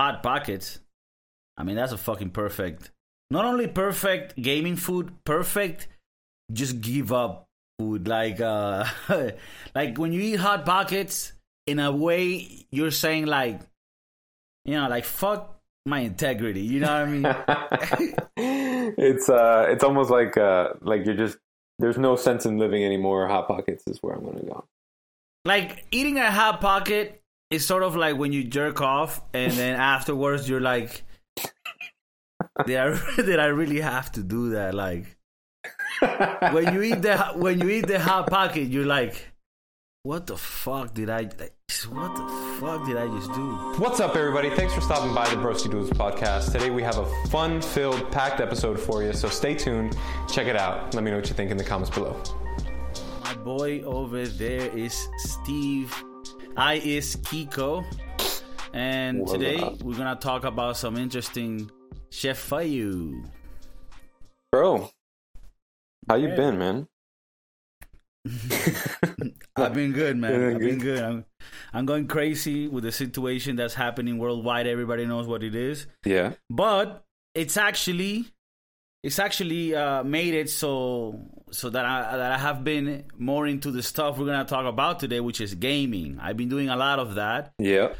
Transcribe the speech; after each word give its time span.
hot 0.00 0.22
pockets. 0.22 0.80
I 1.58 1.62
mean, 1.62 1.76
that's 1.76 1.92
a 1.92 1.98
fucking 1.98 2.30
perfect. 2.30 2.90
Not 3.30 3.44
only 3.44 3.66
perfect 3.66 4.40
gaming 4.40 4.76
food, 4.76 5.12
perfect. 5.24 5.88
Just 6.50 6.80
give 6.80 7.12
up 7.12 7.46
food. 7.78 8.08
Like, 8.08 8.40
uh, 8.40 8.86
like 9.74 9.98
when 9.98 10.12
you 10.12 10.22
eat 10.22 10.40
hot 10.40 10.64
pockets, 10.64 11.34
in 11.66 11.78
a 11.78 11.92
way, 11.92 12.66
you're 12.70 12.90
saying 12.90 13.26
like, 13.26 13.60
you 14.64 14.74
know, 14.74 14.88
like 14.88 15.04
fuck 15.04 15.60
my 15.84 16.00
integrity. 16.00 16.62
You 16.62 16.80
know 16.80 16.86
what 16.86 17.02
I 17.02 18.14
mean? 18.24 18.94
it's 18.98 19.28
uh, 19.28 19.66
it's 19.68 19.84
almost 19.84 20.10
like 20.10 20.38
uh, 20.38 20.70
like 20.80 21.04
you're 21.04 21.14
just 21.14 21.36
there's 21.78 21.98
no 21.98 22.16
sense 22.16 22.46
in 22.46 22.56
living 22.56 22.84
anymore. 22.84 23.28
Hot 23.28 23.46
pockets 23.46 23.84
is 23.86 23.98
where 24.00 24.14
I'm 24.14 24.24
gonna 24.24 24.42
go. 24.42 24.64
like 25.44 25.84
eating 25.90 26.18
a 26.18 26.30
hot 26.30 26.60
pocket 26.60 27.19
is 27.50 27.66
sort 27.66 27.82
of 27.82 27.96
like 27.96 28.16
when 28.16 28.32
you 28.32 28.44
jerk 28.44 28.80
off 28.80 29.20
and 29.34 29.52
then 29.52 29.78
afterwards 29.94 30.48
you're 30.48 30.60
like 30.60 31.02
did 32.66 32.76
I, 32.76 33.00
did 33.16 33.38
I 33.38 33.46
really 33.46 33.80
have 33.80 34.12
to 34.12 34.22
do 34.22 34.50
that 34.50 34.74
like 34.74 35.16
when 36.52 36.72
you 36.72 36.82
eat 36.82 37.02
the 37.02 37.18
when 37.34 37.60
you 37.60 37.68
eat 37.68 37.86
the 37.86 37.98
hot 37.98 38.28
pocket 38.28 38.68
you're 38.68 38.86
like 38.86 39.26
what 40.02 40.26
the 40.26 40.36
fuck 40.36 40.94
did 40.94 41.10
I 41.10 41.22
like, 41.22 41.54
what 41.90 42.16
the 42.16 42.56
fuck 42.58 42.86
did 42.86 42.96
I 42.96 43.06
just 43.08 43.32
do 43.34 43.56
What's 43.78 44.00
up, 44.00 44.16
everybody? 44.16 44.48
Thanks 44.48 44.72
for 44.72 44.80
stopping 44.80 45.14
by 45.14 45.28
the 45.28 45.36
Broski 45.36 45.70
Dudes 45.70 45.90
podcast. 45.90 46.52
Today 46.52 46.70
we 46.70 46.82
have 46.82 46.96
a 46.96 47.28
fun-filled, 47.28 48.10
packed 48.10 48.40
episode 48.40 48.80
for 48.80 49.02
you, 49.02 49.12
so 49.12 49.28
stay 49.28 49.54
tuned. 49.54 49.96
Check 50.26 50.46
it 50.46 50.56
out. 50.56 50.94
Let 50.94 51.04
me 51.04 51.10
know 51.10 51.18
what 51.18 51.28
you 51.28 51.34
think 51.34 51.50
in 51.50 51.58
the 51.58 51.64
comments 51.64 51.94
below. 51.94 52.18
my 53.24 53.34
boy 53.34 53.82
over 53.82 54.26
there 54.26 54.74
is 54.76 55.08
Steve 55.18 55.94
I 56.60 56.74
is 56.74 57.16
Kiko 57.16 57.86
and 58.74 59.26
today 59.26 59.56
we're 59.82 59.96
gonna 59.96 60.14
talk 60.14 60.44
about 60.44 60.76
some 60.76 60.98
interesting 60.98 61.70
chef 62.10 62.36
fayu 62.50 63.24
Bro, 64.52 64.90
how 66.06 66.16
you 66.16 66.28
Yeah. 66.28 66.36
been, 66.36 66.58
man? 66.58 66.86
I've 69.56 69.72
been 69.72 69.92
good, 69.92 70.18
man. 70.18 70.34
I've 70.34 70.58
been 70.58 70.78
good. 70.78 70.80
good. 70.80 71.02
I'm, 71.02 71.24
I'm 71.72 71.86
going 71.86 72.06
crazy 72.06 72.68
with 72.68 72.84
the 72.84 72.92
situation 72.92 73.56
that's 73.56 73.72
happening 73.72 74.18
worldwide. 74.18 74.66
Everybody 74.66 75.06
knows 75.06 75.26
what 75.26 75.42
it 75.42 75.54
is, 75.54 75.86
Yeah. 76.04 76.34
but 76.50 77.04
it's 77.34 77.56
actually, 77.56 78.26
it's 79.02 79.18
actually 79.18 79.74
uh, 79.74 80.02
made 80.04 80.34
it 80.34 80.50
so 80.50 81.20
so 81.50 81.70
that 81.70 81.84
I 81.84 82.16
that 82.16 82.32
I 82.32 82.38
have 82.38 82.64
been 82.64 83.04
more 83.16 83.46
into 83.46 83.70
the 83.70 83.82
stuff 83.82 84.18
we're 84.18 84.26
gonna 84.26 84.44
talk 84.44 84.66
about 84.66 85.00
today, 85.00 85.20
which 85.20 85.40
is 85.40 85.54
gaming. 85.54 86.18
I've 86.20 86.36
been 86.36 86.48
doing 86.48 86.68
a 86.68 86.76
lot 86.76 86.98
of 86.98 87.14
that. 87.14 87.52
Yeah. 87.58 87.94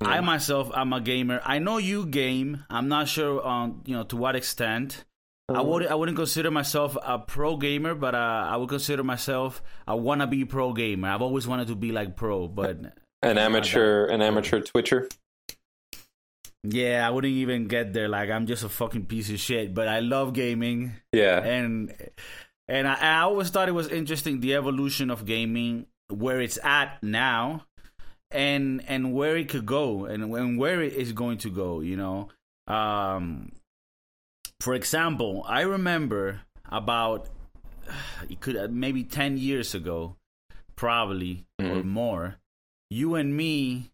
I 0.00 0.20
myself, 0.20 0.70
I'm 0.72 0.92
a 0.92 1.00
gamer. 1.00 1.40
I 1.44 1.58
know 1.58 1.78
you 1.78 2.06
game. 2.06 2.64
I'm 2.70 2.86
not 2.88 3.08
sure 3.08 3.42
on 3.42 3.82
you 3.84 3.96
know 3.96 4.04
to 4.04 4.16
what 4.16 4.36
extent. 4.36 5.04
I 5.48 5.62
would 5.62 5.86
I 5.86 5.94
wouldn't 5.94 6.16
consider 6.16 6.50
myself 6.50 6.96
a 7.02 7.18
pro 7.18 7.56
gamer, 7.56 7.94
but 7.94 8.14
uh, 8.14 8.46
I 8.50 8.56
would 8.58 8.68
consider 8.68 9.02
myself 9.02 9.62
a 9.86 9.94
wannabe 9.96 10.48
pro 10.48 10.72
gamer. 10.72 11.08
I've 11.08 11.22
always 11.22 11.48
wanted 11.48 11.68
to 11.68 11.74
be 11.74 11.90
like 11.90 12.16
pro, 12.16 12.46
but 12.48 12.78
An 13.22 13.38
amateur, 13.38 14.06
an 14.06 14.20
amateur 14.22 14.60
Twitcher. 14.60 15.08
Yeah, 16.64 17.06
I 17.06 17.10
wouldn't 17.10 17.32
even 17.34 17.66
get 17.68 17.92
there. 17.92 18.08
Like 18.08 18.30
I'm 18.30 18.46
just 18.46 18.64
a 18.64 18.68
fucking 18.68 19.06
piece 19.06 19.30
of 19.30 19.38
shit. 19.40 19.74
But 19.74 19.88
I 19.88 20.00
love 20.00 20.32
gaming, 20.32 20.92
Yeah. 21.12 21.42
and 21.42 21.94
and 22.66 22.86
I, 22.88 22.94
I 22.94 23.18
always 23.20 23.50
thought 23.50 23.68
it 23.68 23.72
was 23.72 23.88
interesting 23.88 24.40
the 24.40 24.54
evolution 24.54 25.10
of 25.10 25.24
gaming, 25.24 25.86
where 26.08 26.40
it's 26.40 26.58
at 26.62 27.02
now, 27.02 27.64
and 28.30 28.82
and 28.88 29.12
where 29.14 29.36
it 29.36 29.48
could 29.48 29.66
go, 29.66 30.04
and 30.06 30.22
and 30.34 30.58
where 30.58 30.82
it 30.82 30.92
is 30.94 31.12
going 31.12 31.38
to 31.38 31.50
go. 31.50 31.80
You 31.80 31.96
know, 31.96 32.28
um, 32.66 33.52
for 34.60 34.74
example, 34.74 35.44
I 35.48 35.62
remember 35.62 36.40
about 36.70 37.28
it 38.28 38.40
could 38.40 38.56
uh, 38.56 38.68
maybe 38.70 39.04
ten 39.04 39.38
years 39.38 39.74
ago, 39.74 40.16
probably 40.76 41.46
or 41.58 41.64
Mhm. 41.82 41.84
more. 41.84 42.36
You 42.90 43.14
and 43.16 43.36
me 43.36 43.90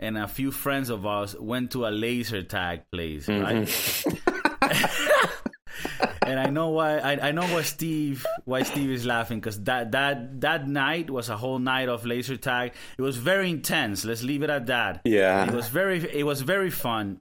and 0.00 0.16
a 0.18 0.28
few 0.28 0.50
friends 0.50 0.90
of 0.90 1.06
us 1.06 1.34
went 1.38 1.72
to 1.72 1.86
a 1.86 1.90
laser 1.90 2.42
tag 2.42 2.82
place, 2.90 3.28
right? 3.28 3.66
Mhm. 3.66 5.34
and 6.22 6.38
I 6.40 6.50
know 6.50 6.70
why 6.70 6.98
I, 6.98 7.28
I 7.28 7.32
know 7.32 7.42
why 7.42 7.62
Steve 7.62 8.26
why 8.44 8.62
Steve 8.62 8.90
is 8.90 9.06
laughing 9.06 9.38
because 9.40 9.62
that 9.64 9.92
that 9.92 10.40
that 10.40 10.68
night 10.68 11.10
was 11.10 11.28
a 11.28 11.36
whole 11.36 11.58
night 11.58 11.88
of 11.88 12.04
laser 12.04 12.36
tag. 12.36 12.72
It 12.96 13.02
was 13.02 13.16
very 13.16 13.50
intense. 13.50 14.04
Let's 14.04 14.22
leave 14.22 14.42
it 14.42 14.50
at 14.50 14.66
that. 14.66 15.00
Yeah, 15.04 15.46
it 15.46 15.54
was 15.54 15.68
very 15.68 15.98
it 16.12 16.24
was 16.24 16.42
very 16.42 16.70
fun. 16.70 17.20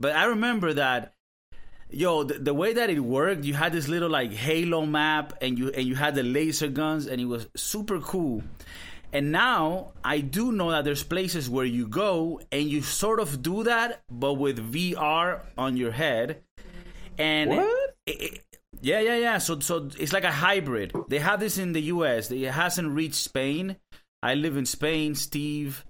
But 0.00 0.14
I 0.14 0.26
remember 0.26 0.74
that 0.74 1.14
yo 1.90 2.22
the, 2.22 2.34
the 2.34 2.54
way 2.54 2.72
that 2.74 2.90
it 2.90 3.00
worked, 3.00 3.44
you 3.44 3.54
had 3.54 3.72
this 3.72 3.88
little 3.88 4.10
like 4.10 4.32
halo 4.32 4.86
map 4.86 5.34
and 5.40 5.58
you 5.58 5.70
and 5.70 5.86
you 5.86 5.94
had 5.94 6.14
the 6.14 6.22
laser 6.22 6.68
guns 6.68 7.06
and 7.06 7.20
it 7.20 7.26
was 7.26 7.48
super 7.56 8.00
cool. 8.00 8.42
And 9.12 9.32
now 9.32 9.92
I 10.04 10.20
do 10.20 10.52
know 10.52 10.70
that 10.70 10.84
there's 10.84 11.02
places 11.02 11.48
where 11.48 11.64
you 11.64 11.86
go 11.88 12.40
and 12.52 12.68
you 12.68 12.82
sort 12.82 13.20
of 13.20 13.42
do 13.42 13.64
that 13.64 14.02
but 14.10 14.34
with 14.34 14.58
VR 14.72 15.40
on 15.56 15.76
your 15.76 15.92
head. 15.92 16.42
And 17.18 17.50
What? 17.50 17.94
it- 18.06 18.20
it- 18.22 18.44
yeah, 18.80 19.00
yeah, 19.00 19.16
yeah. 19.16 19.38
So, 19.38 19.58
so 19.60 19.88
it's 19.98 20.12
like 20.12 20.22
a 20.24 20.30
hybrid. 20.30 20.92
They 21.08 21.18
have 21.18 21.40
this 21.40 21.58
in 21.58 21.72
the 21.72 21.80
U.S. 21.94 22.30
It 22.30 22.44
hasn't 22.50 22.90
reached 22.94 23.16
Spain. 23.16 23.76
I 24.22 24.34
live 24.34 24.56
in 24.56 24.66
Spain. 24.66 25.14
Steve 25.16 25.84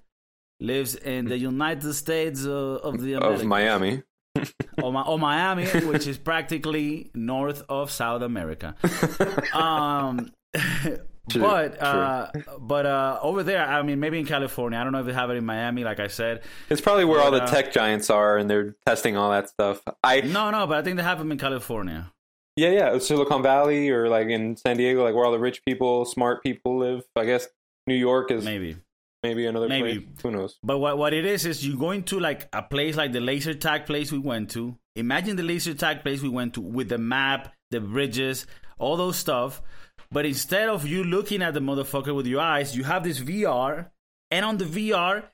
lives 0.60 0.94
in 0.94 1.26
the 1.26 1.36
United 1.38 1.92
States 1.94 2.46
uh, 2.46 2.76
of 2.82 3.00
the 3.02 3.16
Of 3.16 3.44
Miami. 3.44 4.02
or, 4.82 4.92
Mi- 4.92 5.02
or 5.06 5.18
Miami, 5.18 5.66
which 5.86 6.06
is 6.06 6.16
practically 6.16 7.10
north 7.14 7.62
of 7.68 7.90
South 7.90 8.22
America. 8.22 8.74
um, 9.52 10.30
True, 11.28 11.42
but 11.42 11.80
uh, 11.82 12.30
but 12.58 12.86
uh, 12.86 13.18
over 13.22 13.42
there, 13.42 13.66
I 13.66 13.82
mean, 13.82 14.00
maybe 14.00 14.18
in 14.18 14.26
California. 14.26 14.78
I 14.78 14.84
don't 14.84 14.92
know 14.92 15.00
if 15.00 15.06
they 15.06 15.12
have 15.12 15.30
it 15.30 15.34
in 15.36 15.44
Miami. 15.44 15.84
Like 15.84 16.00
I 16.00 16.08
said, 16.08 16.42
It's 16.70 16.80
probably 16.80 17.04
where 17.04 17.20
all 17.20 17.30
the 17.30 17.42
uh, 17.42 17.46
tech 17.46 17.72
giants 17.72 18.10
are, 18.10 18.36
and 18.38 18.48
they're 18.48 18.74
testing 18.86 19.16
all 19.16 19.30
that 19.30 19.48
stuff. 19.48 19.82
I 20.02 20.20
no, 20.22 20.50
no, 20.50 20.66
but 20.66 20.78
I 20.78 20.82
think 20.82 20.96
they 20.96 21.02
have 21.02 21.18
them 21.18 21.30
in 21.32 21.38
California. 21.38 22.12
yeah 22.56 22.70
yeah 22.70 22.98
Silicon 22.98 23.42
Valley 23.42 23.90
or 23.90 24.08
like 24.08 24.28
in 24.28 24.56
San 24.56 24.76
Diego, 24.76 25.04
like 25.04 25.14
where 25.14 25.24
all 25.24 25.32
the 25.32 25.38
rich 25.38 25.64
people, 25.64 26.04
smart 26.04 26.42
people 26.42 26.78
live. 26.78 27.02
I 27.16 27.24
guess 27.24 27.46
New 27.86 27.94
York 27.94 28.30
is 28.30 28.44
maybe, 28.44 28.76
Maybe. 29.22 29.46
another 29.46 29.68
Maybe. 29.68 30.00
place. 30.00 30.20
Who 30.22 30.30
knows? 30.30 30.58
But 30.62 30.78
what 30.78 30.98
what 30.98 31.12
it 31.14 31.24
is 31.24 31.44
is 31.46 31.64
you 31.66 31.76
going 31.78 32.02
to 32.04 32.20
like 32.20 32.48
a 32.52 32.62
place 32.62 32.96
like 32.96 33.12
the 33.12 33.20
laser 33.20 33.54
tag 33.54 33.86
place 33.86 34.10
we 34.12 34.18
went 34.18 34.50
to. 34.52 34.76
Imagine 34.96 35.36
the 35.36 35.42
laser 35.44 35.74
tag 35.74 36.02
place 36.02 36.22
we 36.22 36.28
went 36.28 36.54
to 36.54 36.60
with 36.60 36.88
the 36.88 36.98
map, 36.98 37.54
the 37.70 37.80
bridges, 37.80 38.46
all 38.78 38.96
those 38.96 39.16
stuff. 39.16 39.62
But 40.10 40.26
instead 40.26 40.68
of 40.68 40.86
you 40.86 41.04
looking 41.04 41.42
at 41.42 41.54
the 41.54 41.60
motherfucker 41.60 42.14
with 42.14 42.26
your 42.26 42.40
eyes, 42.40 42.76
you 42.76 42.84
have 42.84 43.04
this 43.04 43.20
VR, 43.20 43.90
and 44.30 44.44
on 44.44 44.58
the 44.58 44.64
VR, 44.64 45.24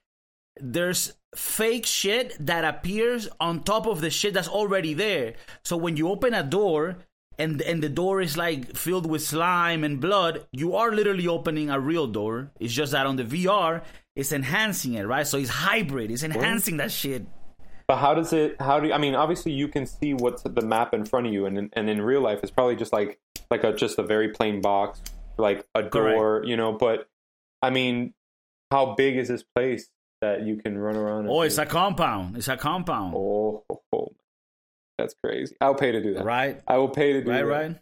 there's 0.60 1.14
fake 1.34 1.86
shit 1.86 2.36
that 2.44 2.64
appears 2.64 3.28
on 3.40 3.62
top 3.62 3.86
of 3.86 4.00
the 4.00 4.10
shit 4.10 4.34
that's 4.34 4.48
already 4.48 4.94
there. 4.94 5.34
So 5.64 5.76
when 5.76 5.96
you 5.96 6.08
open 6.08 6.34
a 6.34 6.42
door 6.42 6.96
and 7.38 7.60
and 7.62 7.82
the 7.82 7.88
door 7.88 8.20
is 8.20 8.36
like 8.36 8.76
filled 8.76 9.06
with 9.06 9.22
slime 9.22 9.82
and 9.84 10.00
blood, 10.00 10.46
you 10.52 10.76
are 10.76 10.92
literally 10.92 11.26
opening 11.26 11.70
a 11.70 11.80
real 11.80 12.06
door. 12.06 12.50
It's 12.60 12.72
just 12.72 12.92
that 12.92 13.06
on 13.06 13.16
the 13.16 13.24
VR, 13.24 13.82
it's 14.14 14.32
enhancing 14.32 14.94
it, 14.94 15.02
right? 15.02 15.26
So 15.26 15.38
it's 15.38 15.50
hybrid. 15.50 16.10
It's 16.10 16.22
enhancing 16.22 16.76
that 16.76 16.92
shit. 16.92 17.26
But 17.86 17.96
how 17.98 18.14
does 18.14 18.32
it? 18.32 18.60
How 18.60 18.80
do? 18.80 18.92
I 18.92 18.98
mean, 18.98 19.14
obviously 19.14 19.52
you 19.52 19.68
can 19.68 19.84
see 19.86 20.14
what's 20.14 20.42
the 20.42 20.62
map 20.62 20.94
in 20.94 21.04
front 21.04 21.26
of 21.26 21.32
you, 21.32 21.46
and 21.46 21.58
in- 21.58 21.70
and 21.74 21.90
in 21.90 22.00
real 22.00 22.20
life, 22.22 22.40
it's 22.42 22.50
probably 22.52 22.76
just 22.76 22.92
like 22.92 23.18
like 23.50 23.62
a 23.64 23.72
just 23.74 23.98
a 23.98 24.02
very 24.02 24.28
plain 24.28 24.60
box, 24.62 25.02
like 25.36 25.66
a 25.74 25.82
door, 25.82 26.42
you 26.46 26.56
know. 26.56 26.72
But 26.72 27.06
I 27.60 27.70
mean, 27.70 28.14
how 28.70 28.94
big 28.94 29.16
is 29.16 29.28
this 29.28 29.42
place 29.54 29.90
that 30.22 30.42
you 30.46 30.56
can 30.56 30.78
run 30.78 30.96
around? 30.96 31.28
Oh, 31.28 31.42
it's 31.42 31.58
a 31.58 31.66
compound. 31.66 32.36
It's 32.38 32.48
a 32.48 32.56
compound, 32.56 33.14
oh, 33.14 33.64
oh, 33.70 33.80
oh. 33.92 34.08
that's 34.96 35.14
crazy. 35.22 35.54
I'll 35.60 35.74
pay 35.74 35.92
to 35.92 36.02
do 36.02 36.14
that. 36.14 36.24
right? 36.24 36.62
I 36.66 36.78
will 36.78 36.88
pay 36.88 37.12
to 37.12 37.22
do 37.22 37.30
Right, 37.30 37.38
that. 37.40 37.46
right. 37.46 37.76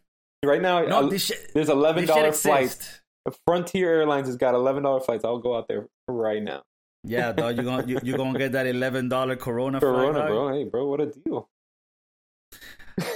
Right 0.44 0.60
now, 0.62 0.82
No, 0.84 1.06
this 1.08 1.26
shit. 1.26 1.52
there's 1.54 1.68
eleven 1.68 2.06
dollar 2.06 2.32
flights. 2.32 3.00
Frontier 3.46 4.00
Airlines 4.00 4.26
has 4.26 4.36
got 4.36 4.56
eleven 4.56 4.82
dollar 4.82 4.98
flights. 4.98 5.24
I'll 5.24 5.38
go 5.38 5.56
out 5.56 5.68
there 5.68 5.86
right 6.08 6.42
now. 6.42 6.64
Yeah, 7.04 7.32
dog. 7.32 7.56
You 7.56 7.62
gonna 7.62 7.86
you, 7.86 7.98
you 8.02 8.16
gonna 8.16 8.38
get 8.38 8.52
that 8.52 8.66
eleven 8.66 9.08
dollar 9.08 9.36
Corona, 9.36 9.80
Corona, 9.80 10.26
bro. 10.26 10.52
Hey, 10.52 10.64
bro, 10.64 10.86
what 10.88 11.00
a 11.00 11.06
deal. 11.06 11.48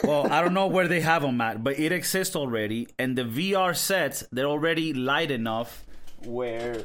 well, 0.05 0.31
I 0.33 0.41
don't 0.43 0.55
know 0.55 0.67
where 0.77 0.89
they 0.89 1.01
have 1.01 1.23
them 1.23 1.41
at, 1.41 1.63
but 1.63 1.79
it 1.79 1.93
exists 1.93 2.35
already, 2.35 2.89
and 2.99 3.17
the 3.17 3.23
VR 3.23 3.77
sets 3.77 4.25
they're 4.33 4.47
already 4.47 4.93
light 4.93 5.31
enough 5.31 5.85
where 6.25 6.83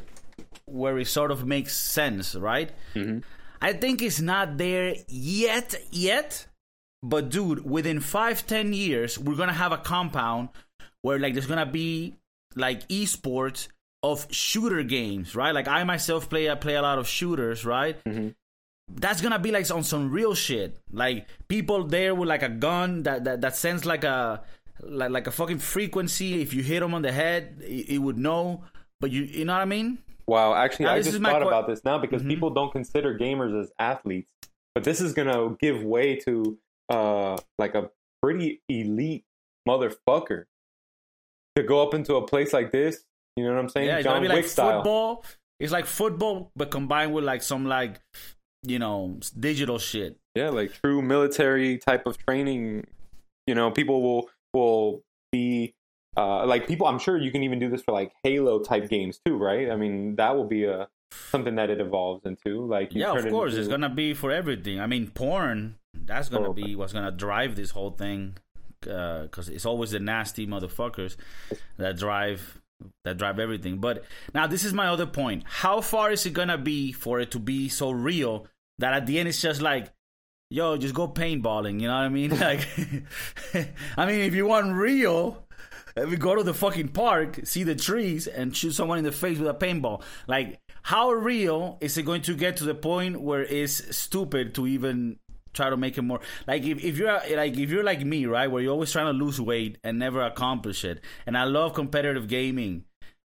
where 0.65 0.97
it 0.99 1.07
sort 1.07 1.31
of 1.31 1.45
makes 1.45 1.75
sense, 1.75 2.35
right? 2.35 2.71
Mhm. 2.93 3.23
I 3.61 3.73
think 3.73 4.01
it's 4.01 4.19
not 4.19 4.57
there 4.57 4.95
yet, 5.07 5.75
yet. 5.91 6.47
But 7.03 7.29
dude, 7.29 7.67
within 7.67 7.99
five 7.99 8.45
ten 8.45 8.73
years, 8.73 9.17
we're 9.17 9.35
gonna 9.35 9.53
have 9.53 9.71
a 9.71 9.77
compound 9.77 10.49
where 11.01 11.17
like 11.17 11.33
there's 11.33 11.47
gonna 11.47 11.65
be 11.65 12.15
like 12.55 12.87
esports 12.89 13.69
of 14.03 14.27
shooter 14.31 14.83
games, 14.83 15.35
right? 15.35 15.53
Like 15.53 15.67
I 15.67 15.83
myself 15.83 16.29
play 16.29 16.49
I 16.49 16.55
play 16.55 16.75
a 16.75 16.81
lot 16.81 16.99
of 16.99 17.07
shooters, 17.07 17.65
right? 17.65 18.01
Mhm. 18.03 18.35
that's 18.93 19.21
gonna 19.21 19.39
be 19.39 19.51
like 19.51 19.69
on 19.71 19.83
some 19.83 20.11
real 20.11 20.35
shit. 20.35 20.77
Like 20.91 21.27
people 21.47 21.85
there 21.85 22.13
with 22.13 22.27
like 22.27 22.43
a 22.43 22.49
gun 22.49 23.03
that 23.03 23.23
that, 23.23 23.41
that 23.41 23.55
sends 23.55 23.85
like 23.85 24.03
a 24.03 24.43
like 24.81 25.11
like 25.11 25.27
a 25.27 25.31
fucking 25.31 25.59
frequency. 25.59 26.41
If 26.41 26.53
you 26.53 26.63
hit 26.63 26.81
them 26.81 26.93
on 26.93 27.01
the 27.01 27.11
head, 27.11 27.61
it, 27.61 27.89
it 27.89 27.97
would 27.99 28.17
know. 28.17 28.63
But 28.99 29.11
you 29.11 29.23
you 29.23 29.45
know 29.45 29.53
what 29.53 29.61
I 29.61 29.65
mean? 29.65 29.99
Wow, 30.27 30.53
actually, 30.53 30.85
now, 30.85 30.93
I 30.93 31.01
just 31.01 31.19
thought 31.19 31.41
qu- 31.41 31.47
about 31.47 31.67
this 31.67 31.83
now 31.83 31.97
because 31.97 32.21
mm-hmm. 32.21 32.29
people 32.29 32.49
don't 32.51 32.71
consider 32.71 33.17
gamers 33.17 33.59
as 33.59 33.71
athletes, 33.79 34.29
but 34.73 34.83
this 34.83 35.01
is 35.01 35.13
gonna 35.13 35.55
give 35.59 35.83
way 35.83 36.15
to 36.17 36.57
uh 36.89 37.37
like 37.57 37.75
a 37.75 37.89
pretty 38.21 38.61
elite 38.69 39.25
motherfucker 39.67 40.45
to 41.55 41.63
go 41.63 41.81
up 41.81 41.93
into 41.93 42.15
a 42.15 42.25
place 42.25 42.53
like 42.53 42.71
this. 42.71 43.03
You 43.35 43.45
know 43.45 43.53
what 43.53 43.59
I'm 43.59 43.69
saying? 43.69 43.87
Yeah, 43.87 43.97
it's 43.97 44.03
John 44.03 44.21
Wick 44.21 44.29
like 44.29 44.45
style. 44.45 44.79
football. 44.79 45.25
It's 45.59 45.71
like 45.71 45.85
football, 45.85 46.51
but 46.55 46.71
combined 46.71 47.13
with 47.13 47.23
like 47.23 47.43
some 47.43 47.65
like 47.65 47.99
you 48.63 48.79
know 48.79 49.19
digital 49.39 49.79
shit. 49.79 50.17
Yeah, 50.35 50.49
like 50.49 50.73
true 50.81 51.01
military 51.01 51.77
type 51.77 52.05
of 52.05 52.17
training. 52.17 52.87
You 53.47 53.55
know, 53.55 53.71
people 53.71 54.01
will 54.01 54.29
will 54.53 55.03
be 55.31 55.73
uh, 56.17 56.45
like 56.45 56.67
people. 56.67 56.87
I'm 56.87 56.99
sure 56.99 57.17
you 57.17 57.31
can 57.31 57.43
even 57.43 57.59
do 57.59 57.69
this 57.69 57.81
for 57.81 57.91
like 57.93 58.11
Halo 58.23 58.59
type 58.59 58.89
games 58.89 59.19
too, 59.25 59.37
right? 59.37 59.69
I 59.69 59.75
mean, 59.75 60.15
that 60.15 60.35
will 60.35 60.47
be 60.47 60.65
a 60.65 60.89
something 61.11 61.55
that 61.55 61.69
it 61.69 61.79
evolves 61.79 62.25
into. 62.25 62.65
Like, 62.65 62.93
yeah, 62.93 63.13
of 63.13 63.27
course, 63.29 63.51
into... 63.51 63.61
it's 63.61 63.69
gonna 63.69 63.89
be 63.89 64.13
for 64.13 64.31
everything. 64.31 64.79
I 64.79 64.87
mean, 64.87 65.09
porn. 65.09 65.75
That's 65.93 66.29
gonna 66.29 66.49
oh, 66.49 66.53
be 66.53 66.75
what's 66.75 66.93
gonna 66.93 67.11
drive 67.11 67.55
this 67.55 67.71
whole 67.71 67.91
thing 67.91 68.37
because 68.79 69.49
uh, 69.49 69.53
it's 69.53 69.65
always 69.65 69.91
the 69.91 69.99
nasty 69.99 70.47
motherfuckers 70.47 71.15
that 71.77 71.97
drive 71.97 72.60
that 73.03 73.17
drive 73.17 73.39
everything. 73.39 73.77
But 73.77 74.03
now 74.33 74.47
this 74.47 74.63
is 74.63 74.73
my 74.73 74.87
other 74.87 75.05
point. 75.05 75.43
How 75.45 75.81
far 75.81 76.11
is 76.11 76.25
it 76.25 76.33
gonna 76.33 76.57
be 76.57 76.91
for 76.91 77.19
it 77.19 77.31
to 77.31 77.39
be 77.39 77.69
so 77.69 77.91
real 77.91 78.47
that 78.79 78.93
at 78.93 79.05
the 79.05 79.19
end 79.19 79.29
it's 79.29 79.41
just 79.41 79.61
like, 79.61 79.91
yo, 80.49 80.77
just 80.77 80.93
go 80.93 81.07
paintballing. 81.07 81.79
You 81.81 81.87
know 81.87 81.95
what 81.95 82.03
I 82.03 82.09
mean? 82.09 82.31
Like, 82.39 82.67
I 83.97 84.05
mean, 84.05 84.21
if 84.21 84.35
you 84.35 84.45
want 84.45 84.73
real. 84.73 85.47
We 85.93 86.15
go 86.15 86.35
to 86.35 86.43
the 86.43 86.53
fucking 86.53 86.89
park, 86.89 87.41
see 87.43 87.63
the 87.63 87.75
trees, 87.75 88.25
and 88.25 88.55
shoot 88.55 88.71
someone 88.71 88.97
in 88.97 89.03
the 89.03 89.11
face 89.11 89.37
with 89.37 89.49
a 89.49 89.53
paintball. 89.53 90.01
Like, 90.25 90.57
how 90.83 91.11
real 91.11 91.77
is 91.81 91.97
it 91.97 92.03
going 92.03 92.21
to 92.23 92.33
get 92.33 92.55
to 92.57 92.63
the 92.63 92.73
point 92.73 93.21
where 93.21 93.43
it's 93.43 93.95
stupid 93.95 94.55
to 94.55 94.67
even 94.67 95.19
try 95.53 95.69
to 95.69 95.77
make 95.77 95.97
it 95.97 96.01
more 96.01 96.19
like 96.47 96.63
if, 96.63 96.83
if 96.83 96.97
you're 96.97 97.19
like 97.35 97.57
if 97.57 97.69
you're 97.69 97.83
like 97.83 98.05
me 98.05 98.25
right 98.25 98.49
where 98.49 98.61
you're 98.61 98.71
always 98.71 98.91
trying 98.91 99.07
to 99.07 99.13
lose 99.13 99.39
weight 99.39 99.77
and 99.83 99.99
never 99.99 100.21
accomplish 100.21 100.85
it 100.85 101.01
and 101.25 101.37
i 101.37 101.43
love 101.43 101.73
competitive 101.73 102.27
gaming 102.27 102.85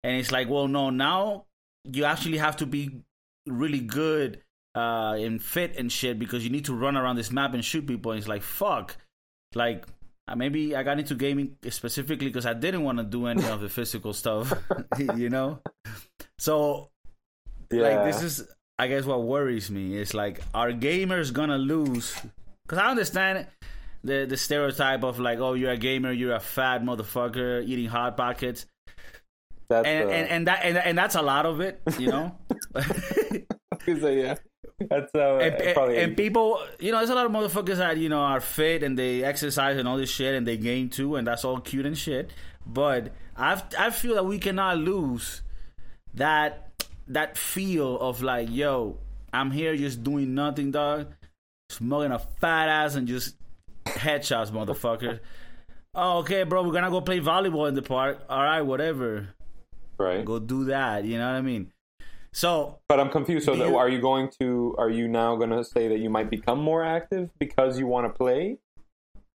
and 0.04 0.16
it's 0.16 0.30
like 0.30 0.48
well 0.48 0.68
no 0.68 0.90
now 0.90 1.44
you 1.84 2.04
actually 2.04 2.38
have 2.38 2.56
to 2.56 2.66
be 2.66 3.02
really 3.46 3.80
good 3.80 4.40
uh 4.74 5.16
and 5.18 5.42
fit 5.42 5.76
and 5.76 5.90
shit 5.90 6.18
because 6.18 6.44
you 6.44 6.50
need 6.50 6.64
to 6.64 6.74
run 6.74 6.96
around 6.96 7.16
this 7.16 7.30
map 7.30 7.54
and 7.54 7.64
shoot 7.64 7.86
people 7.86 8.12
and 8.12 8.18
it's 8.18 8.28
like 8.28 8.42
fuck 8.42 8.96
like 9.54 9.86
uh, 10.28 10.36
maybe 10.36 10.74
i 10.76 10.82
got 10.82 10.98
into 10.98 11.14
gaming 11.14 11.56
specifically 11.68 12.28
because 12.28 12.46
i 12.46 12.54
didn't 12.54 12.82
want 12.82 12.98
to 12.98 13.04
do 13.04 13.26
any 13.26 13.44
of 13.46 13.60
the 13.60 13.68
physical 13.68 14.12
stuff 14.12 14.52
you 15.16 15.28
know 15.28 15.58
so 16.38 16.90
yeah. 17.70 17.82
like 17.82 18.04
this 18.12 18.22
is 18.22 18.48
I 18.82 18.88
guess 18.88 19.04
what 19.04 19.22
worries 19.22 19.70
me 19.70 19.96
is 19.96 20.12
like, 20.12 20.40
are 20.52 20.72
gamers 20.72 21.32
gonna 21.32 21.56
lose? 21.56 22.16
Because 22.64 22.78
I 22.78 22.90
understand 22.90 23.46
the 24.02 24.26
the 24.28 24.36
stereotype 24.36 25.04
of 25.04 25.20
like, 25.20 25.38
oh, 25.38 25.54
you're 25.54 25.70
a 25.70 25.76
gamer, 25.76 26.10
you're 26.10 26.34
a 26.34 26.40
fat 26.40 26.82
motherfucker 26.82 27.64
eating 27.64 27.86
hot 27.86 28.16
pockets. 28.16 28.66
That's, 29.68 29.86
and, 29.86 30.08
uh... 30.08 30.12
and, 30.12 30.28
and 30.28 30.46
that 30.48 30.64
and, 30.64 30.76
and 30.78 30.98
that's 30.98 31.14
a 31.14 31.22
lot 31.22 31.46
of 31.46 31.60
it, 31.60 31.80
you 31.96 32.08
know. 32.08 32.36
so, 33.86 34.08
yeah. 34.08 34.34
That's 34.90 35.14
uh, 35.14 35.36
and, 35.36 35.74
probably 35.74 35.98
and 35.98 36.16
people, 36.16 36.60
you 36.80 36.90
know, 36.90 36.98
there's 36.98 37.10
a 37.10 37.14
lot 37.14 37.26
of 37.26 37.30
motherfuckers 37.30 37.76
that 37.76 37.98
you 37.98 38.08
know 38.08 38.18
are 38.18 38.40
fit 38.40 38.82
and 38.82 38.98
they 38.98 39.22
exercise 39.22 39.76
and 39.76 39.86
all 39.86 39.96
this 39.96 40.10
shit 40.10 40.34
and 40.34 40.44
they 40.44 40.56
game 40.56 40.88
too, 40.88 41.14
and 41.14 41.24
that's 41.24 41.44
all 41.44 41.60
cute 41.60 41.86
and 41.86 41.96
shit. 41.96 42.32
But 42.66 43.12
I 43.36 43.62
I 43.78 43.90
feel 43.90 44.16
that 44.16 44.26
we 44.26 44.40
cannot 44.40 44.78
lose 44.78 45.42
that 46.14 46.71
that 47.12 47.36
feel 47.36 47.98
of 47.98 48.22
like, 48.22 48.48
yo, 48.50 48.98
I'm 49.32 49.50
here 49.50 49.76
just 49.76 50.02
doing 50.02 50.34
nothing, 50.34 50.70
dog, 50.70 51.12
smoking 51.70 52.12
a 52.12 52.18
fat 52.18 52.68
ass 52.68 52.94
and 52.94 53.06
just 53.06 53.36
headshots, 53.84 54.50
motherfucker. 54.50 55.20
oh, 55.94 56.18
okay, 56.18 56.42
bro, 56.44 56.62
we're 56.62 56.72
gonna 56.72 56.90
go 56.90 57.00
play 57.00 57.20
volleyball 57.20 57.68
in 57.68 57.74
the 57.74 57.82
park. 57.82 58.24
All 58.28 58.42
right, 58.42 58.62
whatever. 58.62 59.28
Right. 59.98 60.24
Go 60.24 60.38
do 60.38 60.64
that. 60.64 61.04
You 61.04 61.18
know 61.18 61.26
what 61.26 61.36
I 61.36 61.42
mean? 61.42 61.72
So, 62.32 62.78
but 62.88 62.98
I'm 62.98 63.10
confused. 63.10 63.44
So, 63.44 63.52
you, 63.52 63.76
are 63.76 63.88
you 63.88 64.00
going 64.00 64.30
to? 64.40 64.74
Are 64.78 64.88
you 64.88 65.06
now 65.06 65.36
going 65.36 65.50
to 65.50 65.62
say 65.62 65.88
that 65.88 65.98
you 65.98 66.08
might 66.08 66.30
become 66.30 66.60
more 66.60 66.82
active 66.82 67.30
because 67.38 67.78
you 67.78 67.86
want 67.86 68.06
to 68.06 68.16
play? 68.16 68.58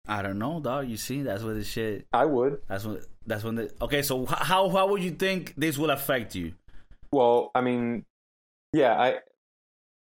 I 0.07 0.21
don't 0.21 0.39
know, 0.39 0.62
dog. 0.62 0.88
You 0.88 0.98
see, 0.98 1.24
that's 1.24 1.44
what 1.44 1.56
the 1.56 1.63
shit. 1.63 2.07
I 2.13 2.25
would. 2.25 2.62
That's 2.69 2.86
what. 2.86 3.01
That's 3.28 3.44
when 3.44 3.56
the. 3.56 3.71
Okay, 3.81 4.01
so 4.01 4.25
how 4.25 4.69
how 4.69 4.88
would 4.88 5.04
you 5.04 5.12
think 5.12 5.54
this 5.57 5.78
will 5.78 5.89
affect 5.89 6.36
you? 6.36 6.54
Well, 7.15 7.50
I 7.56 7.62
mean, 7.62 8.03
yeah, 8.73 8.94
I 9.00 9.19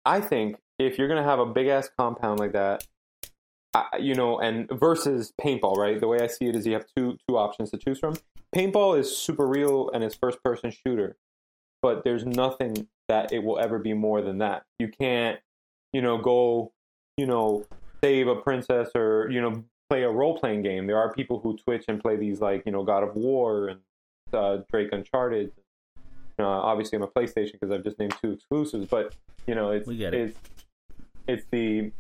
I 0.06 0.22
think 0.22 0.56
if 0.80 0.98
you're 0.98 1.10
gonna 1.10 1.24
have 1.24 1.40
a 1.40 1.46
big 1.46 1.68
ass 1.68 1.90
compound 1.98 2.40
like 2.40 2.54
that, 2.54 2.88
I, 3.74 3.98
you 4.00 4.16
know, 4.16 4.40
and 4.40 4.70
versus 4.72 5.34
paintball, 5.42 5.76
right? 5.76 6.00
The 6.00 6.08
way 6.08 6.20
I 6.22 6.28
see 6.28 6.46
it 6.46 6.56
is 6.56 6.66
you 6.66 6.72
have 6.72 6.86
two 6.96 7.18
two 7.28 7.38
options 7.38 7.72
to 7.72 7.78
choose 7.78 8.00
from. 8.00 8.16
Paintball 8.56 8.98
is 8.98 9.14
super 9.14 9.46
real 9.46 9.90
and 9.94 10.06
it's 10.06 10.16
first 10.16 10.42
person 10.42 10.72
shooter, 10.72 11.18
but 11.82 12.06
there's 12.06 12.26
nothing 12.26 12.88
that 13.10 13.34
it 13.34 13.44
will 13.44 13.60
ever 13.60 13.78
be 13.78 13.92
more 13.92 14.22
than 14.22 14.38
that. 14.38 14.64
You 14.80 14.88
can't, 14.88 15.42
you 15.92 16.02
know, 16.02 16.18
go, 16.18 16.72
you 17.18 17.26
know, 17.26 17.66
save 18.02 18.30
a 18.30 18.38
princess 18.38 18.92
or 18.96 19.30
you 19.30 19.42
know 19.42 19.66
play 19.90 20.04
a 20.04 20.10
role 20.10 20.40
playing 20.40 20.62
game. 20.62 20.88
There 20.88 20.98
are 20.98 21.12
people 21.14 21.42
who 21.42 21.58
Twitch 21.58 21.84
and 21.90 22.02
play 22.02 22.16
these 22.16 22.40
like 22.40 22.64
you 22.66 22.72
know 22.72 22.86
God 22.86 23.04
of 23.04 23.18
War 23.18 23.68
and 23.68 23.80
uh, 24.32 24.60
Drake 24.72 24.94
Uncharted 24.94 25.52
uh, 26.40 26.44
obviously, 26.44 26.98
I'm 26.98 27.04
a 27.04 27.08
PlayStation 27.08 27.54
because 27.54 27.72
I've 27.72 27.84
just 27.84 28.00
named 28.00 28.16
two 28.22 28.32
exclusives, 28.32 28.88
but 28.88 29.16
you 29.48 29.56
know, 29.56 29.72
it's 29.72 29.88
it. 29.88 30.14
it's 30.14 30.38
it's 31.28 31.46
the 31.52 31.92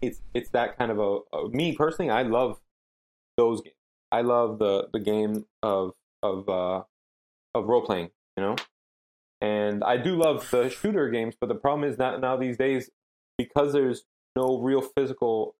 it's 0.00 0.20
it's 0.34 0.50
that 0.50 0.78
kind 0.78 0.90
of 0.90 0.98
a, 0.98 1.36
a, 1.36 1.48
me 1.50 1.74
personally. 1.74 2.10
I 2.10 2.22
love 2.22 2.60
those 3.36 3.60
games. 3.60 3.76
I 4.10 4.22
love 4.22 4.58
the 4.58 4.88
the 4.92 5.00
game 5.00 5.44
of 5.62 5.94
of 6.22 6.48
uh, 6.48 6.82
of 7.54 7.66
role 7.66 7.82
playing. 7.82 8.10
You 8.36 8.44
know, 8.44 8.56
and 9.40 9.84
I 9.84 9.96
do 9.96 10.16
love 10.16 10.50
the 10.50 10.68
shooter 10.70 11.08
games, 11.10 11.34
but 11.38 11.48
the 11.48 11.54
problem 11.54 11.88
is 11.88 11.98
that 11.98 12.20
now 12.20 12.36
these 12.36 12.56
days 12.56 12.90
because 13.36 13.72
there's 13.72 14.04
no 14.36 14.58
real 14.58 14.80
physical 14.80 15.54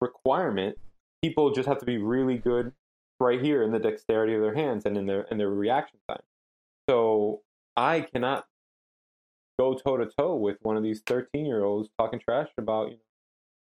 requirement, 0.00 0.78
people 1.22 1.50
just 1.50 1.68
have 1.68 1.78
to 1.78 1.86
be 1.86 1.98
really 1.98 2.36
good 2.36 2.72
right 3.20 3.40
here 3.40 3.62
in 3.62 3.72
the 3.72 3.78
dexterity 3.78 4.34
of 4.34 4.42
their 4.42 4.54
hands 4.54 4.84
and 4.84 4.96
in 4.96 5.06
their 5.06 5.22
in 5.22 5.38
their 5.38 5.50
reaction 5.50 5.98
time. 6.08 6.20
So 6.88 7.42
I 7.76 8.00
cannot 8.00 8.46
go 9.58 9.74
toe 9.74 9.96
to 9.96 10.06
toe 10.18 10.36
with 10.36 10.58
one 10.62 10.76
of 10.76 10.82
these 10.82 11.02
13 11.06 11.46
year 11.46 11.64
olds 11.64 11.88
talking 11.98 12.20
trash 12.20 12.48
about 12.58 12.90
you 12.90 12.94
know 12.94 13.00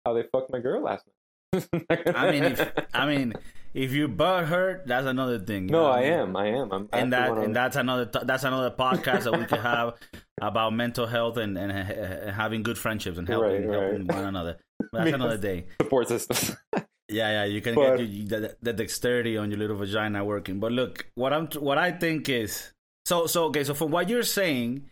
how 0.06 0.14
they 0.14 0.22
fucked 0.32 0.50
my 0.50 0.58
girl 0.58 0.82
last 0.82 1.04
night. 1.06 1.14
I 2.14 2.30
mean, 2.30 2.44
if, 2.44 2.72
I 2.94 3.06
mean, 3.12 3.34
if 3.74 3.92
you 3.92 4.08
butt 4.08 4.46
hurt, 4.46 4.86
that's 4.86 5.06
another 5.06 5.38
thing. 5.38 5.66
No, 5.66 5.90
I, 5.90 6.02
mean? 6.02 6.12
am, 6.12 6.36
I 6.36 6.46
am. 6.46 6.72
I'm, 6.72 6.88
and 6.92 7.12
that, 7.12 7.36
and 7.38 7.54
that's 7.54 7.76
another, 7.76 8.04
that's 8.04 8.44
another 8.44 8.70
podcast 8.70 9.24
that 9.24 9.36
we 9.36 9.44
could 9.44 9.58
have 9.58 9.94
about 10.40 10.72
mental 10.72 11.06
health 11.06 11.36
and, 11.36 11.58
and, 11.58 11.72
and 11.72 12.30
having 12.30 12.62
good 12.62 12.78
friendships 12.78 13.18
and 13.18 13.28
helping, 13.28 13.66
right, 13.66 13.82
helping 13.82 14.06
one 14.06 14.24
another. 14.24 14.58
But 14.92 15.04
that's 15.04 15.14
another 15.14 15.36
day. 15.36 15.66
Support 15.82 16.08
system. 16.08 16.56
yeah, 17.08 17.30
yeah, 17.30 17.44
you 17.44 17.60
can 17.60 17.74
but, 17.74 17.98
get 17.98 18.08
your, 18.08 18.40
the, 18.40 18.56
the 18.62 18.72
dexterity 18.72 19.36
on 19.36 19.50
your 19.50 19.58
little 19.58 19.76
vagina 19.76 20.24
working. 20.24 20.58
But 20.58 20.72
look, 20.72 21.06
what 21.16 21.34
I'm, 21.34 21.48
what 21.48 21.76
I 21.76 21.92
think 21.92 22.30
is 22.30 22.72
so 23.10 23.26
so 23.26 23.44
okay, 23.46 23.64
so 23.64 23.74
from 23.74 23.90
what 23.90 24.08
you're 24.08 24.22
saying, 24.22 24.88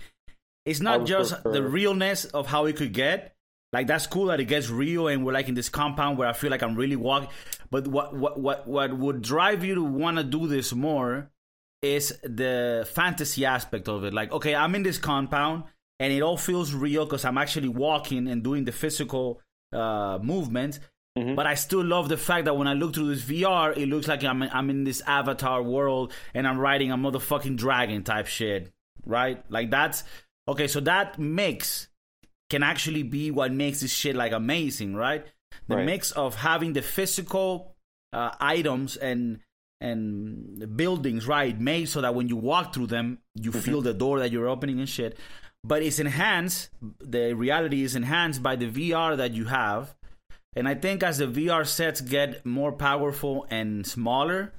it's 0.67 0.81
not 0.81 1.07
just 1.07 1.33
prefer. 1.35 1.53
the 1.53 1.63
realness 1.63 2.25
of 2.25 2.49
how 2.49 2.67
it 2.67 2.75
could 2.75 2.93
get. 2.93 3.37
Like 3.73 3.87
that's 3.87 4.07
cool 4.09 4.27
that 4.27 4.41
it 4.41 4.47
gets 4.47 4.69
real 4.69 5.07
and 5.07 5.25
we're 5.25 5.33
like 5.33 5.49
in 5.49 5.55
this 5.55 5.69
compound 5.69 6.19
where 6.19 6.27
I 6.27 6.33
feel 6.33 6.51
like 6.51 6.63
I'm 6.63 6.75
really 6.75 6.97
walking. 6.97 7.29
But 7.71 7.87
what 7.87 8.17
what 8.17 8.41
what 8.41 8.67
what 8.67 8.99
would 8.99 9.23
drive 9.23 9.63
you 9.63 9.77
to 9.77 9.85
want 9.85 10.17
to 10.17 10.25
do 10.25 10.49
this 10.49 10.73
more 10.73 11.31
is 11.81 12.19
the 12.25 12.89
fantasy 12.93 13.45
aspect 13.45 13.89
of 13.89 14.03
it. 14.03 14.13
Like, 14.13 14.33
okay, 14.33 14.53
I'm 14.55 14.75
in 14.75 14.83
this 14.83 14.99
compound 14.99 15.65
and 16.01 16.13
it 16.13 16.21
all 16.23 16.37
feels 16.37 16.75
real 16.75 17.05
because 17.05 17.25
I'm 17.25 17.39
actually 17.39 17.69
walking 17.69 18.27
and 18.27 18.43
doing 18.43 18.65
the 18.65 18.73
physical 18.73 19.41
uh, 19.73 20.19
movements. 20.21 20.81
Mm-hmm. 21.19 21.35
But 21.35 21.47
I 21.47 21.55
still 21.55 21.85
love 21.85 22.09
the 22.09 22.17
fact 22.17 22.45
that 22.45 22.57
when 22.57 22.69
I 22.69 22.75
look 22.75 22.95
through 22.95 23.15
this 23.15 23.25
VR, 23.25 23.77
it 23.77 23.87
looks 23.87 24.09
like 24.09 24.23
I'm 24.25 24.43
I'm 24.43 24.71
in 24.71 24.85
this 24.85 25.03
avatar 25.07 25.63
world 25.63 26.13
and 26.35 26.47
I'm 26.47 26.59
riding 26.59 26.93
a 26.93 26.97
motherfucking 26.97 27.57
dragon 27.57 28.05
type 28.05 28.27
shit, 28.27 28.73
right? 29.05 29.43
Like 29.51 29.71
that's 29.71 30.05
okay. 30.47 30.69
So 30.69 30.81
that 30.81 31.19
mix 31.19 31.89
can 32.51 32.63
actually 32.63 33.03
be 33.03 33.31
what 33.31 33.53
makes 33.53 33.81
this 33.81 33.93
shit 33.93 34.17
like 34.17 34.33
amazing, 34.33 34.95
right? 34.95 35.27
The 35.67 35.77
right. 35.77 35.85
mix 35.85 36.13
of 36.13 36.35
having 36.35 36.73
the 36.73 36.83
physical 36.83 37.75
uh, 38.13 38.31
items 38.41 38.97
and 38.97 39.41
and 39.81 40.77
buildings, 40.77 41.27
right, 41.27 41.59
made 41.59 41.89
so 41.89 42.01
that 42.01 42.15
when 42.15 42.29
you 42.29 42.37
walk 42.37 42.75
through 42.75 42.89
them, 42.89 43.19
you 43.35 43.51
mm-hmm. 43.51 43.61
feel 43.61 43.81
the 43.81 43.95
door 43.95 44.19
that 44.19 44.33
you're 44.33 44.49
opening 44.49 44.81
and 44.81 44.89
shit. 44.89 45.17
but 45.65 45.83
it's 45.83 45.99
enhanced. 45.99 46.71
The 47.01 47.35
reality 47.35 47.83
is 47.83 47.95
enhanced 47.95 48.43
by 48.43 48.57
the 48.57 48.67
VR 48.67 49.17
that 49.17 49.35
you 49.35 49.45
have, 49.47 49.95
and 50.57 50.69
I 50.69 50.75
think 50.75 51.03
as 51.03 51.19
the 51.19 51.27
VR 51.27 51.67
sets 51.67 52.01
get 52.01 52.45
more 52.45 52.73
powerful 52.73 53.47
and 53.51 53.87
smaller, 53.87 54.53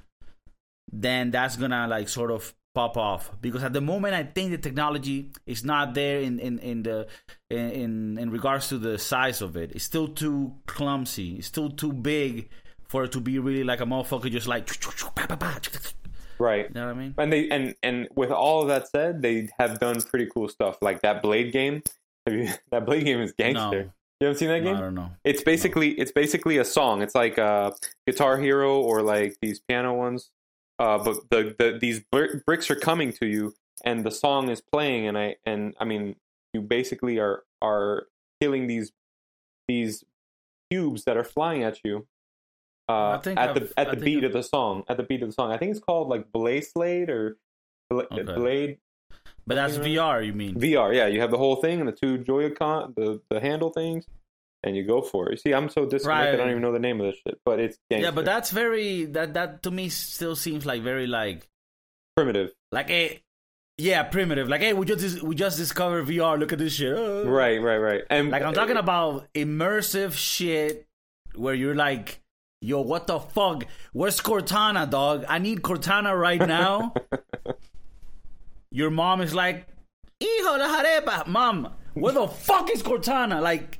then 0.91 1.31
that's 1.31 1.55
gonna 1.55 1.88
like 1.88 2.10
sort 2.10 2.31
of 2.31 2.53
pop 2.75 2.98
off 2.98 3.31
because 3.41 3.63
at 3.63 3.74
the 3.74 3.81
moment 3.81 4.13
I 4.13 4.24
think 4.24 4.51
the 4.51 4.58
technology 4.58 5.31
is 5.48 5.63
not 5.63 5.96
there 5.96 6.22
in 6.22 6.39
in 6.39 6.60
in 6.60 6.84
the 6.84 7.08
in 7.50 8.17
in 8.17 8.29
regards 8.29 8.69
to 8.69 8.77
the 8.77 8.98
size 8.98 9.41
of 9.41 9.58
it. 9.58 9.72
It's 9.72 9.84
still 9.84 10.08
too 10.08 10.53
clumsy. 10.67 11.36
It's 11.38 11.48
still 11.48 11.69
too 11.69 11.93
big 11.93 12.50
for 12.88 13.03
it 13.03 13.12
to 13.13 13.22
be 13.22 13.39
really 13.39 13.63
like 13.63 13.81
a 13.81 13.86
motherfucker 13.86 14.31
just 14.31 14.48
like 14.48 14.67
right. 16.39 16.67
You 16.67 16.74
know 16.74 16.88
what 16.88 16.96
I 16.96 17.00
mean? 17.00 17.15
And 17.17 17.34
they 17.34 17.50
and 17.50 17.75
and 17.84 18.08
with 18.15 18.31
all 18.31 18.62
of 18.62 18.67
that 18.69 18.88
said, 18.88 19.22
they 19.22 19.50
have 19.60 19.79
done 19.79 20.01
pretty 20.01 20.27
cool 20.34 20.48
stuff 20.48 20.77
like 20.81 21.01
that 21.01 21.22
Blade 21.22 21.51
game. 21.51 21.81
That 22.72 22.86
Blade 22.86 23.05
game 23.05 23.22
is 23.22 23.31
gangster. 23.31 23.86
No. 23.86 23.91
You 24.19 24.27
haven't 24.27 24.39
seen 24.39 24.49
that 24.49 24.59
game? 24.63 24.73
No, 24.73 24.77
I 24.77 24.81
don't 24.81 24.95
know. 24.95 25.11
It's 25.23 25.43
basically 25.43 25.91
it's 25.91 26.11
basically 26.11 26.57
a 26.57 26.65
song. 26.65 27.01
It's 27.01 27.15
like 27.15 27.39
uh, 27.39 27.71
Guitar 28.05 28.38
Hero 28.38 28.79
or 28.81 29.01
like 29.01 29.38
these 29.41 29.59
piano 29.67 29.93
ones. 29.93 30.29
Uh, 30.77 30.97
but 30.97 31.29
the, 31.29 31.55
the 31.57 31.77
these 31.79 32.01
br- 32.11 32.38
bricks 32.45 32.69
are 32.69 32.75
coming 32.75 33.13
to 33.13 33.25
you, 33.25 33.53
and 33.85 34.03
the 34.05 34.11
song 34.11 34.49
is 34.49 34.61
playing, 34.61 35.07
and 35.07 35.17
I 35.17 35.38
and 35.45 35.73
I 35.79 35.85
mean 35.85 36.15
you 36.53 36.61
basically 36.61 37.17
are 37.19 37.43
are 37.61 38.07
killing 38.41 38.67
these 38.67 38.91
these 39.69 40.03
cubes 40.69 41.05
that 41.05 41.15
are 41.15 41.23
flying 41.23 41.63
at 41.63 41.79
you. 41.85 42.05
Uh, 42.89 43.19
at 43.25 43.38
I've- 43.38 43.59
the 43.59 43.73
at 43.77 43.88
I 43.89 43.95
the 43.95 44.01
beat 44.03 44.17
I've- 44.17 44.25
of 44.27 44.33
the 44.33 44.43
song, 44.43 44.83
at 44.89 44.97
the 44.97 45.03
beat 45.03 45.21
of 45.21 45.29
the 45.29 45.33
song, 45.33 45.51
I 45.51 45.57
think 45.57 45.71
it's 45.71 45.79
called 45.79 46.09
like 46.09 46.31
Blade 46.31 46.65
Slade 46.65 47.09
or 47.09 47.38
Bla- 47.89 48.05
Okay. 48.11 48.23
Blade 48.23 48.77
But 49.50 49.56
that's 49.56 49.77
VR, 49.79 50.24
you 50.24 50.32
mean? 50.32 50.53
VR. 50.53 50.96
Yeah, 50.96 51.08
you 51.08 51.22
have 51.22 51.32
the 51.32 51.38
whole 51.39 51.56
thing 51.56 51.79
and 51.79 51.88
the 51.89 51.91
two 51.91 52.20
Joy-Con, 52.20 52.94
the 52.96 53.20
the 53.32 53.39
handle 53.39 53.72
things, 53.72 54.06
and 54.63 54.77
you 54.77 54.86
go 54.86 55.01
for 55.01 55.27
it. 55.27 55.32
You 55.32 55.38
see, 55.38 55.53
I'm 55.56 55.70
so 55.70 55.88
disconnected. 55.88 56.36
I 56.36 56.38
don't 56.38 56.51
even 56.51 56.62
know 56.62 56.72
the 56.72 56.77
name 56.77 57.01
of 57.01 57.08
this 57.08 57.15
shit, 57.25 57.39
but 57.44 57.60
it's 57.60 57.75
Yeah, 57.89 58.12
but 58.12 58.25
that's 58.25 58.51
very 58.51 59.06
that 59.06 59.34
that 59.34 59.63
to 59.63 59.72
me 59.72 59.89
still 59.89 60.36
seems 60.36 60.68
like 60.68 60.84
very 60.84 61.08
like 61.08 61.50
primitive. 62.15 62.53
like 62.72 62.91
a 62.91 63.20
yeah 63.79 64.03
primitive. 64.03 64.50
Like 64.50 64.62
hey, 64.62 64.74
we 64.74 64.86
just 64.86 65.24
we 65.24 65.34
just 65.34 65.58
discovered 65.58 66.06
VR. 66.06 66.38
Look 66.38 66.53
at 66.53 66.60
this 66.60 66.74
shit. 66.74 66.96
Uh. 66.96 67.27
Right, 67.27 67.60
right, 67.60 67.77
right. 67.77 68.03
And 68.12 68.29
Like 68.29 68.44
I'm 68.44 68.53
talking 68.53 68.77
about 68.77 69.34
immersive 69.34 70.13
shit 70.13 70.86
where 71.34 71.56
you're 71.56 71.74
like, 71.74 72.22
yo, 72.62 72.82
what 72.82 73.08
the 73.08 73.20
fuck? 73.20 73.65
Where's 73.94 74.22
Cortana, 74.22 74.88
dog? 74.88 75.25
I 75.27 75.39
need 75.39 75.63
Cortana 75.63 76.15
right 76.15 76.39
now. 76.39 76.94
Your 78.71 78.89
mom 78.91 79.21
is 79.21 79.33
like, 79.33 79.67
hijo 80.21 80.57
de 80.57 80.63
jarepa, 80.63 81.27
mom. 81.27 81.73
Where 81.93 82.13
the 82.13 82.27
fuck 82.27 82.69
is 82.71 82.83
Cortana? 82.83 83.41
Like, 83.41 83.79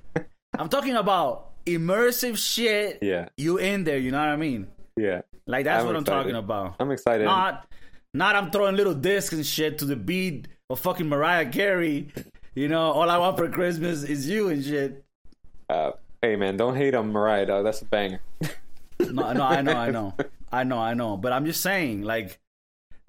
I'm 0.58 0.68
talking 0.70 0.96
about 0.96 1.52
immersive 1.66 2.38
shit. 2.38 3.00
Yeah. 3.02 3.30
You 3.38 3.58
in 3.58 3.84
there? 3.84 3.98
You 3.98 4.12
know 4.12 4.20
what 4.20 4.30
I 4.30 4.36
mean? 4.36 4.68
yeah, 4.98 5.22
Like 5.46 5.66
that's 5.66 5.82
I'm 5.82 5.88
what 5.88 5.96
I'm 5.96 6.04
talking 6.04 6.36
about. 6.36 6.76
I'm 6.80 6.92
excited. 6.92 7.24
Not, 7.26 7.66
not 8.14 8.36
I'm 8.36 8.52
throwing 8.52 8.76
little 8.76 8.94
discs 8.96 9.34
and 9.34 9.46
shit 9.46 9.78
to 9.80 9.86
the 9.86 9.96
beat 9.96 10.48
of 10.70 10.80
fucking 10.80 11.08
Mariah 11.08 11.50
Carey. 11.50 12.10
You 12.56 12.68
know, 12.68 12.92
all 12.92 13.10
I 13.10 13.18
want 13.18 13.38
for 13.38 13.48
Christmas 13.48 14.04
is 14.04 14.28
you 14.28 14.50
and 14.50 14.64
shit. 14.64 15.06
Uh, 15.70 15.92
hey 16.22 16.36
man, 16.36 16.58
don't 16.58 16.76
hate 16.76 16.96
on 16.96 17.12
Mariah. 17.12 17.46
Dog. 17.46 17.64
That's 17.64 17.82
a 17.82 17.86
banger. 17.86 18.20
No, 19.00 19.32
no, 19.32 19.44
I 19.44 19.62
know, 19.62 19.74
I 19.78 19.92
know, 19.92 20.14
I 20.52 20.64
know, 20.64 20.80
I 20.80 20.94
know. 20.96 21.16
But 21.16 21.32
I'm 21.32 21.46
just 21.46 21.62
saying, 21.62 22.02
like, 22.02 22.40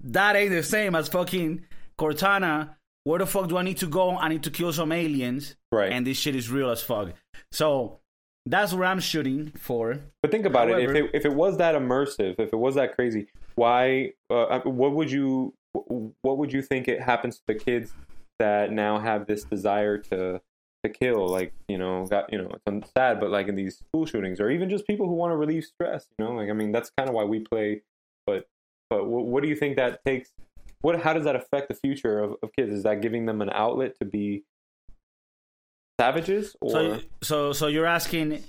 that 0.05 0.35
ain't 0.37 0.51
the 0.51 0.63
same 0.63 0.95
as 0.95 1.09
fucking 1.09 1.65
Cortana. 2.01 2.75
Where 3.03 3.19
the 3.19 3.25
fuck 3.25 3.47
do 3.49 3.57
I 3.57 3.63
need 3.63 3.77
to 3.77 3.87
go? 3.87 4.17
I 4.17 4.27
need 4.27 4.43
to 4.43 4.51
kill 4.51 4.71
some 4.73 4.91
aliens, 4.91 5.55
Right. 5.71 5.91
And 5.91 6.05
this 6.05 6.17
shit 6.17 6.35
is 6.35 6.51
real 6.51 6.69
as 6.69 6.81
fuck. 6.83 7.13
So 7.51 7.99
that's 8.45 8.73
what 8.73 8.85
I'm 8.85 8.99
shooting 8.99 9.51
for. 9.51 9.99
But 10.21 10.31
think 10.31 10.45
about 10.45 10.69
it. 10.69 10.79
If 10.83 10.95
it 10.95 11.11
if 11.13 11.25
it 11.25 11.33
was 11.33 11.57
that 11.57 11.75
immersive, 11.75 12.35
if 12.39 12.53
it 12.53 12.57
was 12.57 12.75
that 12.75 12.95
crazy, 12.95 13.27
why? 13.55 14.13
Uh, 14.29 14.59
what 14.61 14.93
would 14.93 15.11
you 15.11 15.53
what 15.73 16.37
would 16.37 16.51
you 16.51 16.61
think 16.61 16.87
it 16.87 17.01
happens 17.01 17.37
to 17.37 17.43
the 17.47 17.55
kids 17.55 17.93
that 18.39 18.71
now 18.71 18.99
have 18.99 19.25
this 19.27 19.43
desire 19.43 19.97
to 19.97 20.41
to 20.83 20.89
kill? 20.89 21.27
Like 21.27 21.53
you 21.67 21.77
know, 21.77 22.05
got 22.07 22.31
you 22.31 22.39
know, 22.39 22.51
it's 22.65 22.91
sad, 22.91 23.19
but 23.19 23.29
like 23.29 23.47
in 23.47 23.55
these 23.55 23.77
school 23.77 24.05
shootings, 24.05 24.39
or 24.39 24.49
even 24.49 24.69
just 24.69 24.85
people 24.87 25.07
who 25.07 25.13
want 25.13 25.31
to 25.31 25.37
relieve 25.37 25.63
stress. 25.63 26.07
You 26.17 26.25
know, 26.25 26.31
like 26.33 26.49
I 26.49 26.53
mean, 26.53 26.71
that's 26.71 26.91
kind 26.97 27.09
of 27.09 27.15
why 27.15 27.23
we 27.23 27.39
play. 27.39 27.81
But 28.25 28.47
but 28.89 29.07
what, 29.07 29.25
what 29.25 29.43
do 29.43 29.49
you 29.49 29.55
think 29.55 29.77
that 29.77 30.03
takes? 30.05 30.31
What 30.81 30.99
how 31.01 31.13
does 31.13 31.25
that 31.25 31.35
affect 31.35 31.69
the 31.69 31.75
future 31.75 32.19
of, 32.19 32.35
of 32.41 32.51
kids? 32.57 32.73
Is 32.73 32.83
that 32.83 33.01
giving 33.01 33.25
them 33.25 33.41
an 33.41 33.49
outlet 33.49 33.97
to 33.99 34.05
be 34.05 34.43
savages, 35.99 36.55
or 36.61 36.71
So, 36.71 36.99
so, 37.21 37.53
so 37.53 37.67
you're 37.67 37.85
asking. 37.85 38.43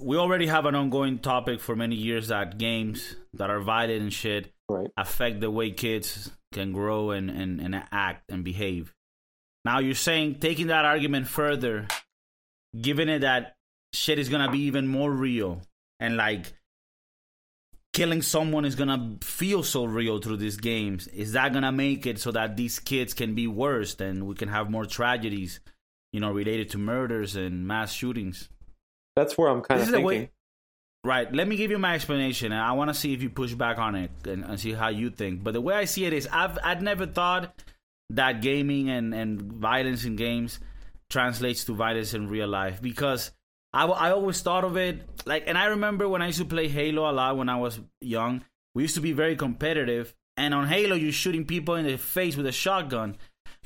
We 0.00 0.16
already 0.16 0.48
have 0.48 0.66
an 0.66 0.74
ongoing 0.74 1.20
topic 1.20 1.60
for 1.60 1.76
many 1.76 1.94
years 1.94 2.28
that 2.28 2.58
games 2.58 3.14
that 3.34 3.50
are 3.50 3.60
violent 3.60 4.02
and 4.02 4.12
shit 4.12 4.52
right? 4.68 4.88
affect 4.96 5.40
the 5.40 5.48
way 5.48 5.70
kids 5.70 6.32
can 6.52 6.72
grow 6.72 7.12
and, 7.12 7.30
and, 7.30 7.60
and 7.60 7.84
act 7.92 8.24
and 8.28 8.42
behave. 8.42 8.92
Now 9.64 9.78
you're 9.78 9.94
saying 9.94 10.40
taking 10.40 10.66
that 10.68 10.84
argument 10.84 11.28
further, 11.28 11.86
given 12.78 13.08
it 13.08 13.20
that 13.20 13.54
shit 13.92 14.18
is 14.18 14.28
gonna 14.28 14.50
be 14.50 14.62
even 14.62 14.88
more 14.88 15.10
real 15.10 15.62
and 16.00 16.16
like 16.16 16.52
killing 17.92 18.22
someone 18.22 18.64
is 18.64 18.74
gonna 18.74 19.16
feel 19.22 19.62
so 19.62 19.84
real 19.84 20.18
through 20.18 20.38
these 20.38 20.56
games, 20.56 21.06
is 21.08 21.32
that 21.32 21.52
gonna 21.52 21.72
make 21.72 22.06
it 22.06 22.18
so 22.18 22.30
that 22.32 22.56
these 22.56 22.78
kids 22.78 23.12
can 23.14 23.34
be 23.34 23.46
worse 23.46 23.94
and 24.00 24.26
we 24.26 24.34
can 24.34 24.48
have 24.48 24.70
more 24.70 24.86
tragedies, 24.86 25.60
you 26.12 26.20
know, 26.20 26.30
related 26.32 26.70
to 26.70 26.78
murders 26.78 27.36
and 27.36 27.66
mass 27.66 27.92
shootings? 27.92 28.48
That's 29.14 29.36
where 29.36 29.48
I'm 29.48 29.60
kind 29.60 29.80
This 29.80 29.88
of 29.88 29.94
thinking. 29.94 30.06
way- 30.06 30.30
Right. 31.04 31.32
Let 31.34 31.48
me 31.48 31.56
give 31.56 31.72
you 31.72 31.78
my 31.80 31.96
explanation, 31.96 32.52
and 32.52 32.60
I 32.60 32.70
want 32.72 32.88
to 32.90 32.94
see 32.94 33.12
if 33.12 33.24
you 33.24 33.28
push 33.28 33.54
back 33.54 33.76
on 33.76 33.96
it 33.96 34.12
and, 34.24 34.44
and 34.44 34.60
see 34.60 34.72
how 34.72 34.86
you 34.88 35.10
think. 35.10 35.42
But 35.42 35.52
the 35.52 35.60
way 35.60 35.74
I 35.74 35.84
see 35.84 36.04
it 36.04 36.12
is, 36.12 36.28
I've 36.30 36.56
I'd 36.62 36.80
never 36.80 37.06
thought 37.06 37.60
that 38.10 38.40
gaming 38.40 38.88
and 38.88 39.12
and 39.12 39.42
violence 39.42 40.04
in 40.04 40.14
games 40.14 40.60
translates 41.10 41.64
to 41.64 41.74
violence 41.74 42.14
in 42.14 42.28
real 42.28 42.46
life 42.46 42.80
because 42.80 43.32
I, 43.74 43.86
I 43.86 44.10
always 44.12 44.40
thought 44.42 44.64
of 44.64 44.76
it 44.76 45.02
like, 45.24 45.44
and 45.46 45.56
I 45.56 45.66
remember 45.66 46.08
when 46.08 46.20
I 46.22 46.26
used 46.26 46.38
to 46.38 46.44
play 46.44 46.68
Halo 46.68 47.10
a 47.10 47.12
lot 47.12 47.36
when 47.36 47.48
I 47.48 47.56
was 47.56 47.80
young. 48.00 48.44
We 48.74 48.82
used 48.82 48.94
to 48.96 49.00
be 49.00 49.12
very 49.12 49.36
competitive, 49.36 50.14
and 50.36 50.54
on 50.54 50.66
Halo, 50.66 50.96
you're 50.96 51.12
shooting 51.12 51.44
people 51.44 51.74
in 51.76 51.86
the 51.86 51.98
face 51.98 52.36
with 52.36 52.46
a 52.46 52.52
shotgun. 52.52 53.16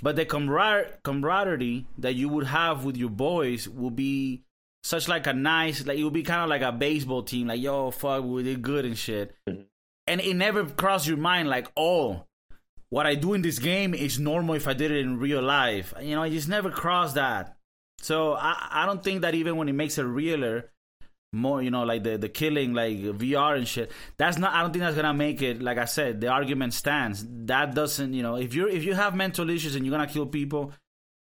But 0.02 0.16
the 0.16 0.24
camar- 0.26 0.90
camaraderie 1.04 1.86
that 1.98 2.14
you 2.16 2.28
would 2.28 2.46
have 2.46 2.84
with 2.84 2.96
your 2.96 3.08
boys 3.10 3.68
would 3.68 3.96
be 3.96 4.42
such 4.84 5.08
like 5.08 5.26
a 5.26 5.32
nice 5.32 5.84
like 5.86 5.98
it 5.98 6.04
would 6.04 6.12
be 6.12 6.22
kind 6.22 6.42
of 6.42 6.48
like 6.48 6.62
a 6.62 6.70
baseball 6.70 7.20
team 7.22 7.48
like 7.48 7.60
yo 7.60 7.90
fuck 7.90 8.22
we 8.22 8.44
did 8.44 8.62
good 8.62 8.84
and 8.84 8.96
shit 8.96 9.34
Mhm. 9.48 9.64
and 10.06 10.20
it 10.20 10.34
never 10.34 10.64
crossed 10.64 11.08
your 11.08 11.16
mind 11.16 11.48
like 11.48 11.66
oh 11.76 12.22
what 12.90 13.04
i 13.04 13.16
do 13.16 13.34
in 13.34 13.42
this 13.42 13.58
game 13.58 13.94
is 13.94 14.20
normal 14.20 14.54
if 14.54 14.68
i 14.68 14.74
did 14.74 14.92
it 14.92 15.00
in 15.00 15.18
real 15.18 15.42
life 15.42 15.92
you 16.00 16.14
know 16.14 16.22
it 16.22 16.30
just 16.30 16.48
never 16.48 16.70
crossed 16.70 17.16
that 17.16 17.55
so 17.98 18.34
i 18.34 18.68
i 18.70 18.86
don't 18.86 19.02
think 19.02 19.22
that 19.22 19.34
even 19.34 19.56
when 19.56 19.68
it 19.68 19.74
makes 19.74 19.98
it 19.98 20.02
realer 20.02 20.70
more 21.32 21.62
you 21.62 21.70
know 21.70 21.82
like 21.82 22.02
the 22.02 22.16
the 22.16 22.28
killing 22.28 22.72
like 22.72 22.96
vr 22.96 23.56
and 23.56 23.68
shit 23.68 23.90
that's 24.16 24.38
not 24.38 24.54
i 24.54 24.62
don't 24.62 24.72
think 24.72 24.82
that's 24.82 24.96
gonna 24.96 25.12
make 25.12 25.42
it 25.42 25.60
like 25.60 25.76
i 25.76 25.84
said 25.84 26.20
the 26.20 26.28
argument 26.28 26.72
stands 26.72 27.26
that 27.28 27.74
doesn't 27.74 28.14
you 28.14 28.22
know 28.22 28.36
if 28.36 28.54
you're 28.54 28.68
if 28.68 28.84
you 28.84 28.94
have 28.94 29.14
mental 29.14 29.50
issues 29.50 29.74
and 29.74 29.84
you're 29.84 29.92
gonna 29.92 30.06
kill 30.06 30.26
people 30.26 30.72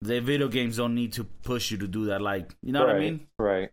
the 0.01 0.21
video 0.21 0.49
games 0.49 0.77
don't 0.77 0.95
need 0.95 1.13
to 1.13 1.25
push 1.25 1.71
you 1.71 1.77
to 1.77 1.89
do 1.89 2.07
that 2.07 2.23
like 2.23 2.55
you 2.63 2.73
know 2.73 2.81
right, 2.81 2.95
what 2.95 2.97
i 2.97 3.01
mean 3.01 3.27
Right. 3.39 3.71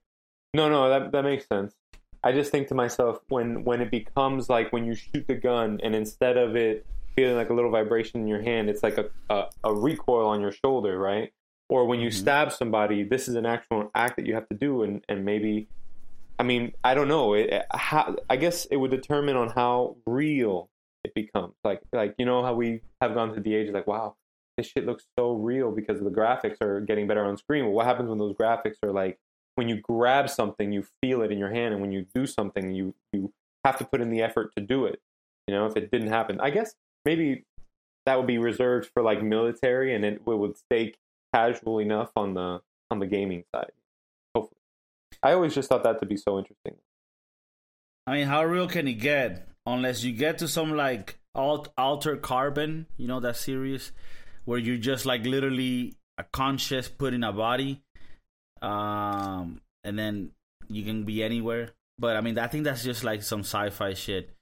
No, 0.54 0.70
no, 0.70 0.88
that 0.88 1.12
that 1.12 1.24
makes 1.24 1.46
sense. 1.48 1.76
I 2.24 2.32
just 2.32 2.50
think 2.50 2.70
to 2.70 2.76
myself 2.76 3.20
when 3.28 3.66
when 3.66 3.82
it 3.82 3.92
becomes 3.92 4.50
like 4.50 4.72
when 4.72 4.86
you 4.86 4.96
shoot 4.96 5.28
the 5.28 5.36
gun 5.36 5.80
and 5.84 5.94
instead 5.94 6.38
of 6.38 6.56
it 6.56 6.86
feeling 7.16 7.36
like 7.36 7.50
a 7.50 7.54
little 7.54 7.72
vibration 7.72 8.22
in 8.22 8.28
your 8.28 8.42
hand, 8.42 8.70
it's 8.70 8.82
like 8.82 8.98
a 8.98 9.10
a, 9.30 9.50
a 9.66 9.74
recoil 9.74 10.28
on 10.28 10.40
your 10.40 10.54
shoulder, 10.54 10.98
right? 10.98 11.34
Or 11.70 11.86
when 11.86 12.00
you 12.00 12.10
Mhm. 12.10 12.14
stab 12.14 12.52
somebody, 12.52 13.04
this 13.04 13.28
is 13.28 13.36
an 13.36 13.46
actual 13.46 13.90
act 13.96 14.18
that 14.18 14.26
you 14.28 14.36
have 14.36 14.48
to 14.50 14.56
do, 14.56 14.84
and 14.84 15.04
and 15.10 15.26
maybe, 15.26 15.68
I 16.38 16.44
mean, 16.44 16.74
I 16.84 16.94
don't 16.94 17.08
know. 17.08 17.34
It, 17.34 17.50
it- 17.50 17.66
how, 17.74 18.16
I 18.30 18.36
guess 18.36 18.66
it 18.66 18.76
would 18.78 18.92
determine 18.92 19.36
on 19.36 19.50
how 19.50 19.96
real 20.06 20.70
it 21.04 21.14
becomes. 21.16 21.56
Like 21.64 21.82
like 21.92 22.14
you 22.18 22.26
know 22.26 22.44
how 22.44 22.54
we 22.54 22.82
have 23.02 23.14
gone 23.16 23.34
through 23.34 23.44
the 23.44 23.56
age 23.56 23.72
like 23.72 23.88
wow. 23.88 24.16
This 24.58 24.68
shit 24.68 24.86
looks 24.86 25.06
so 25.20 25.34
real 25.34 25.70
because 25.72 26.00
the 26.00 26.10
graphics 26.10 26.62
are 26.62 26.80
getting 26.80 27.08
better 27.08 27.26
on 27.26 27.36
screen. 27.36 27.66
Well, 27.66 27.74
what 27.74 27.86
happens 27.88 28.08
when 28.08 28.18
those 28.20 28.36
graphics 28.36 28.78
are 28.84 28.92
like 28.94 29.20
when 29.56 29.68
you 29.68 29.78
grab 29.82 30.30
something, 30.30 30.72
you 30.72 30.86
feel 31.02 31.22
it 31.24 31.32
in 31.32 31.38
your 31.40 31.50
hand, 31.50 31.74
and 31.74 31.82
when 31.82 31.92
you 31.92 32.06
do 32.14 32.26
something, 32.28 32.72
you 32.72 32.94
you 33.12 33.34
have 33.66 33.78
to 33.80 33.86
put 33.86 34.02
in 34.02 34.10
the 34.12 34.22
effort 34.22 34.54
to 34.56 34.62
do 34.62 34.86
it. 34.86 35.02
You 35.48 35.54
know, 35.56 35.66
if 35.66 35.76
it 35.76 35.90
didn't 35.92 36.08
happen, 36.10 36.40
I 36.40 36.52
guess 36.52 36.76
maybe 37.06 37.44
that 38.06 38.18
would 38.18 38.28
be 38.28 38.38
reserved 38.38 38.90
for 38.94 39.02
like 39.02 39.22
military, 39.24 39.94
and 39.96 40.06
it 40.06 40.26
would 40.26 40.58
stay 40.58 40.94
casual 41.36 41.80
enough 41.80 42.12
on 42.16 42.34
the 42.34 42.62
on 42.90 43.00
the 43.00 43.08
gaming 43.08 43.44
side. 43.54 43.72
Hopefully, 44.34 44.58
I 45.22 45.34
always 45.34 45.54
just 45.54 45.70
thought 45.70 45.84
that 45.84 46.00
to 46.00 46.06
be 46.06 46.18
so 46.18 46.38
interesting. 46.40 46.76
I 48.08 48.14
mean, 48.14 48.28
how 48.28 48.44
real 48.44 48.68
can 48.68 48.88
it 48.88 48.94
get? 48.94 49.48
Unless 49.66 50.04
you 50.04 50.14
get 50.14 50.38
to 50.40 50.48
some 50.48 50.76
like 50.76 51.18
alt 51.34 51.70
Altered 51.78 52.22
Carbon, 52.22 52.86
you 52.98 53.08
know 53.08 53.20
that 53.20 53.36
series 53.36 53.92
where 54.46 54.60
you're 54.60 54.78
just 54.78 55.06
like 55.06 55.26
literally 55.26 55.96
a 56.18 56.24
conscious 56.24 56.88
put 56.88 57.14
in 57.14 57.24
a 57.24 57.34
body, 57.34 57.82
um, 58.62 59.62
and 59.84 59.98
then 59.98 60.32
you 60.70 60.84
can 60.84 61.04
be 61.04 61.24
anywhere. 61.24 61.72
But 61.98 62.16
I 62.16 62.22
mean, 62.22 62.38
I 62.38 62.48
think 62.48 62.64
that's 62.66 62.84
just 62.84 63.04
like 63.04 63.24
some 63.24 63.42
sci-fi 63.42 63.94
shit. 63.94 64.35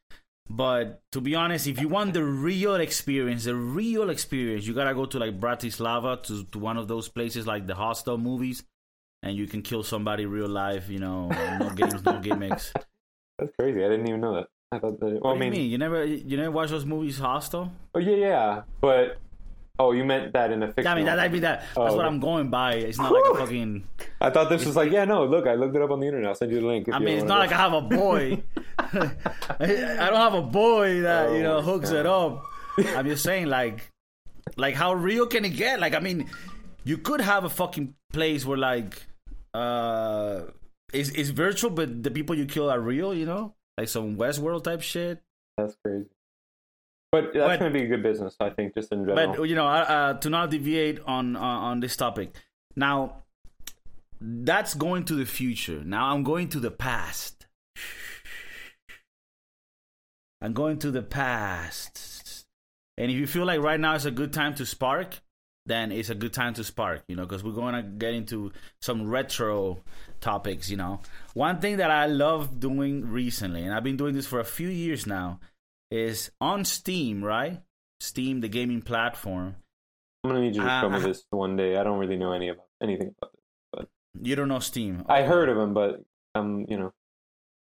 But 0.49 1.01
to 1.13 1.21
be 1.21 1.35
honest, 1.35 1.67
if 1.67 1.79
you 1.79 1.87
want 1.87 2.13
the 2.13 2.23
real 2.23 2.75
experience, 2.75 3.45
the 3.45 3.55
real 3.55 4.09
experience, 4.09 4.67
you 4.67 4.73
gotta 4.73 4.93
go 4.93 5.05
to 5.05 5.17
like 5.19 5.39
Bratislava 5.39 6.21
to, 6.23 6.43
to 6.43 6.59
one 6.59 6.77
of 6.77 6.87
those 6.87 7.07
places 7.07 7.47
like 7.47 7.65
the 7.65 7.75
Hostel 7.75 8.17
movies, 8.17 8.63
and 9.23 9.35
you 9.37 9.47
can 9.47 9.61
kill 9.61 9.83
somebody 9.83 10.25
real 10.25 10.49
life. 10.49 10.89
You 10.89 10.99
know, 10.99 11.29
no 11.29 11.69
games, 11.75 12.03
no 12.03 12.19
gimmicks. 12.19 12.73
That's 13.39 13.51
crazy. 13.57 13.83
I 13.83 13.87
didn't 13.89 14.07
even 14.07 14.21
know 14.21 14.35
that. 14.35 14.47
I 14.71 14.79
thought 14.79 14.99
that. 14.99 15.05
Well, 15.05 15.19
What 15.21 15.31
I 15.31 15.33
do 15.35 15.39
mean, 15.39 15.53
you 15.53 15.59
mean? 15.61 15.71
You 15.71 15.77
never, 15.77 16.03
you 16.05 16.37
never 16.37 16.51
watch 16.51 16.69
those 16.69 16.85
movies, 16.85 17.17
Hostel? 17.19 17.71
oh 17.95 17.99
yeah, 17.99 18.15
yeah. 18.15 18.61
But 18.81 19.17
oh, 19.79 19.91
you 19.91 20.03
meant 20.05 20.33
that 20.33 20.51
in 20.51 20.61
a 20.63 20.67
fiction. 20.67 20.83
Yeah, 20.85 20.91
I 20.91 20.95
mean 20.95 21.05
that. 21.05 21.19
I 21.19 21.27
mean 21.29 21.41
that. 21.41 21.59
That's 21.61 21.77
Oh, 21.77 21.83
what 21.83 21.93
okay. 22.05 22.07
I'm 22.07 22.19
going 22.19 22.49
by. 22.49 22.73
It's 22.75 22.97
not 22.97 23.11
like 23.11 23.23
a 23.33 23.37
fucking. 23.37 23.87
I 24.21 24.29
thought 24.29 24.49
this 24.49 24.65
was 24.65 24.75
like, 24.75 24.91
yeah, 24.91 25.05
no. 25.05 25.25
Look, 25.25 25.47
I 25.47 25.55
looked 25.55 25.75
it 25.75 25.81
up 25.81 25.91
on 25.91 25.99
the 25.99 26.05
internet. 26.07 26.29
I'll 26.29 26.35
send 26.35 26.51
you 26.51 26.61
the 26.61 26.67
link. 26.67 26.87
if 26.87 26.93
I 26.93 26.99
mean, 26.99 27.17
it's 27.17 27.25
not 27.27 27.39
like 27.39 27.51
I 27.51 27.57
have 27.57 27.73
a 27.73 27.81
boy. 27.81 28.43
I 28.77 30.07
don't 30.09 30.15
have 30.15 30.33
a 30.33 30.41
boy 30.41 31.01
that 31.01 31.31
you 31.33 31.43
know 31.43 31.57
Oh, 31.57 31.61
hooks 31.61 31.89
God. 31.91 31.99
it 31.99 32.05
up. 32.05 32.45
I'm 32.97 33.05
just 33.07 33.23
saying, 33.23 33.47
like, 33.47 33.89
like 34.57 34.75
how 34.75 34.93
real 34.93 35.27
can 35.27 35.45
it 35.45 35.49
get? 35.55 35.79
Like, 35.79 35.93
I 35.95 35.99
mean, 35.99 36.29
you 36.83 36.97
could 36.97 37.21
have 37.21 37.43
a 37.43 37.49
fucking 37.49 37.95
place 38.11 38.45
where 38.45 38.57
like, 38.57 39.05
uh, 39.53 40.41
it's 40.91 41.09
it's 41.09 41.29
virtual, 41.29 41.69
but 41.71 42.03
the 42.03 42.11
people 42.11 42.35
you 42.35 42.45
kill 42.45 42.69
are 42.69 42.79
real. 42.79 43.13
You 43.13 43.25
know, 43.25 43.53
like 43.77 43.87
some 43.87 44.17
Westworld 44.17 44.63
type 44.63 44.81
shit. 44.81 45.21
That's 45.57 45.75
crazy. 45.83 46.05
But 47.13 47.25
that's 47.25 47.45
But- 47.45 47.59
going 47.59 47.73
to 47.73 47.79
be 47.79 47.85
a 47.85 47.87
good 47.87 48.01
business, 48.01 48.35
I 48.39 48.49
think, 48.49 48.73
just 48.73 48.91
in 48.91 49.05
general. 49.05 49.35
But 49.35 49.43
you 49.47 49.53
know, 49.53 49.67
uh, 49.67 49.85
uh, 49.87 50.13
to 50.15 50.31
not 50.31 50.49
deviate 50.49 50.99
on, 51.05 51.35
on 51.35 51.57
on 51.63 51.79
this 51.79 51.95
topic, 51.95 52.35
now 52.75 53.21
that's 54.19 54.73
going 54.73 55.05
to 55.05 55.13
the 55.13 55.25
future. 55.27 55.83
Now 55.85 56.07
I'm 56.11 56.23
going 56.23 56.49
to 56.49 56.59
the 56.59 56.71
past. 56.71 57.45
I'm 60.41 60.53
going 60.53 60.79
to 60.79 60.89
the 60.89 61.03
past. 61.03 62.47
And 62.97 63.11
if 63.11 63.17
you 63.17 63.27
feel 63.27 63.45
like 63.45 63.61
right 63.61 63.79
now 63.79 63.93
is 63.93 64.07
a 64.07 64.11
good 64.11 64.33
time 64.33 64.55
to 64.55 64.65
spark, 64.65 65.19
then 65.67 65.91
it's 65.91 66.09
a 66.09 66.15
good 66.15 66.33
time 66.33 66.55
to 66.55 66.63
spark, 66.63 67.03
you 67.07 67.15
know, 67.15 67.27
because 67.27 67.43
we're 67.43 67.51
going 67.51 67.75
to 67.75 67.83
get 67.83 68.15
into 68.15 68.51
some 68.81 69.07
retro 69.07 69.83
topics, 70.19 70.67
you 70.67 70.77
know. 70.77 70.99
One 71.35 71.59
thing 71.59 71.77
that 71.77 71.91
I 71.91 72.07
love 72.07 72.59
doing 72.59 73.07
recently, 73.11 73.61
and 73.61 73.71
I've 73.71 73.83
been 73.83 73.97
doing 73.97 74.15
this 74.15 74.25
for 74.25 74.39
a 74.39 74.45
few 74.45 74.67
years 74.67 75.05
now, 75.05 75.39
is 75.93 76.31
on 76.41 76.65
Steam, 76.65 77.23
right? 77.23 77.61
Steam, 77.99 78.41
the 78.41 78.49
gaming 78.49 78.81
platform. 78.81 79.55
I'm 80.23 80.31
to 80.31 80.41
need 80.41 80.55
you 80.55 80.61
to 80.61 80.67
show 80.81 80.89
me 80.89 80.97
uh, 80.97 80.99
this 80.99 81.23
one 81.29 81.55
day. 81.55 81.77
I 81.77 81.83
don't 81.83 81.99
really 81.99 82.17
know 82.17 82.31
any 82.31 82.49
about 82.49 82.65
anything 82.81 83.13
about 83.17 83.31
this. 83.31 83.41
but 83.71 83.87
You 84.19 84.35
don't 84.35 84.47
know 84.47 84.59
Steam. 84.59 85.05
I 85.07 85.21
heard 85.21 85.49
of 85.49 85.57
him, 85.57 85.73
but 85.73 86.03
um, 86.33 86.65
you 86.67 86.77
know, 86.77 86.93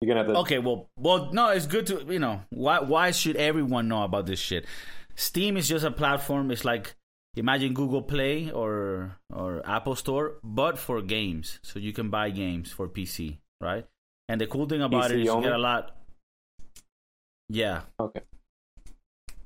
you're 0.01 0.09
gonna 0.09 0.27
have 0.27 0.35
to. 0.35 0.41
Okay, 0.41 0.59
well, 0.59 0.91
well, 0.99 1.33
no, 1.33 1.49
it's 1.49 1.67
good 1.67 1.87
to 1.87 2.05
you 2.09 2.19
know 2.19 2.43
why. 2.51 2.81
Why 2.81 3.13
should 3.13 3.37
everyone 3.37 3.89
know 3.89 4.03
about 4.03 4.27
this 4.27 4.39
shit? 4.39 4.67
Steam 5.15 5.57
is 5.57 5.67
just 5.67 5.85
a 5.85 5.91
platform. 5.91 6.51
It's 6.51 6.65
like 6.65 6.97
imagine 7.35 7.73
Google 7.73 8.03
Play 8.03 8.51
or 8.51 9.17
or 9.33 9.63
Apple 9.65 9.97
Store, 9.97 10.35
but 10.45 10.79
for 10.79 11.01
games. 11.01 11.61
So 11.63 11.79
you 11.79 11.93
can 11.93 12.11
buy 12.11 12.31
games 12.31 12.71
for 12.73 12.89
PC, 12.89 13.39
right? 13.61 13.87
And 14.29 14.41
the 14.41 14.47
cool 14.47 14.67
thing 14.67 14.83
about 14.83 15.11
it 15.11 15.15
PC 15.15 15.21
is 15.21 15.27
you 15.27 15.41
get 15.43 15.53
a 15.53 15.59
lot. 15.59 15.98
Yeah, 17.49 17.83
Okay. 17.99 18.21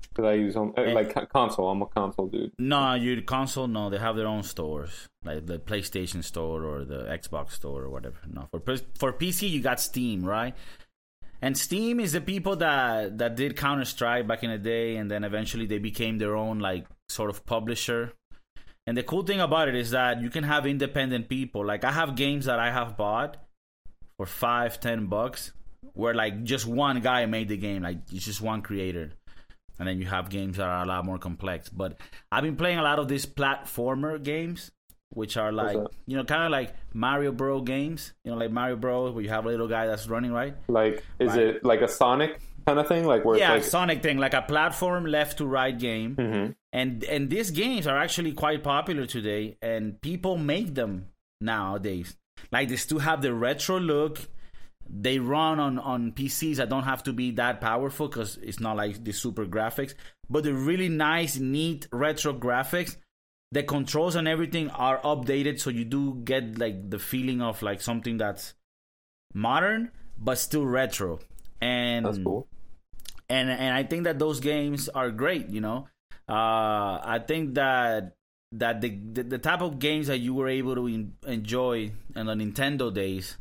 Because 0.09 0.27
I 0.27 0.35
use 0.35 0.55
home, 0.55 0.75
uh, 0.77 0.83
Eh. 0.83 0.93
like 0.93 1.15
co- 1.15 1.25
console. 1.25 1.71
I'm 1.71 1.81
a 1.81 1.87
console 1.87 2.27
dude. 2.29 2.53
no, 2.59 2.93
your 2.95 3.23
console, 3.23 3.67
no, 3.67 3.89
they 3.89 3.97
have 3.99 4.15
their 4.15 4.27
own 4.27 4.43
stores, 4.43 5.09
like 5.25 5.47
the 5.47 5.59
PlayStation 5.59 6.23
Store 6.23 6.65
or 6.65 6.85
the 6.85 7.05
Xbox 7.05 7.53
Store 7.53 7.83
or 7.85 7.89
whatever. 7.89 8.19
No, 8.31 8.47
for 8.51 8.77
for 8.99 9.13
PC, 9.15 9.49
you 9.49 9.63
got 9.63 9.81
Steam, 9.81 10.23
right? 10.23 10.55
And 11.41 11.57
Steam 11.57 11.99
is 11.99 12.13
the 12.13 12.21
people 12.21 12.57
that 12.57 13.17
that 13.19 13.37
did 13.37 13.57
Counter 13.57 13.87
Strike 13.87 14.27
back 14.27 14.43
in 14.45 14.51
the 14.51 14.59
day, 14.59 14.97
and 14.97 15.11
then 15.11 15.25
eventually 15.25 15.65
they 15.67 15.79
became 15.79 16.19
their 16.19 16.37
own 16.37 16.59
like 16.59 16.87
sort 17.09 17.31
of 17.31 17.47
publisher. 17.47 18.13
And 18.87 18.97
the 18.99 19.03
cool 19.03 19.23
thing 19.23 19.41
about 19.41 19.69
it 19.69 19.77
is 19.77 19.93
that 19.93 20.21
you 20.21 20.29
can 20.29 20.45
have 20.45 20.67
independent 20.67 21.29
people. 21.31 21.65
Like 21.65 21.85
I 21.85 21.93
have 21.93 22.17
games 22.17 22.45
that 22.45 22.59
I 22.59 22.71
have 22.71 22.99
bought 22.99 23.39
for 24.19 24.27
five, 24.27 24.79
ten 24.79 25.07
bucks, 25.07 25.53
where 25.95 26.15
like 26.15 26.45
just 26.45 26.67
one 26.67 27.01
guy 27.01 27.27
made 27.27 27.49
the 27.49 27.57
game, 27.57 27.83
like 27.83 27.99
it's 28.13 28.25
just 28.25 28.41
one 28.41 28.63
creator. 28.63 29.13
And 29.79 29.89
then 29.89 29.99
you 29.99 30.07
have 30.07 30.29
games 30.31 30.59
that 30.59 30.69
are 30.69 30.83
a 30.85 30.87
lot 30.87 31.05
more 31.05 31.19
complex. 31.19 31.69
But 31.69 31.99
I've 32.31 32.45
been 32.45 32.57
playing 32.57 32.79
a 32.79 32.83
lot 32.83 32.99
of 32.99 33.09
these 33.09 33.27
platformer 33.27 34.23
games, 34.23 34.71
which 35.11 35.37
are 35.37 35.51
like 35.51 35.77
you 36.07 36.17
know, 36.17 36.25
kind 36.25 36.45
of 36.45 36.51
like 36.51 36.75
Mario 36.95 37.33
Bro 37.33 37.63
games. 37.63 38.13
You 38.25 38.31
know, 38.33 38.37
like 38.39 38.51
Mario 38.53 38.77
Bro, 38.77 39.11
where 39.13 39.23
you 39.23 39.31
have 39.31 39.45
a 39.47 39.49
little 39.49 39.69
guy 39.69 39.87
that's 39.87 40.07
running, 40.09 40.33
right? 40.33 40.55
Like, 40.69 41.03
is 41.19 41.31
Right. 41.31 41.39
it 41.41 41.65
like 41.65 41.81
a 41.81 41.89
Sonic 41.89 42.41
kind 42.67 42.79
of 42.79 42.87
thing? 42.87 43.07
Like 43.07 43.25
where 43.25 43.37
yeah, 43.39 43.55
it's 43.55 43.65
like, 43.67 43.71
Sonic 43.71 44.03
thing, 44.03 44.19
like 44.19 44.35
a 44.35 44.43
platform 44.43 45.05
left 45.07 45.39
to 45.39 45.47
right 45.47 45.77
game. 45.77 46.17
Mhm. 46.17 46.55
And 46.73 47.03
and 47.05 47.29
these 47.29 47.51
games 47.51 47.87
are 47.87 47.99
actually 47.99 48.33
quite 48.33 48.63
popular 48.63 49.05
today, 49.07 49.57
and 49.63 50.01
people 50.01 50.37
make 50.39 50.75
them 50.75 51.09
nowadays. 51.41 52.17
Like 52.53 52.69
they 52.69 52.77
still 52.77 53.01
have 53.01 53.21
the 53.23 53.35
retro 53.35 53.79
look. 53.81 54.21
They 54.89 55.19
run 55.19 55.59
on 55.59 55.79
on 55.79 56.13
PCs 56.13 56.57
that 56.57 56.69
don't 56.69 56.85
have 56.85 57.03
to 57.05 57.13
be 57.13 57.33
that 57.33 57.61
powerful 57.61 58.09
because 58.09 58.39
it's 58.43 58.61
not 58.61 58.77
like 58.77 59.03
the 59.05 59.13
super 59.13 59.47
graphics, 59.47 59.95
but 60.29 60.45
the 60.45 60.55
really 60.55 60.89
nice, 60.89 61.39
neat 61.39 61.87
retro 61.93 62.35
graphics. 62.35 62.97
The 63.53 63.63
controls 63.63 64.17
and 64.17 64.27
everything 64.27 64.71
are 64.71 64.99
updated, 65.03 65.61
so 65.61 65.71
you 65.71 65.85
do 65.85 66.15
get 66.25 66.59
like 66.59 66.89
the 66.89 66.99
feeling 66.99 67.43
of 67.43 67.63
like 67.63 67.83
something 67.83 68.17
that's 68.17 68.55
modern 69.35 69.91
but 70.19 70.39
still 70.39 70.65
retro. 70.65 71.21
And 71.61 72.07
that's 72.07 72.19
cool. 72.19 72.49
and 73.29 73.51
and 73.51 73.75
I 73.75 73.85
think 73.85 74.05
that 74.05 74.19
those 74.19 74.41
games 74.41 74.89
are 74.89 75.11
great. 75.11 75.49
You 75.49 75.61
know, 75.61 75.89
uh, 76.29 76.99
I 77.03 77.21
think 77.27 77.55
that 77.55 78.17
that 78.53 78.81
the, 78.81 78.99
the 79.13 79.23
the 79.23 79.39
type 79.39 79.63
of 79.63 79.79
games 79.79 80.09
that 80.09 80.19
you 80.19 80.35
were 80.35 80.49
able 80.49 80.75
to 80.75 80.89
en- 80.89 81.15
enjoy 81.27 81.93
in 82.17 82.27
the 82.27 82.35
Nintendo 82.35 82.93
days 82.93 83.37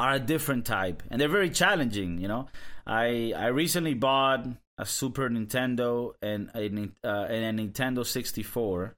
are 0.00 0.14
a 0.14 0.18
different 0.20 0.64
type, 0.66 1.02
and 1.10 1.20
they're 1.20 1.28
very 1.40 1.50
challenging. 1.50 2.10
You 2.22 2.28
know, 2.32 2.42
I 2.86 3.32
I 3.36 3.46
recently 3.62 3.94
bought 3.94 4.46
a 4.78 4.86
Super 4.86 5.28
Nintendo 5.28 6.14
and 6.22 6.50
a 6.54 6.64
uh, 7.06 7.24
and 7.34 7.42
a 7.60 7.62
Nintendo 7.62 8.04
64, 8.04 8.94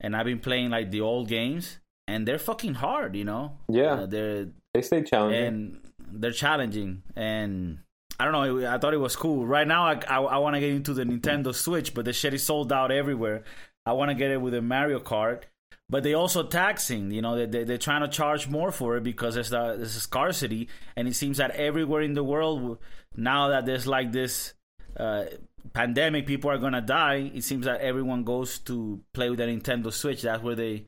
and 0.00 0.16
I've 0.16 0.26
been 0.26 0.40
playing 0.40 0.70
like 0.70 0.90
the 0.90 1.00
old 1.00 1.28
games, 1.28 1.78
and 2.08 2.26
they're 2.26 2.38
fucking 2.50 2.74
hard. 2.74 3.14
You 3.16 3.24
know, 3.24 3.44
Yeah. 3.68 3.94
Uh, 4.02 4.06
they're 4.06 4.46
They 4.74 4.82
stay 4.82 5.02
challenging. 5.02 5.44
and 5.46 5.80
they're 6.20 6.30
challenging 6.46 7.02
and 7.16 7.78
I 8.18 8.24
don't 8.24 8.32
know. 8.32 8.66
I 8.74 8.78
thought 8.78 8.94
it 8.94 9.04
was 9.08 9.16
cool. 9.16 9.46
Right 9.46 9.68
now, 9.68 9.82
I 9.92 9.94
I, 10.08 10.18
I 10.36 10.38
want 10.38 10.54
to 10.56 10.60
get 10.60 10.70
into 10.70 10.94
the 10.94 11.04
Nintendo 11.04 11.54
Switch, 11.54 11.92
but 11.94 12.04
the 12.04 12.12
shit 12.12 12.32
is 12.34 12.42
sold 12.42 12.72
out 12.72 12.90
everywhere. 12.90 13.44
I 13.84 13.92
want 13.92 14.08
to 14.10 14.14
get 14.14 14.30
it 14.30 14.40
with 14.40 14.54
a 14.54 14.62
Mario 14.62 14.98
Kart, 15.00 15.42
but 15.88 16.02
they 16.02 16.14
also 16.14 16.42
taxing. 16.42 17.10
You 17.10 17.22
know, 17.22 17.36
they, 17.36 17.46
they 17.46 17.64
they're 17.64 17.78
trying 17.78 18.02
to 18.02 18.08
charge 18.08 18.48
more 18.48 18.72
for 18.72 18.96
it 18.96 19.02
because 19.02 19.34
there's 19.34 19.52
a, 19.52 19.74
there's 19.76 19.96
a 19.96 20.00
scarcity, 20.00 20.68
and 20.96 21.06
it 21.08 21.14
seems 21.14 21.38
that 21.38 21.52
everywhere 21.52 22.02
in 22.02 22.14
the 22.14 22.24
world 22.24 22.78
now 23.16 23.48
that 23.48 23.66
there's 23.66 23.86
like 23.86 24.12
this 24.12 24.54
uh, 24.98 25.24
pandemic, 25.72 26.26
people 26.26 26.50
are 26.50 26.58
gonna 26.58 26.80
die. 26.80 27.30
It 27.34 27.44
seems 27.44 27.66
that 27.66 27.80
everyone 27.80 28.24
goes 28.24 28.58
to 28.60 29.00
play 29.14 29.30
with 29.30 29.38
the 29.38 29.46
Nintendo 29.46 29.92
Switch. 29.92 30.22
That's 30.22 30.42
where 30.42 30.54
they 30.54 30.86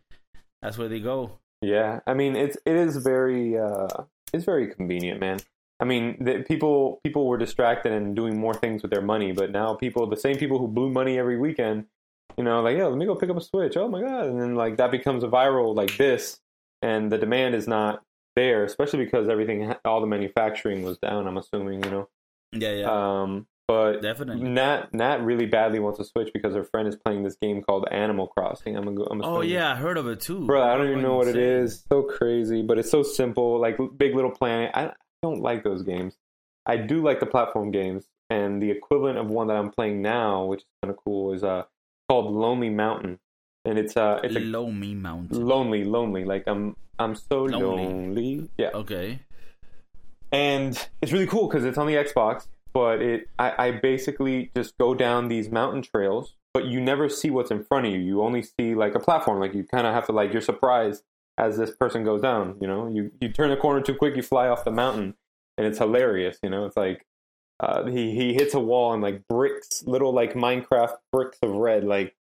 that's 0.62 0.78
where 0.78 0.88
they 0.88 1.00
go. 1.00 1.38
Yeah, 1.62 2.00
I 2.06 2.14
mean 2.14 2.36
it's 2.36 2.56
it 2.66 2.76
is 2.76 2.96
very 2.96 3.58
uh, 3.58 4.04
it's 4.32 4.44
very 4.44 4.68
convenient, 4.68 5.20
man. 5.20 5.40
I 5.80 5.84
mean, 5.84 6.16
the, 6.20 6.44
people 6.46 7.00
people 7.04 7.26
were 7.26 7.38
distracted 7.38 7.92
and 7.92 8.16
doing 8.16 8.38
more 8.38 8.54
things 8.54 8.82
with 8.82 8.90
their 8.90 9.02
money, 9.02 9.32
but 9.32 9.50
now 9.50 9.74
people, 9.74 10.06
the 10.08 10.16
same 10.16 10.36
people 10.36 10.58
who 10.58 10.66
blew 10.66 10.90
money 10.90 11.18
every 11.18 11.38
weekend, 11.38 11.86
you 12.38 12.44
know, 12.44 12.62
like 12.62 12.76
yeah, 12.76 12.86
let 12.86 12.96
me 12.96 13.04
go 13.04 13.14
pick 13.16 13.28
up 13.30 13.36
a 13.36 13.40
Switch. 13.40 13.76
Oh 13.76 13.88
my 13.88 14.00
god, 14.00 14.26
and 14.26 14.40
then 14.40 14.54
like 14.54 14.76
that 14.78 14.90
becomes 14.90 15.24
a 15.24 15.28
viral 15.28 15.74
like 15.74 15.96
this, 15.96 16.40
and 16.80 17.10
the 17.10 17.18
demand 17.18 17.54
is 17.54 17.66
not 17.66 18.02
there, 18.36 18.64
especially 18.64 19.04
because 19.04 19.28
everything, 19.28 19.74
all 19.84 20.00
the 20.00 20.06
manufacturing 20.06 20.82
was 20.82 20.96
down. 20.98 21.26
I'm 21.26 21.36
assuming, 21.36 21.82
you 21.84 21.90
know. 21.90 22.08
Yeah, 22.52 22.72
yeah, 22.72 23.22
Um, 23.22 23.46
but 23.66 24.00
definitely. 24.00 24.48
Nat 24.48 24.94
Nat 24.94 25.22
really 25.22 25.46
badly 25.46 25.80
wants 25.80 25.98
to 25.98 26.04
switch 26.04 26.32
because 26.32 26.54
her 26.54 26.64
friend 26.64 26.88
is 26.88 26.96
playing 26.96 27.24
this 27.24 27.36
game 27.36 27.60
called 27.62 27.86
Animal 27.90 28.28
Crossing. 28.28 28.76
I'm 28.76 28.94
gonna, 28.94 29.10
I'm 29.10 29.22
Oh 29.22 29.40
yeah, 29.42 29.72
I 29.72 29.74
heard 29.74 29.98
of 29.98 30.06
it 30.06 30.20
too. 30.20 30.46
Bro, 30.46 30.62
I 30.62 30.76
don't 30.76 30.88
even 30.88 31.02
know 31.02 31.16
what 31.16 31.28
it 31.28 31.36
is. 31.36 31.84
So 31.88 32.02
crazy, 32.02 32.62
but 32.62 32.78
it's 32.78 32.90
so 32.90 33.02
simple. 33.02 33.60
Like 33.60 33.76
Big 33.96 34.14
Little 34.14 34.30
Planet. 34.30 34.70
I 34.74 34.92
don't 35.22 35.42
like 35.42 35.64
those 35.64 35.82
games. 35.82 36.16
I 36.64 36.76
do 36.76 37.02
like 37.02 37.18
the 37.20 37.26
platform 37.26 37.70
games, 37.70 38.04
and 38.30 38.62
the 38.62 38.70
equivalent 38.70 39.18
of 39.18 39.28
one 39.28 39.48
that 39.48 39.56
I'm 39.56 39.70
playing 39.70 40.00
now, 40.00 40.44
which 40.44 40.60
is 40.60 40.66
kind 40.82 40.90
of 40.90 40.98
cool, 41.04 41.32
is 41.32 41.42
uh 41.42 41.64
called 42.08 42.32
Lonely 42.32 42.70
Mountain, 42.70 43.18
and 43.64 43.78
it's 43.78 43.96
uh 43.96 44.20
it's 44.24 44.36
a 44.36 44.40
Lonely 44.40 44.94
Mountain. 44.94 45.46
lonely, 45.46 45.84
lonely. 45.84 46.24
Like 46.24 46.44
I'm 46.46 46.76
I'm 46.98 47.14
so 47.14 47.44
Lonely. 47.44 47.84
lonely. 47.86 48.48
Yeah, 48.58 48.70
Okay. 48.74 49.20
and 50.32 50.88
it's 51.00 51.12
really 51.12 51.26
cool 51.26 51.48
because 51.48 51.64
it's 51.64 51.78
on 51.78 51.86
the 51.86 51.94
Xbox. 51.94 52.48
But 52.74 53.00
it, 53.00 53.28
I, 53.38 53.66
I 53.66 53.70
basically 53.72 54.50
just 54.54 54.76
go 54.78 54.94
down 54.94 55.28
these 55.28 55.48
mountain 55.50 55.82
trails 55.82 56.34
but 56.54 56.64
you 56.64 56.80
never 56.80 57.08
see 57.08 57.30
what's 57.30 57.50
in 57.50 57.62
front 57.62 57.86
of 57.86 57.92
you. 57.92 57.98
You 57.98 58.22
only 58.22 58.42
see 58.42 58.74
like 58.74 58.94
a 58.94 58.98
platform. 59.00 59.38
Like 59.38 59.54
you 59.54 59.64
kind 59.64 59.86
of 59.86 59.94
have 59.94 60.06
to 60.06 60.12
like 60.12 60.32
you're 60.32 60.42
surprised 60.42 61.04
as 61.36 61.56
this 61.56 61.70
person 61.70 62.04
goes 62.04 62.22
down. 62.22 62.56
You 62.60 62.66
know, 62.66 62.88
you 62.88 63.12
you 63.20 63.28
turn 63.28 63.50
the 63.50 63.56
corner 63.56 63.80
too 63.80 63.94
quick, 63.94 64.16
you 64.16 64.22
fly 64.22 64.48
off 64.48 64.64
the 64.64 64.70
mountain, 64.72 65.14
and 65.56 65.66
it's 65.66 65.78
hilarious. 65.78 66.38
You 66.42 66.50
know, 66.50 66.64
it's 66.64 66.76
like 66.76 67.04
uh, 67.60 67.84
he 67.86 68.14
he 68.14 68.34
hits 68.34 68.54
a 68.54 68.60
wall 68.60 68.92
and 68.92 69.02
like 69.02 69.26
bricks, 69.28 69.82
little 69.86 70.12
like 70.12 70.34
Minecraft 70.34 70.96
bricks 71.12 71.38
of 71.42 71.50
red, 71.50 71.84
like. 71.84 72.14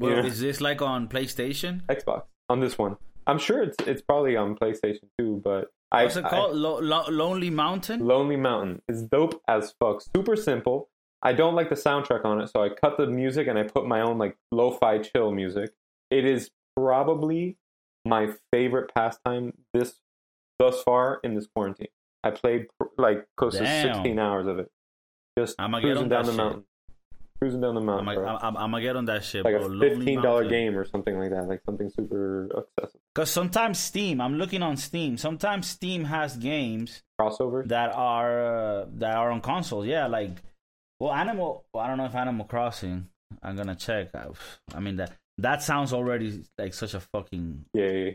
Well, 0.00 0.24
is 0.24 0.40
this 0.40 0.60
like 0.60 0.80
on 0.80 1.08
PlayStation? 1.08 1.84
Xbox 1.86 2.22
on 2.48 2.60
this 2.60 2.78
one. 2.78 2.96
I'm 3.26 3.38
sure 3.38 3.62
it's 3.62 3.76
it's 3.86 4.00
probably 4.02 4.36
on 4.36 4.54
PlayStation 4.56 5.08
too, 5.18 5.40
but 5.44 5.70
I, 5.90 6.04
What's 6.04 6.16
it 6.16 6.24
I- 6.24 6.30
called? 6.30 6.54
Lo- 6.56 6.78
Lo- 6.78 7.08
Lonely 7.08 7.50
Mountain. 7.50 8.06
Lonely 8.06 8.36
Mountain 8.36 8.82
is 8.88 9.02
dope 9.02 9.40
as 9.48 9.74
fuck. 9.80 10.02
Super 10.14 10.36
simple. 10.36 10.88
I 11.20 11.32
don't 11.32 11.56
like 11.56 11.68
the 11.68 11.74
soundtrack 11.74 12.24
on 12.24 12.40
it, 12.40 12.48
so 12.48 12.62
I 12.62 12.68
cut 12.68 12.96
the 12.96 13.08
music 13.08 13.48
and 13.48 13.58
I 13.58 13.64
put 13.64 13.86
my 13.86 14.02
own 14.02 14.18
like 14.18 14.36
lo-fi 14.52 14.98
chill 14.98 15.32
music. 15.32 15.72
It 16.12 16.24
is 16.24 16.50
probably 16.76 17.56
my 18.04 18.28
favorite 18.52 18.94
pastime 18.94 19.52
this 19.74 19.98
thus 20.60 20.80
far 20.84 21.18
in 21.24 21.34
this 21.34 21.48
quarantine. 21.52 21.88
I 22.24 22.30
played 22.30 22.66
like 22.96 23.26
close 23.36 23.58
Damn. 23.58 23.88
to 23.88 23.94
16 23.94 24.18
hours 24.18 24.46
of 24.46 24.58
it. 24.58 24.70
Just 25.38 25.56
get 25.56 25.70
cruising 25.70 25.96
on 26.04 26.08
down 26.08 26.24
the 26.24 26.32
shit. 26.32 26.36
mountain. 26.36 26.64
Cruising 27.40 27.60
down 27.60 27.74
the 27.76 27.80
I'm 27.80 27.86
mountain. 27.86 28.14
gonna. 28.16 28.38
I'm, 28.42 28.56
I'm 28.56 28.70
gonna 28.72 28.82
get 28.82 28.96
on 28.96 29.04
that 29.04 29.22
shit, 29.24 29.44
like 29.44 29.56
bro. 29.56 29.66
a 29.72 29.78
fifteen 29.78 30.20
dollar 30.20 30.40
Mountain. 30.42 30.50
game 30.50 30.76
or 30.76 30.84
something 30.84 31.16
like 31.16 31.30
that, 31.30 31.46
like 31.46 31.62
something 31.64 31.88
super 31.88 32.46
accessible. 32.76 33.00
Because 33.14 33.30
sometimes 33.30 33.78
Steam, 33.78 34.20
I'm 34.20 34.34
looking 34.38 34.62
on 34.64 34.76
Steam. 34.76 35.16
Sometimes 35.16 35.68
Steam 35.68 36.04
has 36.04 36.36
games 36.36 37.04
Crossovers. 37.20 37.68
that 37.68 37.94
are 37.94 38.80
uh, 38.80 38.86
that 38.96 39.14
are 39.16 39.30
on 39.30 39.40
consoles. 39.40 39.86
Yeah, 39.86 40.08
like 40.08 40.32
well, 40.98 41.12
Animal. 41.12 41.64
Well, 41.72 41.84
I 41.84 41.86
don't 41.86 41.98
know 41.98 42.06
if 42.06 42.14
Animal 42.16 42.44
Crossing. 42.44 43.08
I'm 43.40 43.54
gonna 43.54 43.76
check. 43.76 44.08
I, 44.16 44.26
I 44.74 44.80
mean 44.80 44.96
that 44.96 45.12
that 45.38 45.62
sounds 45.62 45.92
already 45.92 46.42
like 46.58 46.74
such 46.74 46.94
a 46.94 47.00
fucking 47.00 47.66
yeah 47.72 48.10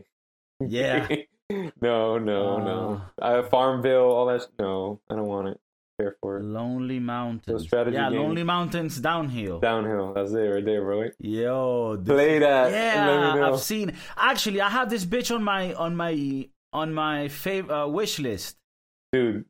yeah. 0.59 1.07
no, 1.81 2.17
no, 2.17 2.57
no. 2.57 3.01
Uh, 3.21 3.43
Farmville, 3.43 4.11
all 4.11 4.25
that. 4.27 4.47
No, 4.59 4.99
I 5.09 5.15
don't 5.15 5.27
want 5.27 5.49
it. 5.49 5.59
Care 5.99 6.15
for 6.21 6.37
it. 6.37 6.43
Lonely 6.43 6.99
Mountains. 6.99 7.63
strategy 7.63 7.95
yeah, 7.95 8.09
games. 8.09 8.19
Lonely 8.21 8.43
Mountains 8.43 8.99
downhill. 8.99 9.59
Downhill. 9.59 10.13
That's 10.13 10.31
it 10.31 10.37
right 10.39 10.65
there, 10.65 10.81
bro. 10.81 11.09
Yo, 11.19 11.97
this- 11.97 12.13
Play 12.13 12.39
that. 12.39 12.71
Yeah. 12.71 13.47
I've 13.47 13.59
seen. 13.59 13.93
Actually, 14.17 14.61
I 14.61 14.69
have 14.69 14.89
this 14.89 15.05
bitch 15.05 15.33
on 15.33 15.43
my 15.43 15.73
on 15.73 15.95
my 15.95 16.49
on 16.71 16.93
my 16.93 17.25
fav- 17.27 17.69
uh, 17.69 17.87
wish 17.87 18.17
list. 18.17 18.57
Dude, 19.11 19.45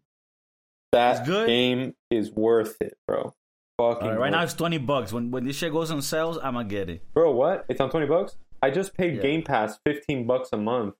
that 0.91 1.25
good? 1.25 1.47
game 1.47 1.95
is 2.11 2.29
worth 2.31 2.75
it, 2.81 2.97
bro. 3.07 3.33
Fucking 3.79 4.09
right, 4.09 4.19
right 4.19 4.31
now 4.31 4.43
it's 4.43 4.53
twenty 4.53 4.77
bucks. 4.77 5.13
When 5.13 5.31
when 5.31 5.45
this 5.45 5.55
shit 5.55 5.71
goes 5.71 5.91
on 5.91 6.01
sales, 6.01 6.37
I'ma 6.37 6.63
get 6.63 6.89
it. 6.89 7.01
Bro, 7.13 7.31
what? 7.31 7.65
It's 7.69 7.79
on 7.79 7.89
20 7.89 8.05
bucks? 8.05 8.35
I 8.61 8.69
just 8.69 8.93
paid 8.95 9.15
Yeah. 9.15 9.21
Game 9.21 9.41
Pass 9.43 9.79
15 9.85 10.27
bucks 10.27 10.49
a 10.53 10.57
month 10.57 10.93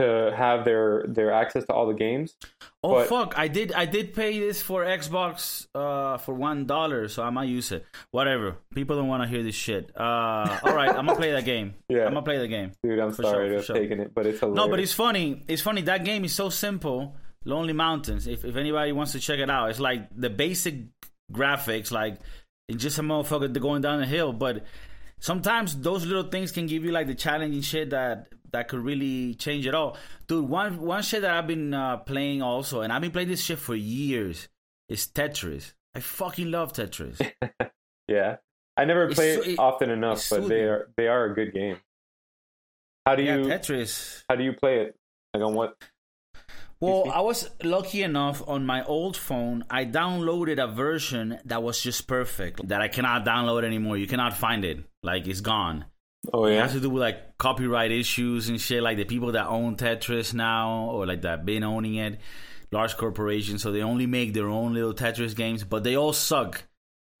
to 0.00 0.34
have 0.36 0.64
their 0.64 1.04
their 1.08 1.32
access 1.32 1.64
to 1.66 1.72
all 1.72 1.86
the 1.86 1.94
games. 1.94 2.34
Oh 2.82 2.94
But- 2.94 3.08
fuck! 3.08 3.38
I 3.38 3.48
did 3.48 3.72
I 3.72 3.84
did 3.86 4.14
pay 4.14 4.38
this 4.38 4.62
for 4.62 4.84
Xbox 4.84 5.66
uh 5.74 6.16
for 6.18 6.34
one 6.34 6.66
dollar, 6.66 7.08
so 7.08 7.22
I 7.22 7.30
might 7.30 7.48
use 7.48 7.72
it. 7.72 7.84
Whatever. 8.10 8.56
People 8.74 8.96
don't 8.96 9.08
want 9.08 9.22
to 9.22 9.28
hear 9.28 9.42
this 9.42 9.54
shit. 9.54 9.90
Uh, 9.96 10.58
all 10.64 10.74
right, 10.74 10.88
I'm 10.88 11.06
gonna 11.06 11.16
play 11.16 11.32
that 11.32 11.44
game. 11.44 11.74
Yeah. 11.88 12.06
I'm 12.06 12.12
gonna 12.14 12.22
play 12.22 12.38
the 12.38 12.48
game. 12.48 12.72
Dude, 12.82 12.98
I'm 12.98 13.12
For 13.12 13.22
sorry 13.22 13.48
sure, 13.48 13.58
to 13.58 13.62
sure. 13.64 13.76
taken 13.76 14.00
it, 14.00 14.14
but 14.14 14.26
it's 14.26 14.40
hilarious. 14.40 14.56
No, 14.56 14.68
but 14.68 14.80
it's 14.80 14.92
funny. 14.94 15.42
It's 15.48 15.62
funny. 15.62 15.82
That 15.82 16.04
game 16.04 16.24
is 16.24 16.32
so 16.34 16.48
simple. 16.50 17.16
Lonely 17.44 17.72
Mountains. 17.72 18.26
If 18.26 18.44
if 18.44 18.56
anybody 18.56 18.92
wants 18.92 19.12
to 19.12 19.20
check 19.20 19.38
it 19.40 19.50
out, 19.50 19.70
it's 19.70 19.80
like 19.80 20.08
the 20.14 20.30
basic 20.30 20.74
graphics, 21.32 21.90
like 21.90 22.18
it's 22.68 22.82
just 22.82 22.98
a 22.98 23.02
motherfucker 23.02 23.48
going 23.60 23.82
down 23.82 24.00
the 24.00 24.06
hill. 24.06 24.32
But 24.32 24.64
sometimes 25.18 25.76
those 25.76 26.06
little 26.06 26.30
things 26.30 26.52
can 26.52 26.66
give 26.66 26.84
you 26.84 26.92
like 26.92 27.06
the 27.06 27.14
challenging 27.14 27.62
shit 27.62 27.90
that 27.90 28.28
that 28.52 28.68
could 28.68 28.80
really 28.80 29.34
change 29.34 29.66
it 29.66 29.74
all. 29.74 29.96
Dude, 30.26 30.48
one 30.48 30.80
one 30.80 31.02
shit 31.02 31.22
that 31.22 31.30
I've 31.30 31.46
been 31.46 31.72
uh, 31.74 31.98
playing 31.98 32.42
also, 32.42 32.80
and 32.82 32.92
I've 32.92 33.02
been 33.02 33.10
playing 33.10 33.28
this 33.28 33.42
shit 33.42 33.58
for 33.58 33.74
years, 33.74 34.48
is 34.88 35.06
Tetris. 35.06 35.72
I 35.94 36.00
fucking 36.00 36.50
love 36.50 36.72
Tetris. 36.72 37.20
Yeah, 38.08 38.36
I 38.76 38.86
never 38.86 39.04
It's 39.04 39.14
play 39.14 39.36
so- 39.36 39.42
it 39.42 39.58
often 39.60 39.88
enough, 39.90 40.28
but 40.30 40.36
they 40.38 40.42
soothing. 40.42 40.64
are 40.64 40.88
they 40.96 41.06
are 41.06 41.24
a 41.26 41.34
good 41.34 41.52
game. 41.54 41.76
How 43.06 43.14
do 43.14 43.22
yeah, 43.22 43.36
you 43.36 43.44
Tetris. 43.44 44.24
how 44.28 44.34
do 44.34 44.42
you 44.42 44.52
play 44.52 44.80
it? 44.80 44.96
Like 45.32 45.44
on 45.44 45.54
what? 45.54 45.76
Well. 46.80 47.10
I 47.12 47.20
was 47.20 47.48
lucky 47.62 48.02
enough 48.02 48.42
on 48.48 48.64
my 48.66 48.82
old 48.84 49.16
phone. 49.16 49.64
I 49.70 49.84
downloaded 49.84 50.58
a 50.62 50.66
version 50.66 51.38
that 51.44 51.62
was 51.62 51.80
just 51.80 52.08
perfect 52.08 52.66
that 52.68 52.80
I 52.80 52.88
cannot 52.88 53.24
download 53.24 53.64
anymore. 53.64 53.96
You 53.98 54.06
cannot 54.06 54.36
find 54.36 54.64
it. 54.64 54.82
Like 55.02 55.28
it's 55.28 55.40
gone. 55.42 55.84
Oh 56.32 56.46
yeah, 56.46 56.58
It 56.58 56.62
has 56.62 56.72
to 56.72 56.80
do 56.80 56.90
with 56.90 57.00
like 57.00 57.38
copyright 57.38 57.90
issues 57.90 58.48
and 58.48 58.60
shit. 58.60 58.82
Like 58.82 58.96
the 58.96 59.04
people 59.04 59.32
that 59.32 59.46
own 59.46 59.76
Tetris 59.76 60.34
now, 60.34 60.90
or 60.90 61.06
like 61.06 61.22
that 61.22 61.46
been 61.46 61.64
owning 61.64 61.94
it, 61.94 62.20
large 62.70 62.96
corporations. 62.96 63.62
So 63.62 63.72
they 63.72 63.82
only 63.82 64.06
make 64.06 64.34
their 64.34 64.48
own 64.48 64.74
little 64.74 64.94
Tetris 64.94 65.34
games, 65.34 65.64
but 65.64 65.82
they 65.82 65.96
all 65.96 66.12
suck. 66.12 66.64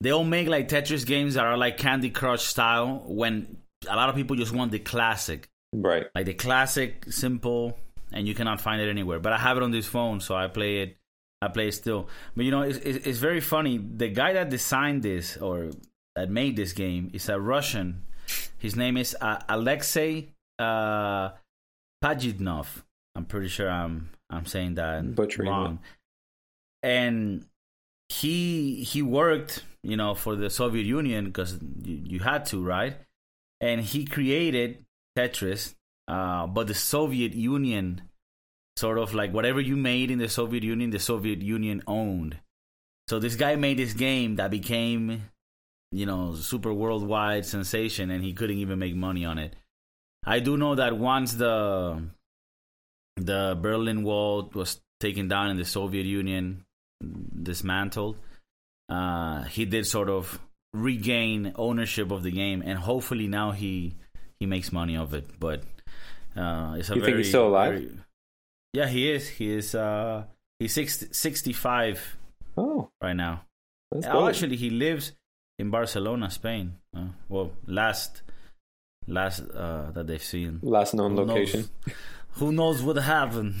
They 0.02 0.10
all 0.10 0.24
make 0.24 0.48
like 0.48 0.68
Tetris 0.68 1.06
games 1.06 1.34
that 1.34 1.44
are 1.44 1.56
like 1.56 1.78
Candy 1.78 2.10
Crush 2.10 2.42
style. 2.42 3.02
When 3.06 3.56
a 3.88 3.96
lot 3.96 4.08
of 4.08 4.14
people 4.14 4.36
just 4.36 4.52
want 4.52 4.72
the 4.72 4.78
classic 4.78 5.48
right. 5.72 6.06
like 6.14 6.26
the 6.26 6.34
classic 6.34 7.06
simple 7.10 7.78
and 8.12 8.26
you 8.26 8.34
cannot 8.34 8.60
find 8.60 8.80
it 8.80 8.88
anywhere 8.88 9.18
but 9.18 9.32
i 9.32 9.38
have 9.38 9.56
it 9.56 9.62
on 9.62 9.70
this 9.70 9.86
phone 9.86 10.20
so 10.20 10.34
i 10.34 10.46
play 10.48 10.78
it 10.82 10.96
i 11.42 11.48
play 11.48 11.68
it 11.68 11.72
still 11.72 12.08
but 12.36 12.44
you 12.44 12.50
know 12.50 12.62
it's, 12.62 12.78
it's, 12.78 13.06
it's 13.06 13.18
very 13.18 13.40
funny 13.40 13.78
the 13.78 14.08
guy 14.08 14.32
that 14.32 14.50
designed 14.50 15.02
this 15.02 15.36
or 15.36 15.70
that 16.16 16.30
made 16.30 16.56
this 16.56 16.72
game 16.72 17.10
is 17.12 17.28
a 17.28 17.40
russian 17.40 18.02
his 18.60 18.76
name 18.76 18.96
is 18.96 19.16
uh, 19.20 19.40
alexei 19.48 20.28
uh, 20.58 21.30
pajitnov 22.02 22.66
i'm 23.16 23.24
pretty 23.24 23.48
sure 23.48 23.68
i'm 23.68 24.10
i'm 24.30 24.46
saying 24.46 24.74
that 24.74 25.14
Butchering 25.14 25.48
it. 25.48 25.50
wrong 25.50 25.78
and 26.82 27.44
he 28.08 28.82
he 28.84 29.02
worked 29.02 29.64
you 29.82 29.96
know 29.96 30.14
for 30.14 30.36
the 30.36 30.50
soviet 30.50 30.86
union 30.86 31.24
because 31.26 31.58
you, 31.82 32.00
you 32.04 32.18
had 32.20 32.44
to 32.46 32.62
right 32.62 32.96
and 33.60 33.80
he 33.80 34.04
created 34.04 34.84
Tetris, 35.16 35.74
uh, 36.08 36.46
but 36.46 36.66
the 36.66 36.74
Soviet 36.74 37.34
Union 37.34 38.02
sort 38.76 38.98
of 38.98 39.14
like 39.14 39.32
whatever 39.32 39.60
you 39.60 39.76
made 39.76 40.10
in 40.10 40.18
the 40.18 40.28
Soviet 40.28 40.62
Union, 40.62 40.90
the 40.90 40.98
Soviet 40.98 41.42
Union 41.42 41.82
owned. 41.86 42.38
So 43.08 43.18
this 43.18 43.36
guy 43.36 43.56
made 43.56 43.78
this 43.78 43.92
game 43.92 44.36
that 44.36 44.50
became, 44.50 45.30
you 45.92 46.06
know, 46.06 46.34
super 46.34 46.72
worldwide 46.72 47.44
sensation, 47.46 48.10
and 48.10 48.22
he 48.24 48.32
couldn't 48.32 48.58
even 48.58 48.78
make 48.78 48.94
money 48.94 49.24
on 49.24 49.38
it. 49.38 49.56
I 50.24 50.38
do 50.40 50.56
know 50.56 50.74
that 50.74 50.96
once 50.96 51.34
the 51.34 52.02
the 53.16 53.58
Berlin 53.60 54.02
Wall 54.02 54.50
was 54.54 54.80
taken 55.00 55.28
down 55.28 55.50
and 55.50 55.58
the 55.58 55.64
Soviet 55.64 56.06
Union 56.06 56.64
dismantled, 57.42 58.16
uh, 58.88 59.42
he 59.44 59.64
did 59.64 59.86
sort 59.86 60.08
of 60.08 60.38
regain 60.72 61.52
ownership 61.56 62.10
of 62.10 62.22
the 62.22 62.30
game, 62.30 62.62
and 62.64 62.78
hopefully 62.78 63.26
now 63.26 63.50
he 63.52 63.94
he 64.38 64.46
makes 64.46 64.72
money 64.72 64.96
of 64.96 65.14
it. 65.14 65.26
But 65.40 65.62
uh, 66.36 66.76
it's 66.78 66.90
a 66.90 66.94
You 66.96 67.04
think 67.04 67.16
he's 67.18 67.28
still 67.28 67.48
alive? 67.48 67.72
very- 67.74 67.98
yeah, 68.72 68.86
he 68.86 69.10
is. 69.10 69.28
He 69.28 69.50
is. 69.50 69.74
Uh, 69.74 70.24
he's 70.60 70.72
60, 70.74 71.08
65 71.12 72.16
Oh, 72.56 72.88
right 73.02 73.16
now. 73.16 73.42
Oh, 74.06 74.28
actually, 74.28 74.54
he 74.56 74.70
lives 74.70 75.12
in 75.60 75.70
Barcelona, 75.70 76.30
Spain. 76.30 76.66
Uh, 76.96 77.08
well, 77.28 77.52
last 77.66 78.22
last 79.06 79.40
uh, 79.54 79.90
that 79.92 80.06
they've 80.06 80.22
seen. 80.34 80.58
last 80.62 80.94
known 80.94 81.12
Who 81.12 81.16
knows- 81.26 81.28
location. 81.28 81.64
Who 82.34 82.52
knows 82.52 82.80
what 82.82 82.96
happened? 82.96 83.54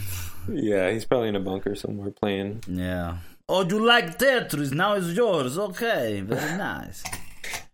Yeah, 0.48 0.90
he's 0.92 1.04
probably 1.04 1.28
in 1.28 1.36
a 1.36 1.40
bunker 1.40 1.74
somewhere 1.74 2.12
playing. 2.12 2.62
Yeah. 2.68 3.18
Oh, 3.48 3.62
you 3.68 3.84
like 3.84 4.16
Tetris? 4.18 4.72
Now 4.72 4.94
it's 4.94 5.08
yours. 5.08 5.58
Okay, 5.58 6.20
very 6.20 6.56
nice. 6.70 7.02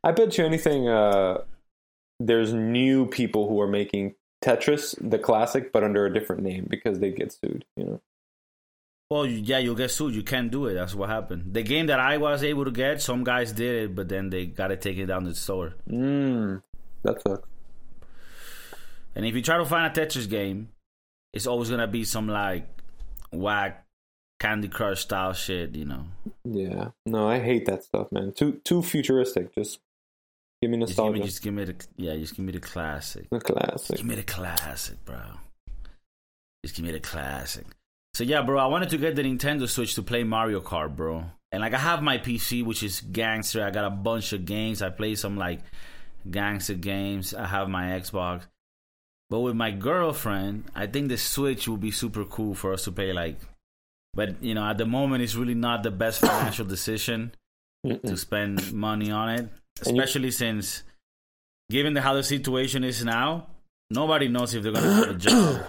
I 0.02 0.12
bet 0.12 0.36
you 0.38 0.44
anything. 0.46 0.88
Uh, 0.88 1.42
there's 2.18 2.52
new 2.54 3.06
people 3.06 3.46
who 3.48 3.60
are 3.60 3.66
making 3.68 4.14
Tetris, 4.42 4.94
the 5.00 5.18
classic, 5.18 5.70
but 5.72 5.84
under 5.84 6.06
a 6.06 6.12
different 6.12 6.42
name 6.42 6.66
because 6.68 6.98
they 6.98 7.10
get 7.10 7.30
sued. 7.32 7.64
You 7.76 7.84
know. 7.84 8.00
Well, 9.10 9.24
you- 9.26 9.38
yeah, 9.44 9.58
you'll 9.58 9.76
get 9.76 9.90
sued. 9.92 10.14
You 10.14 10.22
can't 10.24 10.50
do 10.50 10.66
it. 10.66 10.74
That's 10.74 10.94
what 10.94 11.08
happened. 11.08 11.54
The 11.54 11.62
game 11.62 11.86
that 11.86 12.00
I 12.00 12.16
was 12.16 12.42
able 12.42 12.64
to 12.64 12.70
get, 12.72 13.00
some 13.00 13.22
guys 13.22 13.52
did 13.52 13.84
it, 13.84 13.94
but 13.94 14.08
then 14.08 14.30
they 14.30 14.46
got 14.46 14.68
to 14.68 14.76
take 14.76 14.98
it 14.98 15.06
down 15.06 15.22
to 15.24 15.28
the 15.30 15.34
store. 15.36 15.74
Mm, 15.88 16.62
that 17.02 17.22
sucks. 17.22 17.48
And 19.14 19.24
if 19.24 19.34
you 19.34 19.42
try 19.42 19.58
to 19.58 19.64
find 19.64 19.96
a 19.96 20.00
Tetris 20.00 20.28
game, 20.28 20.68
it's 21.32 21.46
always 21.46 21.70
gonna 21.70 21.86
be 21.86 22.04
some 22.04 22.28
like 22.28 22.66
whack 23.32 23.86
Candy 24.40 24.68
Crush 24.68 25.02
style 25.02 25.32
shit, 25.32 25.74
you 25.74 25.84
know. 25.86 26.04
Yeah. 26.44 26.88
No, 27.06 27.28
I 27.28 27.38
hate 27.38 27.66
that 27.66 27.84
stuff, 27.84 28.10
man. 28.12 28.32
Too 28.32 28.60
too 28.64 28.82
futuristic. 28.82 29.54
Just 29.54 29.78
give 30.60 30.70
me 30.70 30.78
Just 30.80 30.96
give 30.96 31.04
me, 31.06 31.10
nostalgia. 31.20 31.22
just 31.24 31.42
give 31.42 31.54
me 31.54 31.64
the 31.64 31.76
yeah, 31.96 32.16
just 32.16 32.34
give 32.36 32.44
me 32.44 32.52
the 32.52 32.60
classic. 32.60 33.28
the 33.30 33.38
Just 33.38 33.46
classic. 33.46 33.96
give 33.96 34.06
me 34.06 34.14
the 34.16 34.22
classic, 34.22 35.02
bro. 35.06 35.20
Just 36.64 36.76
give 36.76 36.84
me 36.84 36.92
the 36.92 37.00
classic. 37.00 37.66
So 38.16 38.24
yeah, 38.24 38.40
bro, 38.40 38.58
I 38.58 38.64
wanted 38.64 38.88
to 38.88 38.96
get 38.96 39.14
the 39.14 39.20
Nintendo 39.20 39.68
Switch 39.68 39.94
to 39.96 40.02
play 40.02 40.24
Mario 40.24 40.62
Kart, 40.62 40.96
bro. 40.96 41.26
and 41.52 41.60
like 41.60 41.74
I 41.74 41.78
have 41.78 42.02
my 42.02 42.16
PC, 42.16 42.64
which 42.64 42.82
is 42.82 43.02
gangster. 43.02 43.62
I 43.62 43.70
got 43.70 43.84
a 43.84 43.90
bunch 43.90 44.32
of 44.32 44.46
games. 44.46 44.80
I 44.80 44.88
play 44.88 45.16
some 45.16 45.36
like 45.36 45.60
gangster 46.30 46.72
games. 46.72 47.34
I 47.34 47.44
have 47.44 47.68
my 47.68 47.88
Xbox. 47.88 48.46
But 49.28 49.40
with 49.40 49.54
my 49.54 49.70
girlfriend, 49.70 50.64
I 50.74 50.86
think 50.86 51.10
the 51.10 51.18
Switch 51.18 51.68
will 51.68 51.76
be 51.76 51.90
super 51.90 52.24
cool 52.24 52.54
for 52.54 52.72
us 52.72 52.84
to 52.84 52.92
play 52.92 53.12
like 53.12 53.36
but 54.14 54.42
you 54.42 54.54
know, 54.54 54.64
at 54.64 54.78
the 54.78 54.86
moment 54.86 55.22
it's 55.22 55.34
really 55.34 55.54
not 55.54 55.82
the 55.82 55.90
best 55.90 56.22
financial 56.22 56.64
decision 56.64 57.34
to 57.84 58.16
spend 58.16 58.72
money 58.72 59.10
on 59.10 59.28
it. 59.28 59.48
Especially 59.82 60.30
since 60.30 60.84
given 61.70 61.92
the 61.92 62.00
how 62.00 62.14
the 62.14 62.22
situation 62.22 62.82
is 62.82 63.04
now, 63.04 63.48
nobody 63.90 64.28
knows 64.28 64.54
if 64.54 64.62
they're 64.62 64.72
gonna 64.72 64.94
have 64.94 65.10
a 65.10 65.18
job. 65.18 65.66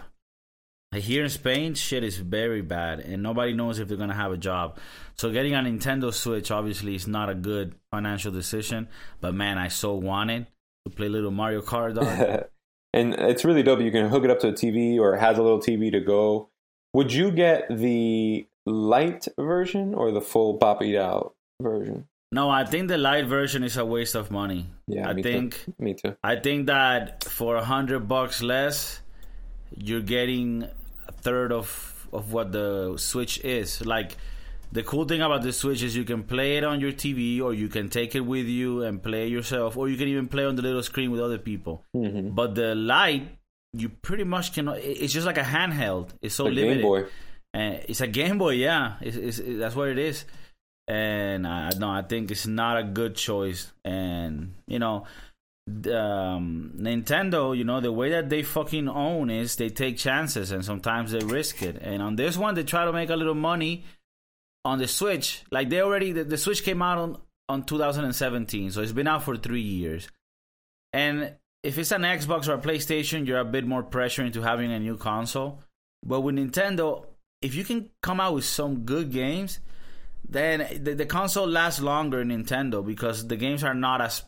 Here 0.96 1.24
in 1.24 1.30
Spain, 1.30 1.74
shit 1.74 2.04
is 2.04 2.18
very 2.18 2.62
bad, 2.62 3.00
and 3.02 3.22
nobody 3.22 3.54
knows 3.54 3.80
if 3.80 3.88
they're 3.88 3.98
gonna 3.98 4.14
have 4.14 4.32
a 4.32 4.38
job. 4.38 4.78
So 5.16 5.32
getting 5.32 5.54
a 5.54 5.60
Nintendo 5.60 6.14
Switch 6.14 6.50
obviously 6.50 6.96
is 6.96 7.08
not 7.08 7.30
a 7.30 7.36
good 7.36 7.76
financial 7.92 8.32
decision. 8.32 8.88
But 9.20 9.36
man, 9.36 9.58
I 9.58 9.68
so 9.68 9.96
wanted 9.96 10.48
to 10.86 10.96
play 10.96 11.10
little 11.10 11.32
Mario 11.32 11.62
Kart. 11.62 12.48
And 12.94 13.14
it's 13.14 13.46
really 13.46 13.64
dope. 13.64 13.82
You 13.82 13.92
can 13.92 14.08
hook 14.10 14.24
it 14.24 14.32
up 14.32 14.40
to 14.40 14.48
a 14.48 14.54
TV, 14.54 14.98
or 14.98 15.14
it 15.14 15.20
has 15.20 15.38
a 15.38 15.44
little 15.44 15.60
TV 15.60 15.92
to 15.92 16.00
go. 16.00 16.50
Would 16.94 17.14
you 17.14 17.32
get 17.32 17.68
the 17.70 18.48
light 18.66 19.28
version 19.38 19.94
or 19.94 20.12
the 20.12 20.22
full 20.22 20.58
popped 20.58 20.84
out 20.96 21.36
version? 21.62 22.08
No, 22.32 22.50
I 22.50 22.66
think 22.66 22.88
the 22.88 22.98
light 22.98 23.26
version 23.26 23.64
is 23.64 23.78
a 23.78 23.86
waste 23.86 24.16
of 24.16 24.32
money. 24.32 24.68
Yeah, 24.88 25.10
I 25.10 25.14
me 25.14 25.22
think 25.22 25.64
too. 25.64 25.74
me 25.80 25.94
too. 25.94 26.16
I 26.24 26.38
think 26.38 26.68
that 26.68 27.24
for 27.24 27.56
a 27.56 27.64
hundred 27.64 28.08
bucks 28.08 28.42
less, 28.42 29.02
you're 29.76 30.02
getting 30.02 30.68
third 31.28 31.52
of 31.52 31.70
of 32.14 32.32
what 32.36 32.52
the 32.52 32.96
Switch 32.98 33.36
is. 33.44 33.70
Like 33.86 34.16
the 34.72 34.84
cool 34.84 35.06
thing 35.06 35.22
about 35.22 35.42
the 35.44 35.54
Switch 35.54 35.82
is 35.88 35.96
you 35.96 36.04
can 36.14 36.24
play 36.24 36.50
it 36.58 36.64
on 36.64 36.80
your 36.84 36.92
TV, 37.04 37.42
or 37.42 37.54
you 37.54 37.68
can 37.78 37.90
take 37.90 38.16
it 38.20 38.26
with 38.34 38.48
you 38.60 38.84
and 38.84 39.02
play 39.02 39.22
it 39.28 39.32
yourself, 39.38 39.78
or 39.78 39.90
you 39.92 39.98
can 40.02 40.08
even 40.08 40.28
play 40.28 40.46
on 40.46 40.56
the 40.56 40.62
little 40.62 40.84
screen 40.84 41.10
with 41.12 41.22
other 41.28 41.38
people. 41.50 41.84
Mm-hmm. 41.96 42.30
But 42.40 42.56
the 42.56 42.76
light, 42.76 43.24
you 43.74 43.90
pretty 43.90 44.24
much 44.26 44.54
cannot. 44.56 44.78
It's 44.80 45.14
just 45.14 45.26
like 45.28 45.38
a 45.38 45.50
handheld. 45.56 46.10
It's 46.22 46.36
so 46.36 46.46
Like 46.46 46.56
limited. 46.56 46.82
Game 46.82 46.92
Boy. 46.92 47.02
Uh, 47.54 47.78
it's 47.90 48.02
a 48.02 48.08
Game 48.08 48.38
Boy, 48.38 48.54
yeah. 48.68 48.96
It's, 49.02 49.18
it's, 49.18 49.40
it- 49.40 49.58
that's 49.60 49.76
what 49.76 49.88
it 49.90 49.98
is. 50.00 50.26
And 50.90 51.46
I 51.46 51.70
no, 51.78 51.90
I 51.90 52.02
think 52.02 52.32
it's 52.32 52.48
not 52.48 52.78
a 52.80 52.84
good 52.84 53.16
choice. 53.16 53.72
And 53.84 54.54
you 54.68 54.80
know, 54.80 55.04
um, 55.68 56.74
Nintendo, 56.78 57.58
you 57.58 57.64
know, 57.64 57.82
the 57.82 57.92
way 57.92 58.12
that 58.12 58.30
they 58.30 58.44
fucking 58.44 58.88
own 58.88 59.30
is 59.30 59.56
they 59.56 59.70
take 59.70 59.98
chances 59.98 60.52
and 60.52 60.64
sometimes 60.64 61.12
they 61.12 61.20
risk 61.20 61.62
it. 61.62 61.78
And 61.82 62.02
on 62.02 62.16
this 62.16 62.38
one, 62.38 62.56
they 62.56 62.64
try 62.64 62.86
to 62.86 62.94
make 62.94 63.10
a 63.10 63.16
little 63.16 63.36
money 63.36 63.86
on 64.64 64.80
the 64.80 64.88
Switch. 64.88 65.44
Like 65.52 65.70
they 65.70 65.82
already, 65.82 66.14
the, 66.14 66.24
the 66.24 66.38
Switch 66.38 66.64
came 66.64 66.82
out 66.82 66.98
on 66.98 67.18
on 67.50 67.64
2017, 67.64 68.72
so 68.72 68.82
it's 68.82 68.92
been 68.92 69.08
out 69.08 69.24
for 69.24 69.38
three 69.38 69.62
years. 69.62 70.08
And 70.94 71.36
if 71.64 71.78
it's 71.78 71.92
an 71.92 72.02
Xbox 72.02 72.48
or 72.48 72.54
a 72.54 72.58
PlayStation, 72.58 73.26
you're 73.26 73.40
a 73.40 73.46
bit 73.46 73.66
more 73.66 73.84
pressure 73.84 74.24
into 74.24 74.42
having 74.42 74.72
a 74.72 74.80
new 74.80 74.98
console. 74.98 75.62
But 76.06 76.22
with 76.22 76.36
Nintendo, 76.36 77.06
if 77.42 77.56
you 77.56 77.64
can 77.64 77.90
come 78.02 78.20
out 78.20 78.34
with 78.34 78.46
some 78.46 78.82
good 78.82 79.12
games, 79.12 79.60
then 80.28 80.84
the, 80.84 80.94
the 80.94 81.06
console 81.06 81.48
lasts 81.48 81.82
longer 81.82 82.22
in 82.22 82.30
Nintendo 82.30 82.86
because 82.86 83.28
the 83.28 83.38
games 83.38 83.64
are 83.64 83.74
not 83.74 84.02
as, 84.02 84.24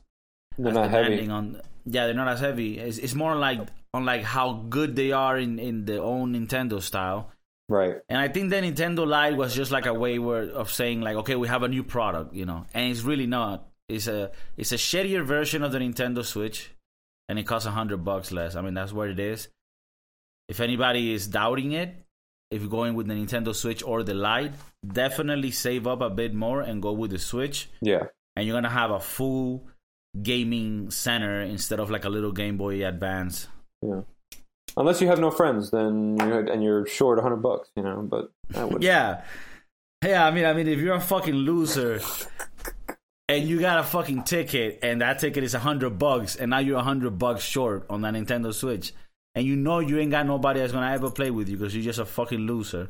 They're 0.59 0.73
not 0.73 0.89
heavy. 0.89 1.27
on. 1.29 1.61
Yeah, 1.85 2.05
they're 2.05 2.13
not 2.15 2.27
as 2.27 2.39
heavy. 2.39 2.77
It's, 2.77 2.97
it's 2.97 3.15
more 3.15 3.35
like 3.35 3.61
on 3.93 4.05
like 4.05 4.23
how 4.23 4.53
good 4.69 4.95
they 4.95 5.11
are 5.11 5.37
in 5.37 5.57
in 5.57 5.85
the 5.85 6.01
own 6.01 6.33
Nintendo 6.33 6.81
style. 6.81 7.31
Right. 7.69 7.95
And 8.09 8.19
I 8.19 8.27
think 8.27 8.49
the 8.49 8.57
Nintendo 8.57 9.07
Lite 9.07 9.37
was 9.37 9.55
just 9.55 9.71
like 9.71 9.85
a 9.85 9.93
way 9.93 10.17
where, 10.19 10.43
of 10.49 10.71
saying 10.71 11.01
like, 11.01 11.15
okay, 11.17 11.35
we 11.35 11.47
have 11.47 11.63
a 11.63 11.67
new 11.67 11.83
product, 11.83 12.33
you 12.33 12.45
know, 12.45 12.65
and 12.73 12.91
it's 12.91 13.01
really 13.01 13.27
not. 13.27 13.67
It's 13.87 14.07
a 14.07 14.31
it's 14.57 14.71
a 14.71 14.75
shittier 14.75 15.23
version 15.25 15.63
of 15.63 15.71
the 15.71 15.79
Nintendo 15.79 16.23
Switch, 16.25 16.71
and 17.27 17.39
it 17.39 17.43
costs 17.47 17.65
a 17.67 17.71
hundred 17.71 18.03
bucks 18.03 18.31
less. 18.31 18.55
I 18.55 18.61
mean, 18.61 18.73
that's 18.73 18.91
what 18.93 19.09
it 19.09 19.19
is. 19.19 19.47
If 20.47 20.59
anybody 20.59 21.13
is 21.13 21.27
doubting 21.27 21.71
it, 21.73 21.95
if 22.51 22.61
you're 22.61 22.69
going 22.69 22.95
with 22.95 23.07
the 23.07 23.13
Nintendo 23.13 23.53
Switch 23.55 23.83
or 23.83 24.03
the 24.03 24.13
Lite, 24.15 24.53
definitely 24.85 25.51
save 25.51 25.85
up 25.87 26.01
a 26.01 26.09
bit 26.09 26.33
more 26.33 26.61
and 26.61 26.81
go 26.81 26.91
with 26.91 27.11
the 27.11 27.19
Switch, 27.19 27.69
Yeah. 27.81 28.07
and 28.35 28.45
you're 28.47 28.57
gonna 28.57 28.69
have 28.69 28.89
a 28.91 28.99
full 28.99 29.67
gaming 30.21 30.91
center 30.91 31.41
instead 31.41 31.79
of 31.79 31.89
like 31.89 32.05
a 32.05 32.09
little 32.09 32.31
Game 32.31 32.57
Boy 32.57 32.85
Advance. 32.85 33.47
Yeah. 33.81 34.01
Unless 34.77 35.01
you 35.01 35.07
have 35.07 35.19
no 35.19 35.31
friends, 35.31 35.71
then 35.71 36.17
you 36.17 36.51
and 36.51 36.63
you're 36.63 36.85
short 36.85 37.19
a 37.19 37.21
hundred 37.21 37.41
bucks, 37.41 37.69
you 37.75 37.83
know. 37.83 38.01
But 38.01 38.31
that 38.49 38.69
would. 38.69 38.83
Yeah. 38.83 39.23
Yeah, 40.03 40.25
I 40.25 40.31
mean 40.31 40.45
I 40.45 40.53
mean 40.53 40.67
if 40.67 40.79
you're 40.79 40.95
a 40.95 41.01
fucking 41.01 41.33
loser 41.33 41.99
and 43.27 43.47
you 43.47 43.59
got 43.59 43.79
a 43.79 43.83
fucking 43.83 44.23
ticket 44.23 44.79
and 44.81 45.01
that 45.01 45.19
ticket 45.19 45.43
is 45.43 45.53
a 45.53 45.59
hundred 45.59 45.99
bucks 45.99 46.35
and 46.35 46.51
now 46.51 46.59
you're 46.59 46.79
a 46.79 46.83
hundred 46.83 47.19
bucks 47.19 47.43
short 47.43 47.85
on 47.89 48.01
that 48.01 48.13
Nintendo 48.13 48.53
Switch 48.53 48.93
and 49.35 49.45
you 49.45 49.55
know 49.55 49.79
you 49.79 49.99
ain't 49.99 50.11
got 50.11 50.25
nobody 50.25 50.59
that's 50.61 50.71
gonna 50.71 50.91
ever 50.93 51.11
play 51.11 51.31
with 51.31 51.49
you 51.49 51.57
because 51.57 51.75
you're 51.75 51.83
just 51.83 51.99
a 51.99 52.05
fucking 52.05 52.39
loser. 52.39 52.89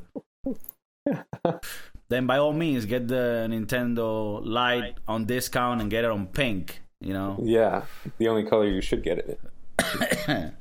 then 2.10 2.28
by 2.28 2.38
all 2.38 2.54
means 2.54 2.86
get 2.86 3.08
the 3.08 3.48
Nintendo 3.50 4.42
Lite 4.46 4.98
on 5.08 5.26
discount 5.26 5.82
and 5.82 5.90
get 5.90 6.04
it 6.04 6.12
on 6.12 6.28
pink, 6.28 6.82
you 7.02 7.14
know. 7.14 7.40
Yeah. 7.44 7.84
The 8.18 8.28
only 8.28 8.44
color 8.44 8.68
you 8.68 8.82
should 8.82 9.04
get 9.04 9.18
it. 9.20 9.40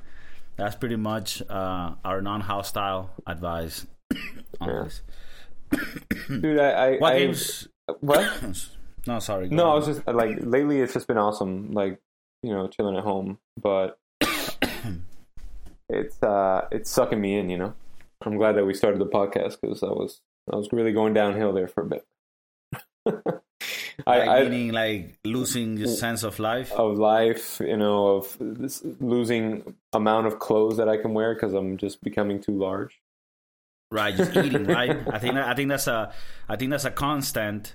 That's 0.57 0.75
pretty 0.77 0.97
much 0.97 1.43
uh, 1.49 1.95
our 2.05 2.21
non 2.21 2.41
house 2.41 2.69
style 2.69 3.11
advice 3.27 3.87
on 4.61 4.69
Yeah. 4.69 4.83
this. 4.85 5.03
Dude, 6.29 6.59
I. 6.59 6.71
I 6.71 6.97
What 6.99 7.13
I- 7.15 7.19
games? 7.19 7.69
What? 8.01 8.31
No, 9.07 9.21
sorry. 9.21 9.49
No, 9.49 9.71
I 9.71 9.75
was 9.75 9.87
just 9.87 10.07
like 10.07 10.37
lately. 10.41 10.81
It's 10.83 10.93
just 10.93 11.07
been 11.07 11.17
awesome. 11.17 11.73
Like 11.73 11.99
you 12.43 12.51
know, 12.53 12.67
chilling 12.69 12.95
at 12.97 13.05
home, 13.05 13.39
but 13.59 13.99
it's 15.89 16.23
uh, 16.23 16.67
it's 16.71 16.91
sucking 16.91 17.19
me 17.19 17.39
in. 17.39 17.49
You 17.49 17.57
know, 17.57 17.75
I'm 18.27 18.37
glad 18.37 18.57
that 18.57 18.67
we 18.67 18.75
started 18.75 19.01
the 19.01 19.07
podcast 19.07 19.63
because 19.63 19.83
I 19.83 19.87
was 19.87 20.21
I 20.53 20.57
was 20.57 20.69
really 20.73 20.93
going 20.93 21.15
downhill 21.15 21.55
there 21.55 21.69
for 21.69 21.85
a 21.85 21.87
bit. 21.87 22.05
I, 24.07 24.19
like 24.19 24.29
I 24.29 24.43
meaning 24.45 24.73
like 24.73 25.19
losing 25.25 25.77
your 25.77 25.89
sense 25.89 26.23
of 26.23 26.39
life. 26.39 26.73
of 26.73 26.99
life, 26.99 27.61
you 27.61 27.77
know, 27.77 28.17
of 28.17 28.37
this 28.41 28.83
losing 29.01 29.75
amount 29.93 30.27
of 30.29 30.39
clothes 30.39 30.77
that 30.77 30.89
I 30.89 30.97
can 30.97 31.15
wear 31.15 31.35
because 31.35 31.53
I'm 31.53 31.77
just 31.77 32.03
becoming 32.03 32.41
too 32.41 32.53
large. 32.57 33.01
Right, 33.91 34.15
just 34.15 34.37
eating. 34.37 34.65
Right. 34.67 34.91
I 35.13 35.19
think 35.19 35.35
that, 35.35 35.49
I 35.49 35.55
think 35.55 35.69
that's 35.71 35.87
a 35.87 36.13
I 36.49 36.57
think 36.57 36.71
that's 36.71 36.85
a 36.85 36.91
constant 36.91 37.75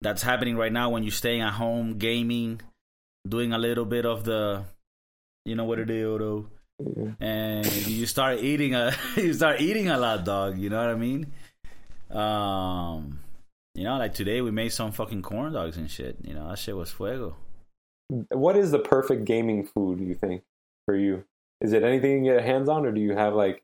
that's 0.00 0.22
happening 0.22 0.56
right 0.56 0.72
now 0.72 0.90
when 0.90 1.02
you're 1.02 1.12
staying 1.12 1.42
at 1.42 1.52
home, 1.52 1.98
gaming, 1.98 2.60
doing 3.28 3.52
a 3.52 3.58
little 3.58 3.84
bit 3.84 4.04
of 4.06 4.24
the, 4.24 4.64
you 5.44 5.54
know 5.54 5.64
what 5.64 5.78
it 5.78 5.90
is, 5.90 6.18
though, 6.18 6.46
Yeah. 6.80 7.10
and 7.20 7.86
you 7.86 8.06
start 8.06 8.38
eating 8.40 8.74
a 8.74 8.92
you 9.16 9.32
start 9.34 9.60
eating 9.60 9.88
a 9.88 9.98
lot, 9.98 10.24
dog. 10.24 10.58
You 10.58 10.70
know 10.70 10.78
what 10.78 10.90
I 10.90 10.94
mean? 10.96 11.26
Um, 12.10 13.18
you 13.74 13.84
know, 13.84 13.96
like 13.98 14.14
today 14.14 14.40
we 14.40 14.50
made 14.50 14.70
some 14.72 14.92
fucking 14.92 15.22
corn 15.22 15.52
dogs 15.52 15.76
and 15.76 15.90
shit. 15.90 16.16
You 16.22 16.34
know, 16.34 16.48
that 16.48 16.58
shit 16.58 16.76
was 16.76 16.90
fuego. 16.90 17.36
What 18.30 18.56
is 18.56 18.70
the 18.70 18.78
perfect 18.78 19.24
gaming 19.24 19.64
food? 19.64 20.00
You 20.00 20.14
think 20.14 20.42
for 20.86 20.94
you? 20.96 21.24
Is 21.60 21.72
it 21.72 21.82
anything 21.82 22.24
you 22.24 22.32
can 22.32 22.38
get 22.38 22.44
hands 22.44 22.68
on, 22.68 22.84
or 22.84 22.92
do 22.92 23.00
you 23.00 23.14
have 23.16 23.34
like, 23.34 23.62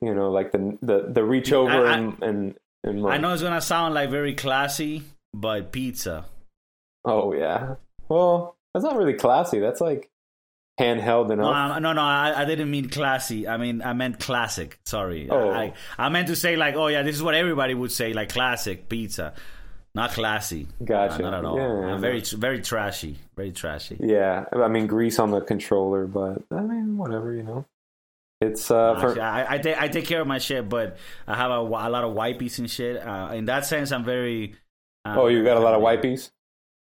you 0.00 0.14
know, 0.14 0.30
like 0.30 0.52
the 0.52 0.78
the 0.82 1.08
the 1.10 1.24
reach 1.24 1.52
over 1.52 1.86
I- 1.86 1.94
and 1.96 2.22
and, 2.22 2.54
and 2.84 3.06
I 3.06 3.16
know 3.16 3.32
it's 3.32 3.42
gonna 3.42 3.60
sound 3.60 3.94
like 3.94 4.10
very 4.10 4.34
classy, 4.34 5.02
but 5.32 5.72
pizza. 5.72 6.26
Oh 7.04 7.32
yeah. 7.34 7.76
Well, 8.08 8.56
that's 8.72 8.84
not 8.84 8.96
really 8.96 9.14
classy. 9.14 9.58
That's 9.58 9.80
like 9.80 10.10
handheld 10.80 11.28
No, 11.28 11.32
enough. 11.34 11.76
I, 11.76 11.78
no, 11.78 11.92
no. 11.92 12.00
I, 12.02 12.42
I 12.42 12.44
didn't 12.44 12.70
mean 12.70 12.88
classy. 12.88 13.46
I 13.46 13.56
mean, 13.56 13.82
I 13.82 13.92
meant 13.92 14.18
classic. 14.20 14.78
Sorry. 14.84 15.28
Oh. 15.30 15.50
I, 15.50 15.72
I 15.98 16.08
meant 16.08 16.28
to 16.28 16.36
say 16.36 16.56
like, 16.56 16.74
oh 16.74 16.88
yeah, 16.88 17.02
this 17.02 17.16
is 17.16 17.22
what 17.22 17.34
everybody 17.34 17.74
would 17.74 17.92
say, 17.92 18.12
like 18.12 18.30
classic 18.30 18.88
pizza, 18.88 19.34
not 19.94 20.10
classy. 20.10 20.66
Gotcha. 20.84 21.14
Uh, 21.16 21.30
not 21.30 21.34
at 21.34 21.44
all. 21.44 21.56
Yeah, 21.58 21.96
very, 21.98 22.20
very 22.20 22.60
trashy. 22.60 23.16
Very 23.36 23.52
trashy. 23.52 23.96
yeah, 24.00 24.44
I 24.52 24.68
mean 24.68 24.86
grease 24.86 25.18
on 25.18 25.30
the 25.30 25.40
controller, 25.40 26.06
but 26.06 26.42
I 26.50 26.60
mean 26.62 26.96
whatever, 26.96 27.32
you 27.34 27.42
know. 27.44 27.64
It's 28.40 28.70
uh 28.70 28.98
for 29.00 29.18
I, 29.20 29.46
I, 29.54 29.58
take, 29.58 29.80
I 29.80 29.88
take 29.88 30.06
care 30.06 30.20
of 30.20 30.26
my 30.26 30.38
shit, 30.38 30.68
but 30.68 30.98
I 31.26 31.36
have 31.36 31.50
a, 31.52 31.60
a 31.60 31.88
lot 31.88 32.04
of 32.04 32.14
wipies 32.14 32.58
and 32.58 32.68
shit. 32.70 32.96
Uh, 32.96 33.30
in 33.32 33.44
that 33.46 33.64
sense, 33.64 33.92
I'm 33.92 34.04
very. 34.04 34.56
Uh, 35.04 35.14
oh, 35.18 35.28
you 35.28 35.44
got 35.44 35.56
a 35.56 35.60
lot 35.60 35.74
of 35.74 35.80
wipies. 35.80 36.30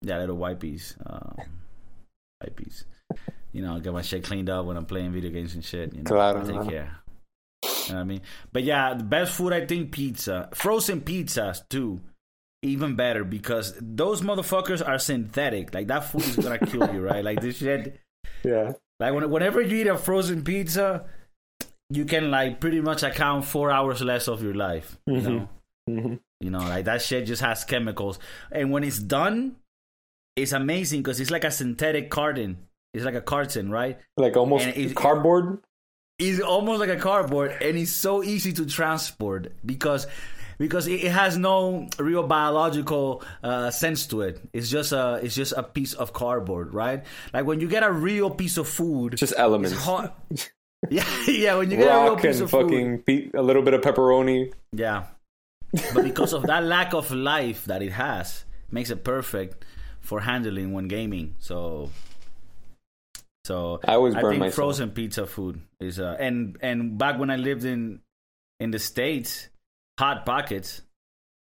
Yeah, 0.02 0.20
little 0.20 0.38
wipies. 0.38 0.96
Um, 1.06 1.36
wipies. 2.44 2.86
You 3.54 3.62
know, 3.62 3.80
get 3.80 3.94
my 3.94 4.02
shit 4.02 4.24
cleaned 4.24 4.50
up 4.50 4.66
when 4.66 4.76
I'm 4.78 4.86
playing 4.86 5.12
video 5.14 5.32
games 5.32 5.54
and 5.56 5.64
shit. 5.64 5.94
You 5.94 6.00
know, 6.00 6.10
Claro, 6.10 6.42
I 6.42 6.44
take 6.44 6.52
claro. 6.54 6.70
care. 6.70 6.98
You 7.64 7.70
know 7.90 7.96
what 7.96 8.02
I 8.02 8.04
mean? 8.04 8.22
But 8.52 8.64
yeah, 8.64 8.94
the 8.96 9.04
best 9.04 9.34
food 9.34 9.54
I 9.54 9.66
think 9.66 9.92
pizza, 9.92 10.50
frozen 10.54 11.02
pizzas 11.02 11.62
too, 11.70 12.02
even 12.64 12.96
better 12.96 13.24
because 13.24 13.74
those 13.80 14.22
motherfuckers 14.22 14.86
are 14.86 14.98
synthetic. 15.00 15.74
Like 15.74 15.88
that 15.88 16.06
food 16.06 16.24
is 16.26 16.36
gonna 16.38 16.60
kill 16.60 16.94
you, 16.94 17.02
right? 17.02 17.24
Like 17.24 17.42
this 17.42 17.58
shit. 17.58 18.00
Yeah. 18.46 18.74
Like 19.00 19.14
when, 19.14 19.30
whenever 19.30 19.62
you 19.62 19.78
eat 19.78 19.88
a 19.88 19.98
frozen 19.98 20.44
pizza, 20.44 21.06
you 21.90 22.04
can 22.06 22.30
like 22.32 22.60
pretty 22.60 22.82
much 22.82 23.02
account 23.04 23.46
four 23.46 23.72
hours 23.72 24.02
less 24.02 24.28
of 24.28 24.44
your 24.44 24.54
life. 24.54 24.98
You 25.06 25.14
Mhm. 25.14 25.24
know, 25.24 25.50
Mhm. 25.90 26.20
You 26.42 26.50
know, 26.50 26.60
like 26.60 26.86
that 26.86 27.02
shit 27.02 27.26
just 27.26 27.42
has 27.42 27.64
chemicals. 27.64 28.20
And 28.52 28.72
when 28.72 28.84
it's 28.84 29.00
done, 29.00 29.56
it's 30.36 30.52
amazing 30.52 31.04
because 31.04 31.20
it's 31.22 31.32
like 31.32 31.44
a 31.46 31.52
synthetic 31.52 32.10
carton. 32.10 32.58
It's 32.94 33.06
like 33.06 33.16
a 33.16 33.22
carton, 33.22 33.72
right? 33.72 34.00
Like 34.18 34.38
almost 34.38 34.66
And 34.66 34.78
it- 34.78 34.96
cardboard. 34.96 35.60
It's 36.20 36.40
almost 36.40 36.80
like 36.80 36.90
a 36.92 36.96
cardboard, 36.98 37.58
and 37.60 37.76
it's 37.76 37.92
so 37.92 38.24
easy 38.24 38.54
to 38.54 38.68
transport 38.68 39.52
because 39.66 40.06
because 40.60 40.88
it, 40.88 41.02
has 41.12 41.36
no 41.38 41.88
real 41.98 42.22
biological 42.28 43.24
uh, 43.44 43.72
sense 43.72 44.06
to 44.08 44.22
it. 44.22 44.40
It's 44.54 44.70
just 44.70 44.92
a 44.92 45.20
it's 45.24 45.34
just 45.34 45.54
a 45.58 45.64
piece 45.64 45.94
of 45.94 46.14
cardboard, 46.14 46.74
right? 46.76 47.04
Like 47.34 47.46
when 47.46 47.60
you 47.60 47.68
get 47.68 47.82
a 47.84 47.92
real 47.92 48.30
piece 48.30 48.58
of 48.58 48.68
food, 48.70 49.18
Just 49.18 49.34
elements. 49.38 49.74
it's 50.30 50.52
yeah, 50.92 51.04
yeah. 51.28 51.56
When 51.56 51.72
you 51.72 51.78
get 51.78 51.88
a 51.90 52.04
real 52.04 52.16
piece 52.16 52.36
and 52.40 52.44
of 52.44 52.52
food, 52.52 53.06
pe- 53.08 53.32
a 53.34 53.42
little 53.42 53.64
bit 53.64 53.74
of 53.74 53.82
pepperoni. 53.82 54.54
Yeah. 54.72 55.06
But 55.96 56.04
because 56.04 56.32
of 56.34 56.44
that 56.44 56.64
lack 56.64 56.94
of 56.94 57.10
life 57.12 57.66
that 57.66 57.82
it 57.82 57.92
has, 57.92 58.46
makes 58.70 58.92
it 58.92 59.04
perfect 59.04 59.66
for 60.00 60.20
handling 60.22 60.74
when 60.74 60.88
gaming. 60.88 61.36
So 61.40 61.90
so 63.46 63.80
I 63.86 63.96
always 63.96 64.16
I 64.16 64.22
burn 64.22 64.32
think 64.32 64.40
myself. 64.42 64.56
frozen 64.56 64.92
pizza 64.92 65.26
food 65.26 65.62
is 65.80 66.00
uh 66.00 66.16
and 66.20 66.58
and 66.62 66.98
back 66.98 67.20
when 67.20 67.30
I 67.30 67.36
lived 67.38 67.66
in 67.66 68.02
in 68.60 68.72
the 68.72 68.80
states, 68.80 69.50
hot 70.00 70.26
pockets. 70.26 70.82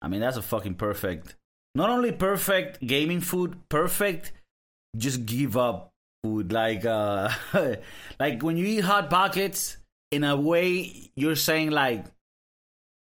I 0.01 0.07
mean 0.07 0.19
that's 0.21 0.37
a 0.37 0.41
fucking 0.41 0.75
perfect. 0.75 1.35
Not 1.73 1.89
only 1.89 2.11
perfect 2.11 2.85
gaming 2.85 3.21
food, 3.21 3.57
perfect 3.69 4.31
just 4.97 5.25
give 5.25 5.57
up 5.57 5.91
food 6.23 6.51
like 6.51 6.85
uh 6.85 7.29
like 8.19 8.41
when 8.41 8.57
you 8.57 8.65
eat 8.65 8.81
hot 8.83 9.09
pockets 9.09 9.77
in 10.11 10.23
a 10.23 10.35
way 10.35 11.11
you're 11.15 11.35
saying 11.35 11.69
like 11.69 12.05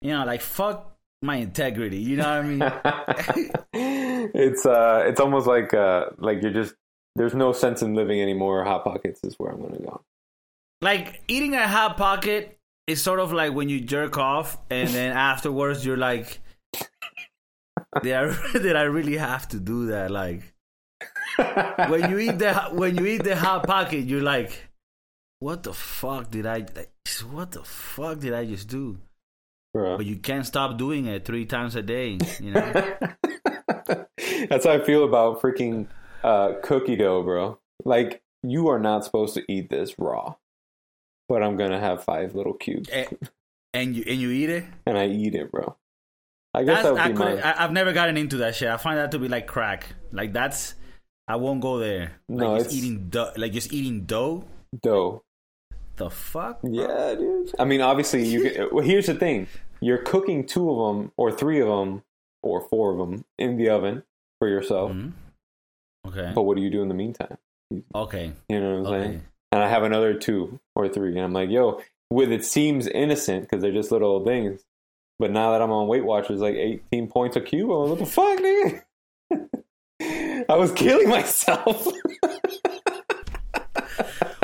you 0.02 0.12
know 0.12 0.26
like 0.26 0.42
fuck 0.42 0.96
my 1.22 1.38
integrity 1.38 1.98
you 1.98 2.18
know 2.18 2.24
what 2.24 2.32
i 2.32 2.42
mean 2.44 4.32
it's 4.36 4.66
uh, 4.66 5.04
it's 5.08 5.20
almost 5.20 5.48
like 5.48 5.74
uh, 5.74 6.06
like 6.18 6.42
you're 6.44 6.54
just 6.54 6.76
there's 7.18 7.34
no 7.36 7.52
sense 7.52 7.82
in 7.82 7.94
living 7.96 8.22
anymore. 8.22 8.64
Hot 8.64 8.84
pockets 8.84 9.20
is 9.24 9.36
where 9.38 9.52
I'm 9.52 9.62
gonna 9.62 9.80
go. 9.80 10.02
like 10.82 11.22
eating 11.28 11.54
a 11.56 11.68
hot 11.68 11.98
pocket 11.98 12.58
is 12.86 13.02
sort 13.04 13.20
of 13.20 13.34
like 13.34 13.54
when 13.54 13.68
you 13.70 13.82
jerk 13.82 14.18
off 14.18 14.58
and 14.70 14.90
then 14.90 15.12
afterwards 15.32 15.86
you're 15.86 15.98
like 15.98 16.40
did 18.04 18.14
I, 18.14 18.36
did 18.54 18.76
I 18.76 18.84
really 18.84 19.18
have 19.18 19.48
to 19.50 19.60
do 19.60 19.88
that 19.88 20.12
like 20.12 20.54
when 21.90 22.10
you 22.10 22.18
eat 22.20 22.38
the 22.40 22.54
when 22.72 22.96
you 22.98 23.06
eat 23.06 23.24
the 23.24 23.36
hot 23.36 23.66
pocket 23.68 24.06
you're 24.06 24.22
like 24.22 24.70
what 25.40 25.64
the 25.64 25.74
fuck 25.74 26.32
did 26.32 26.46
i 26.46 26.60
like, 26.76 26.92
what 27.30 27.52
the 27.52 27.64
fuck 27.64 28.20
did 28.20 28.34
i 28.34 28.44
just 28.46 28.68
do 28.68 28.98
Bro. 29.74 29.98
but 29.98 30.06
you 30.06 30.16
can't 30.18 30.46
stop 30.46 30.78
doing 30.78 31.06
it 31.06 31.26
three 31.26 31.46
times 31.46 31.76
a 31.76 31.82
day 31.82 32.18
you 32.40 32.52
know 32.52 32.98
That's 34.50 34.66
how 34.66 34.74
I 34.74 34.80
feel 34.80 35.04
about 35.04 35.42
freaking 35.42 35.88
uh, 36.24 36.54
cookie 36.64 36.96
dough, 36.96 37.24
bro. 37.24 37.60
Like 37.86 38.22
you 38.44 38.68
are 38.70 38.80
not 38.80 39.04
supposed 39.06 39.34
to 39.36 39.44
eat 39.52 39.70
this 39.70 39.98
raw, 39.98 40.36
but 41.30 41.44
I'm 41.44 41.58
gonna 41.58 41.80
have 41.80 42.04
five 42.04 42.36
little 42.36 42.54
cubes 42.54 42.90
and, 42.90 43.18
and 43.74 43.96
you 43.96 44.04
and 44.08 44.20
you 44.20 44.32
eat 44.32 44.50
it 44.50 44.66
and 44.86 44.98
I 44.98 45.08
eat 45.08 45.36
it, 45.36 45.52
bro. 45.52 45.76
I 46.54 46.64
guess 46.64 46.82
That's, 46.82 46.86
that 46.86 46.94
would 46.94 47.02
I 47.02 47.08
be 47.10 47.14
my. 47.14 47.42
I, 47.42 47.64
I've 47.64 47.72
never 47.72 47.94
gotten 47.94 48.18
into 48.18 48.38
that 48.38 48.56
shit. 48.56 48.70
I 48.70 48.78
find 48.78 48.98
that 48.98 49.12
to 49.12 49.20
be 49.20 49.28
like 49.28 49.46
crack. 49.46 49.88
Like 50.12 50.34
that's, 50.34 50.74
I 51.28 51.36
won't 51.36 51.62
go 51.62 51.78
there. 51.78 52.14
No, 52.28 52.54
like 52.54 52.60
just 52.64 52.72
it's- 52.72 52.84
eating 52.84 53.10
dough. 53.10 53.32
Like 53.38 53.52
just 53.52 53.72
eating 53.72 54.06
dough. 54.06 54.46
dough. 54.82 55.24
The 55.98 56.10
fuck? 56.10 56.60
Yeah, 56.64 57.16
dude. 57.18 57.52
I 57.60 57.66
mean, 57.66 57.82
obviously, 57.82 58.24
you. 58.26 58.44
Get, 58.44 58.74
well, 58.74 58.84
here's 58.84 59.06
the 59.08 59.16
thing: 59.16 59.48
you're 59.82 59.98
cooking 60.00 60.46
two 60.48 60.70
of 60.72 60.96
them, 60.96 61.12
or 61.18 61.32
three 61.32 61.60
of 61.60 61.68
them, 61.68 62.04
or 62.42 62.62
four 62.70 62.92
of 62.92 62.98
them 62.98 63.26
in 63.38 63.58
the 63.58 63.70
oven 63.70 64.04
for 64.40 64.48
yourself. 64.48 64.92
Mhm. 64.92 65.12
Okay. 66.08 66.32
But 66.34 66.44
what 66.44 66.56
do 66.58 66.64
you 66.64 66.70
do 66.70 66.82
in 66.82 66.88
the 66.88 66.94
meantime? 66.94 67.38
Okay. 67.94 68.32
You 68.50 68.60
know 68.60 68.82
what 68.82 68.88
I'm 68.90 68.94
Okay. 68.94 69.04
saying? 69.08 69.22
And 69.52 69.64
I 69.64 69.68
have 69.70 69.84
another 69.84 70.14
two 70.14 70.60
or 70.76 70.88
three, 70.90 71.12
and 71.12 71.20
I'm 71.22 71.34
like, 71.34 71.50
yo, 71.50 71.82
with 72.10 72.32
it 72.32 72.44
seems 72.46 72.88
innocent 72.88 73.44
because 73.44 73.62
they're 73.62 73.72
just 73.72 73.92
little 73.92 74.24
things. 74.26 74.62
But 75.20 75.32
now 75.32 75.52
that 75.52 75.62
I'm 75.62 75.72
on 75.72 75.88
Weight 75.88 76.06
Watchers, 76.06 76.42
like 76.42 76.56
18 76.56 77.08
points 77.08 77.36
a 77.36 77.42
cube, 77.42 77.70
I'm 77.72 77.78
like, 77.78 77.90
what 77.90 78.00
the 78.00 78.06
fuck, 78.06 78.40
nigga? 78.40 78.82
I 80.50 80.56
was 80.56 80.72
killing 80.74 81.10
myself. 81.10 81.88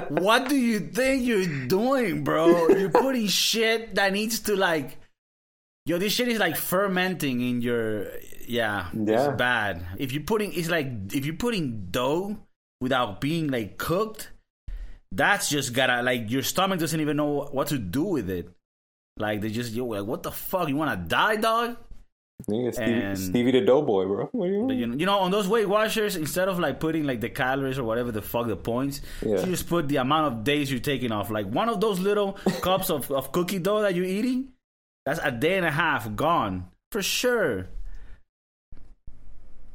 what 0.10 0.50
do 0.50 0.56
you 0.56 0.80
think 0.80 1.26
you're 1.26 1.68
doing, 1.68 2.24
bro? 2.24 2.70
You're 2.70 2.90
putting 2.90 3.28
shit 3.28 3.96
that 3.96 4.14
needs 4.14 4.40
to 4.42 4.56
like, 4.56 4.98
yo, 5.86 5.98
this 5.98 6.14
shit 6.14 6.28
is 6.28 6.40
like 6.40 6.56
fermenting 6.58 7.42
in 7.42 7.62
your, 7.62 8.08
yeah, 8.48 8.88
Yeah. 8.94 9.28
it's 9.30 9.38
bad. 9.38 9.86
If 9.98 10.12
you're 10.12 10.24
putting, 10.24 10.54
it's 10.54 10.70
like 10.70 10.88
if 11.14 11.26
you're 11.26 11.36
putting 11.36 11.88
dough 11.92 12.38
without 12.82 13.22
being 13.22 13.48
like 13.50 13.78
cooked, 13.78 14.30
that's 15.12 15.50
just 15.50 15.74
gotta 15.74 16.02
like 16.02 16.30
your 16.32 16.42
stomach 16.44 16.80
doesn't 16.80 17.00
even 17.00 17.18
know 17.18 17.48
what 17.52 17.68
to 17.68 17.78
do 17.78 18.04
with 18.04 18.30
it. 18.30 18.50
Like 19.18 19.42
they 19.42 19.50
just 19.50 19.74
yo, 19.74 19.86
like 19.86 20.06
what 20.06 20.24
the 20.24 20.32
fuck? 20.32 20.68
You 20.70 20.76
want 20.76 20.92
to 21.00 21.08
die, 21.08 21.36
dog? 21.36 21.78
Nigga, 22.50 22.74
Stevie, 22.74 22.92
And- 22.92 23.18
Stevie 23.18 23.52
the 23.52 23.62
Doughboy, 23.62 24.06
bro. 24.06 24.26
What 24.34 24.48
you 24.50 24.66
But, 24.68 24.76
you 24.76 24.88
know, 24.88 24.96
you 24.98 25.06
know, 25.06 25.20
on 25.20 25.32
those 25.32 25.48
Weight 25.48 25.70
Watchers, 25.70 26.16
instead 26.16 26.50
of 26.50 26.60
like 26.60 26.80
putting 26.80 27.06
like 27.06 27.22
the 27.22 27.30
calories 27.30 27.78
or 27.78 27.84
whatever 27.84 28.12
the 28.12 28.22
fuck 28.24 28.48
the 28.48 28.56
points, 28.58 29.02
Yeah. 29.22 29.40
you 29.42 29.46
just 29.46 29.70
put 29.70 29.88
the 29.88 29.98
amount 29.98 30.34
of 30.34 30.44
days 30.44 30.70
you're 30.72 30.82
taking 30.82 31.12
off. 31.12 31.30
Like 31.30 31.46
one 31.46 31.70
of 31.70 31.80
those 31.80 32.00
little 32.00 32.34
cups 32.62 32.90
of, 32.90 33.10
of 33.12 33.32
cookie 33.32 33.60
dough 33.60 33.82
that 33.84 33.94
you're 33.96 34.04
eating, 34.04 34.50
that's 35.06 35.20
a 35.24 35.32
day 35.32 35.58
and 35.58 35.66
a 35.66 35.72
half 35.72 36.16
gone 36.16 36.66
for 36.92 37.02
sure. 37.04 37.68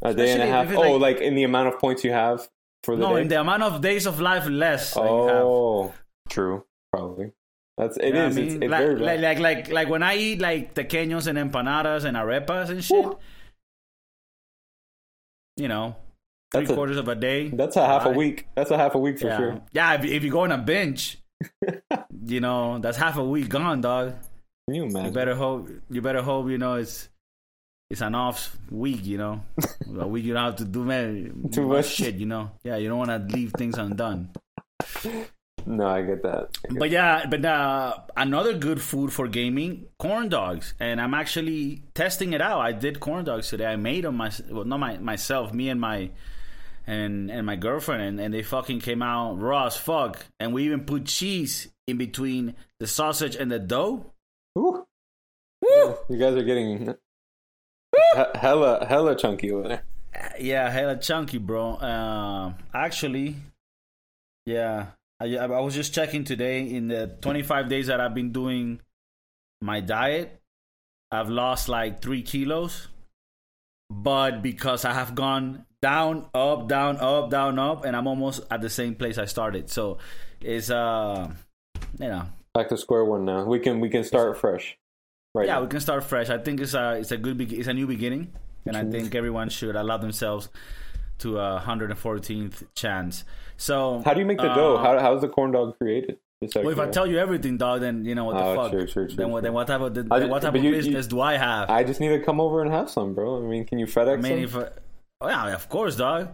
A 0.03 0.15
day 0.15 0.33
and 0.33 0.43
a 0.43 0.47
half. 0.47 0.73
Oh, 0.75 0.93
like- 0.93 1.17
like 1.17 1.21
in 1.23 1.35
the 1.35 1.45
amount 1.45 1.69
of 1.69 1.79
points 1.81 2.05
you 2.05 2.13
have 2.13 2.49
for 2.85 2.95
the 2.97 3.03
No, 3.03 3.17
day? 3.17 3.23
in 3.23 3.29
the 3.29 3.41
amount 3.41 3.63
of 3.65 3.81
days 3.81 4.07
of 4.07 4.21
life 4.21 4.47
less. 4.49 4.95
that 4.95 5.03
you 5.03 5.27
have. 5.27 5.43
oh, 5.45 5.95
true. 6.29 6.65
Probably. 6.93 7.33
That's 7.77 7.97
it 7.99 8.15
is. 8.15 8.21
I 8.21 8.27
It's, 8.27 8.37
mean? 8.55 8.63
it's 8.63 8.71
like, 8.71 8.81
very 8.81 8.97
like, 8.97 9.21
like 9.21 9.39
like 9.39 9.69
like 9.71 9.89
when 9.89 10.03
I 10.03 10.17
eat 10.17 10.41
like 10.41 10.75
tequeños 10.75 11.27
and 11.29 11.39
empanadas 11.39 12.05
and 12.05 12.17
arepas 12.17 12.71
and 12.71 12.83
shit, 12.83 13.05
Woo. 13.05 13.19
you 15.57 15.69
know, 15.69 15.95
three 16.53 16.63
That's 16.63 16.71
a- 16.71 16.75
quarters 16.75 16.97
of 16.97 17.09
a 17.09 17.15
day. 17.15 17.49
That's 17.51 17.77
a 17.77 17.87
half 17.87 18.07
a 18.07 18.11
week. 18.11 18.47
That's 18.55 18.71
a 18.71 18.77
half 18.77 18.95
a 18.95 18.99
week 18.99 19.19
for 19.19 19.27
yeah, 19.29 19.37
sure. 19.37 19.61
yeah. 19.73 19.95
If, 19.95 20.05
if 20.05 20.25
you 20.25 20.31
go 20.31 20.41
on 20.41 20.53
a 20.53 20.59
binge, 20.59 21.19
you 22.25 22.41
know 22.41 22.79
that's 22.79 22.97
half 22.97 23.17
a 23.17 23.25
week 23.25 23.49
gone, 23.49 23.81
dog. 23.81 24.15
Can 24.67 24.75
you 24.75 24.85
You 25.05 25.11
better 25.11 25.35
hope. 25.35 25.69
You 25.91 26.03
better 26.03 26.23
hope. 26.23 26.49
You 26.51 26.59
know 26.59 26.75
it's 26.75 27.09
it's 27.91 28.01
an 28.01 28.15
off 28.15 28.57
week. 28.71 29.05
You 29.07 29.19
know, 29.19 29.41
a 29.99 30.07
week 30.07 30.25
you 30.25 30.35
don't 30.35 30.45
have 30.45 30.57
to 30.57 30.65
do 30.65 30.85
man, 30.85 31.49
Too 31.53 31.67
much. 31.67 31.87
shit. 31.87 32.17
You 32.17 32.27
know, 32.27 32.51
yeah. 32.65 32.77
You 32.77 32.89
don't 32.89 32.99
want 32.99 33.11
to 33.11 33.37
leave 33.37 33.53
things 33.53 33.77
undone. 33.79 34.31
No, 35.67 35.87
I 35.87 36.03
get 36.03 36.23
that. 36.23 36.57
I 36.65 36.69
get 36.73 36.79
But 36.79 36.91
yeah, 36.91 37.27
but 37.27 37.45
uh, 37.45 37.95
another 38.17 38.55
good 38.55 38.81
food 38.81 39.13
for 39.13 39.29
gaming, 39.29 39.87
corn 39.99 40.29
dogs, 40.29 40.73
and 40.81 41.01
I'm 41.01 41.13
actually 41.15 41.83
testing 41.95 42.33
it 42.33 42.41
out. 42.41 42.61
I 42.61 42.73
did 42.73 43.01
corn 43.01 43.25
dogs 43.25 43.49
today. 43.51 43.67
I 43.67 43.77
made 43.77 44.05
them 44.05 44.17
my, 44.17 44.31
well, 44.51 44.65
not 44.65 44.81
my 44.81 44.97
myself, 44.99 45.53
me 45.53 45.69
and 45.69 45.81
my 45.81 46.11
and 46.87 47.31
and 47.31 47.45
my 47.45 47.57
girlfriend, 47.57 48.03
and, 48.03 48.21
and 48.21 48.33
they 48.33 48.43
fucking 48.43 48.81
came 48.81 49.03
out 49.03 49.35
raw 49.35 49.67
as 49.67 49.77
fuck. 49.77 50.25
And 50.41 50.55
we 50.55 50.65
even 50.65 50.85
put 50.85 51.05
cheese 51.05 51.69
in 51.87 51.99
between 51.99 52.55
the 52.81 52.87
sausage 52.87 53.37
and 53.37 53.51
the 53.51 53.59
dough. 53.59 54.13
Woo. 54.55 54.87
You 55.61 56.17
guys 56.19 56.35
are 56.35 56.45
getting 56.45 56.95
he- 57.95 58.39
hella 58.39 58.87
hella 58.87 59.17
chunky 59.17 59.51
over 59.53 59.69
there. 59.69 59.83
Yeah, 60.41 60.71
hella 60.71 60.97
chunky, 60.97 61.39
bro. 61.39 61.75
Uh, 61.75 62.53
actually, 62.75 63.37
yeah, 64.47 64.87
I, 65.21 65.37
I 65.37 65.61
was 65.61 65.75
just 65.75 65.93
checking 65.93 66.25
today. 66.25 66.69
In 66.69 66.89
the 66.89 67.17
25 67.21 67.69
days 67.69 67.89
that 67.89 68.01
I've 68.01 68.15
been 68.15 68.33
doing 68.33 68.81
my 69.61 69.81
diet, 69.81 70.41
I've 71.11 71.29
lost 71.29 71.69
like 71.69 72.01
three 72.03 72.23
kilos. 72.23 72.89
But 73.91 74.43
because 74.43 74.85
I 74.85 74.93
have 74.93 75.15
gone 75.15 75.65
down, 75.81 76.27
up, 76.35 76.69
down, 76.69 76.99
up, 76.99 77.31
down, 77.31 77.59
up, 77.59 77.85
and 77.85 77.97
I'm 77.97 78.07
almost 78.07 78.43
at 78.51 78.61
the 78.61 78.71
same 78.71 78.95
place 78.95 79.19
I 79.19 79.25
started. 79.25 79.71
So 79.71 79.99
it's 80.41 80.71
uh, 80.71 81.31
you 81.99 82.09
know, 82.09 82.25
Back 82.55 82.69
to 82.71 82.77
square 82.77 83.05
one 83.05 83.25
now. 83.25 83.45
We 83.45 83.59
can 83.59 83.81
we 83.81 83.89
can 83.89 84.05
start 84.05 84.39
fresh. 84.39 84.78
Right. 85.39 85.47
yeah, 85.47 85.55
now. 85.55 85.63
we 85.63 85.69
can 85.69 85.81
start 85.81 86.05
fresh. 86.05 86.29
I 86.31 86.39
think 86.39 86.61
it's 86.61 86.75
a 86.75 86.93
it's 86.95 87.13
a 87.13 87.17
good 87.17 87.37
be- 87.39 87.57
it's 87.59 87.69
a 87.69 87.75
new 87.75 87.87
beginning, 87.87 88.33
and 88.67 88.77
I 88.77 88.85
think 88.85 89.15
everyone 89.15 89.49
should 89.49 89.77
allow 89.77 89.97
themselves 89.99 90.49
to 91.19 91.39
a 91.39 91.61
114th 91.65 92.63
chance. 92.75 93.25
So 93.57 94.03
How 94.05 94.15
do 94.15 94.21
you 94.21 94.27
make 94.27 94.39
the 94.39 94.51
uh, 94.51 94.55
dough? 94.55 94.77
How 94.79 94.99
how's 95.01 95.21
the 95.21 95.29
corn 95.29 95.51
dog 95.53 95.77
created? 95.79 96.19
Just 96.43 96.55
Well, 96.55 96.69
if 96.69 96.79
I 96.79 96.89
tell 96.89 97.05
you 97.07 97.19
everything, 97.19 97.57
dog, 97.57 97.81
then 97.81 98.05
you 98.05 98.15
know 98.15 98.25
what 98.25 98.37
the 98.37 98.45
Oh, 98.45 98.55
fuck. 98.55 98.71
true, 98.71 98.87
true, 98.87 99.07
true, 99.09 99.17
then 99.17 99.31
what? 99.31 99.43
Then 99.43 99.53
what 99.53 99.67
type 99.67 99.81
of 99.81 99.95
then 99.95 100.07
I- 100.13 100.27
what 100.27 100.43
type 100.43 100.55
of 100.55 100.63
you- 100.63 100.71
business 100.71 101.07
you- 101.07 101.11
do 101.11 101.21
I 101.21 101.37
have? 101.37 101.69
I 101.69 101.83
just 101.83 101.99
need 102.01 102.11
to 102.11 102.21
come 102.21 102.41
over 102.41 102.63
and 102.63 102.71
have 102.73 102.89
some, 102.89 103.15
bro. 103.15 103.39
I 103.39 103.41
mean, 103.49 103.65
can 103.65 103.79
you 103.81 103.87
FedEx 103.87 104.13
I 104.13 104.17
mean, 104.29 104.39
if 104.45 104.55
I, 104.57 104.69
oh 105.21 105.29
yeah, 105.29 105.55
of 105.55 105.69
course, 105.69 105.97
dog. 105.97 106.29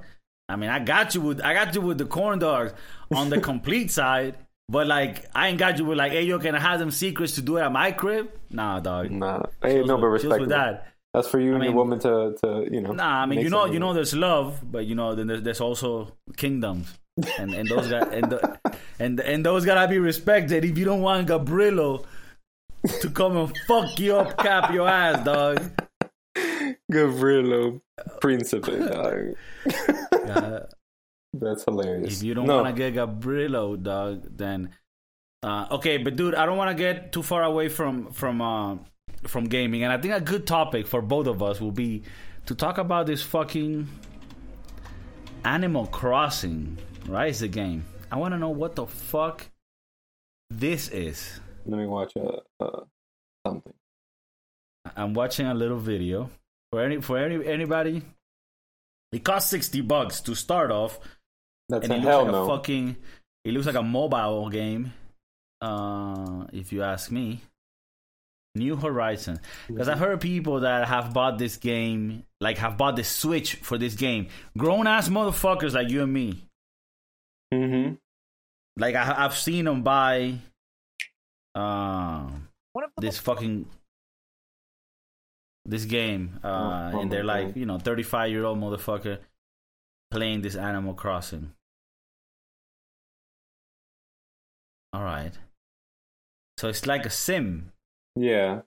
I 0.50 0.56
mean, 0.56 0.68
I 0.68 0.78
got 0.80 1.14
you 1.14 1.22
with 1.22 1.40
I 1.40 1.54
got 1.54 1.74
you 1.74 1.80
with 1.80 1.96
the 1.96 2.04
corn 2.04 2.38
dogs 2.38 2.74
on 3.14 3.30
the 3.30 3.40
complete 3.50 3.90
side. 3.90 4.36
But 4.68 4.86
like, 4.86 5.26
I 5.34 5.48
ain't 5.48 5.58
got 5.58 5.78
you 5.78 5.84
with 5.84 5.98
like, 5.98 6.12
hey, 6.12 6.22
yo, 6.22 6.38
can 6.38 6.54
I 6.54 6.58
have 6.58 6.78
them 6.78 6.90
secrets 6.90 7.34
to 7.34 7.42
do 7.42 7.58
it 7.58 7.62
at 7.62 7.72
my 7.72 7.92
crib? 7.92 8.30
Nah, 8.50 8.80
dog. 8.80 9.10
Nah, 9.10 9.42
hey, 9.62 9.82
no, 9.82 9.98
but 9.98 10.06
respect 10.06 10.40
with 10.40 10.48
that. 10.50 10.88
That's 11.12 11.28
for 11.28 11.38
you 11.38 11.50
I 11.50 11.54
and 11.54 11.60
mean, 11.60 11.70
your 11.70 11.76
woman 11.76 11.98
to, 12.00 12.34
to, 12.40 12.68
you 12.70 12.80
know. 12.80 12.92
Nah, 12.92 13.22
I 13.22 13.26
mean, 13.26 13.40
you 13.40 13.50
know, 13.50 13.66
you 13.66 13.78
know, 13.78 13.92
there's 13.92 14.14
love, 14.14 14.60
but 14.62 14.86
you 14.86 14.94
know, 14.96 15.14
then 15.14 15.28
there's, 15.28 15.42
there's 15.42 15.60
also 15.60 16.16
kingdoms, 16.36 16.92
and 17.38 17.54
and 17.54 17.68
those 17.68 17.88
got 17.88 18.12
and 18.12 18.32
the, 18.32 18.58
and 18.98 19.20
and 19.20 19.46
those 19.46 19.64
gotta 19.64 19.86
be 19.86 19.98
respected. 19.98 20.64
If 20.64 20.76
you 20.76 20.84
don't 20.84 21.02
want 21.02 21.28
Gabrilo 21.28 22.04
to 23.00 23.10
come 23.10 23.36
and 23.36 23.56
fuck 23.68 24.00
you 24.00 24.16
up, 24.16 24.36
cap 24.38 24.72
your 24.72 24.88
ass, 24.88 25.24
dog. 25.24 25.70
Gavrilo 26.90 27.80
Principe, 28.20 28.78
dog. 28.78 29.36
That's 31.40 31.64
hilarious. 31.64 32.18
If 32.18 32.22
you 32.22 32.34
don't 32.34 32.46
no. 32.46 32.62
want 32.62 32.76
to 32.76 32.90
get 32.90 32.94
Gabrilo, 32.94 33.82
dog, 33.82 34.36
then 34.36 34.70
uh, 35.42 35.66
okay. 35.72 35.98
But 35.98 36.16
dude, 36.16 36.34
I 36.34 36.46
don't 36.46 36.56
want 36.56 36.76
to 36.76 36.80
get 36.80 37.12
too 37.12 37.22
far 37.22 37.42
away 37.42 37.68
from 37.68 38.12
from 38.12 38.40
uh, 38.40 38.76
from 39.26 39.46
gaming, 39.46 39.82
and 39.82 39.92
I 39.92 39.98
think 39.98 40.14
a 40.14 40.20
good 40.20 40.46
topic 40.46 40.86
for 40.86 41.02
both 41.02 41.26
of 41.26 41.42
us 41.42 41.60
will 41.60 41.72
be 41.72 42.02
to 42.46 42.54
talk 42.54 42.78
about 42.78 43.06
this 43.06 43.22
fucking 43.22 43.88
Animal 45.44 45.86
Crossing. 45.86 46.78
Right, 47.08 47.28
it's 47.30 47.42
a 47.42 47.48
game. 47.48 47.84
I 48.10 48.16
want 48.16 48.32
to 48.32 48.38
know 48.38 48.50
what 48.50 48.76
the 48.76 48.86
fuck 48.86 49.46
this 50.50 50.88
is. 50.88 51.40
Let 51.66 51.78
me 51.78 51.86
watch 51.86 52.12
a, 52.16 52.40
a 52.64 52.84
something. 53.46 53.74
I'm 54.96 55.14
watching 55.14 55.46
a 55.46 55.54
little 55.54 55.78
video 55.78 56.30
for 56.70 56.80
any 56.80 57.00
for 57.00 57.18
any 57.18 57.44
anybody. 57.44 58.02
It 59.12 59.24
costs 59.24 59.50
sixty 59.50 59.80
bucks 59.80 60.20
to 60.22 60.34
start 60.34 60.70
off. 60.70 60.98
That's 61.74 61.84
and 61.84 61.92
a 61.94 61.96
it 61.96 62.02
hell 62.02 62.22
like 62.24 62.32
no. 62.32 62.44
A 62.44 62.56
fucking, 62.56 62.96
it 63.44 63.52
looks 63.52 63.66
like 63.66 63.74
a 63.74 63.82
mobile 63.82 64.48
game. 64.48 64.92
Uh, 65.60 66.44
if 66.52 66.72
you 66.72 66.82
ask 66.82 67.10
me. 67.10 67.40
New 68.56 68.76
Horizon, 68.76 69.40
because 69.66 69.88
I've 69.88 69.98
heard 69.98 70.20
people 70.20 70.60
that 70.60 70.86
have 70.86 71.12
bought 71.12 71.38
this 71.38 71.56
game, 71.56 72.22
like 72.40 72.58
have 72.58 72.76
bought 72.76 72.94
the 72.94 73.02
Switch 73.02 73.56
for 73.56 73.76
this 73.78 73.94
game. 73.94 74.28
Grown 74.56 74.86
ass 74.86 75.08
motherfuckers 75.08 75.72
like 75.72 75.90
you 75.90 76.04
and 76.04 76.12
me. 76.12 76.44
Mm-hmm. 77.52 77.94
Like 78.76 78.94
I, 78.94 79.04
have 79.04 79.36
seen 79.36 79.64
them 79.64 79.82
buy, 79.82 80.38
uh, 81.56 82.28
this 83.00 83.18
fucking 83.18 83.66
this 85.64 85.84
game, 85.84 86.38
uh, 86.44 86.92
oh, 86.94 87.00
and 87.00 87.10
they're 87.10 87.24
like, 87.24 87.56
you 87.56 87.66
know, 87.66 87.78
35 87.78 88.30
year 88.30 88.44
old 88.44 88.60
motherfucker 88.60 89.18
playing 90.10 90.42
this 90.42 90.54
Animal 90.54 90.94
Crossing. 90.94 91.52
All 94.94 95.02
right. 95.02 95.32
So 96.56 96.68
it's 96.68 96.86
like 96.86 97.04
a 97.04 97.10
sim. 97.10 97.72
Yeah. 98.14 98.60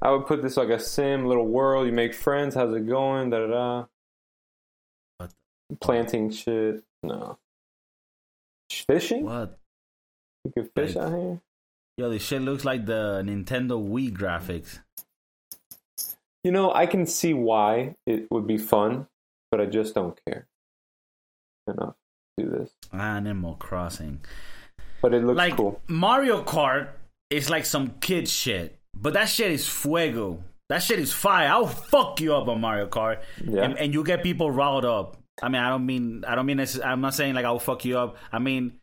I 0.00 0.12
would 0.12 0.26
put 0.26 0.40
this 0.40 0.56
like 0.56 0.68
a 0.68 0.78
sim, 0.78 1.26
little 1.26 1.46
world. 1.46 1.88
You 1.88 1.92
make 1.92 2.14
friends. 2.14 2.54
How's 2.54 2.72
it 2.76 2.86
going? 2.86 3.30
Da 3.30 3.40
da 3.40 3.86
da. 5.18 5.28
Planting 5.80 6.30
shit. 6.30 6.84
No. 7.02 7.38
Fishing? 8.70 9.24
What? 9.24 9.58
You 10.44 10.52
can 10.52 10.70
fish 10.76 10.94
out 10.94 11.10
here? 11.10 11.40
Yo, 11.98 12.08
this 12.08 12.22
shit 12.22 12.42
looks 12.42 12.64
like 12.64 12.86
the 12.86 13.24
Nintendo 13.26 13.84
Wii 13.84 14.16
graphics. 14.16 14.78
You 16.44 16.52
know, 16.52 16.72
I 16.72 16.86
can 16.86 17.04
see 17.04 17.34
why 17.34 17.96
it 18.06 18.28
would 18.30 18.46
be 18.46 18.58
fun, 18.58 19.08
but 19.50 19.60
I 19.60 19.66
just 19.66 19.92
don't 19.92 20.16
care 20.24 20.46
enough 21.66 21.96
to 22.38 22.44
do 22.44 22.50
this. 22.50 22.70
Ah, 22.92 23.16
Animal 23.16 23.54
Crossing. 23.54 24.20
But 25.06 25.14
it 25.14 25.22
looks 25.22 25.38
like, 25.38 25.56
cool. 25.56 25.80
Mario 25.86 26.42
Kart 26.42 26.88
is 27.30 27.48
like 27.48 27.64
some 27.64 27.94
kid 28.00 28.28
shit, 28.28 28.76
but 28.92 29.12
that 29.12 29.28
shit 29.28 29.52
is 29.52 29.68
fuego. 29.68 30.42
That 30.68 30.82
shit 30.82 30.98
is 30.98 31.12
fire. 31.12 31.48
I'll 31.48 31.68
fuck 31.68 32.20
you 32.20 32.34
up 32.34 32.48
on 32.48 32.60
Mario 32.60 32.88
Kart, 32.88 33.20
yeah. 33.44 33.62
and, 33.62 33.78
and 33.78 33.94
you 33.94 34.02
get 34.02 34.24
people 34.24 34.50
riled 34.50 34.84
up. 34.84 35.16
I 35.40 35.48
mean, 35.48 35.62
I 35.62 35.68
don't 35.68 35.86
mean, 35.86 36.24
I 36.26 36.34
don't 36.34 36.44
mean, 36.44 36.56
this, 36.56 36.80
I'm 36.84 37.00
not 37.00 37.14
saying 37.14 37.36
like 37.36 37.44
I'll 37.44 37.60
fuck 37.60 37.84
you 37.84 37.96
up. 37.96 38.16
I 38.32 38.40
mean, 38.40 38.80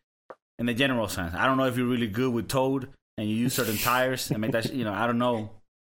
in 0.59 0.65
the 0.65 0.73
general 0.73 1.09
sense. 1.09 1.35
I 1.35 1.45
don't 1.45 1.57
know 1.57 1.65
if 1.65 1.75
you're 1.75 1.87
really 1.87 2.07
good 2.07 2.31
with 2.31 2.47
Toad 2.47 2.87
and 3.17 3.29
you 3.29 3.35
use 3.35 3.53
certain 3.53 3.75
tires 3.89 4.31
and 4.31 4.39
make 4.39 4.53
that, 4.53 4.73
you 4.73 4.85
know, 4.85 4.93
I 4.93 5.05
don't 5.07 5.17
know. 5.17 5.49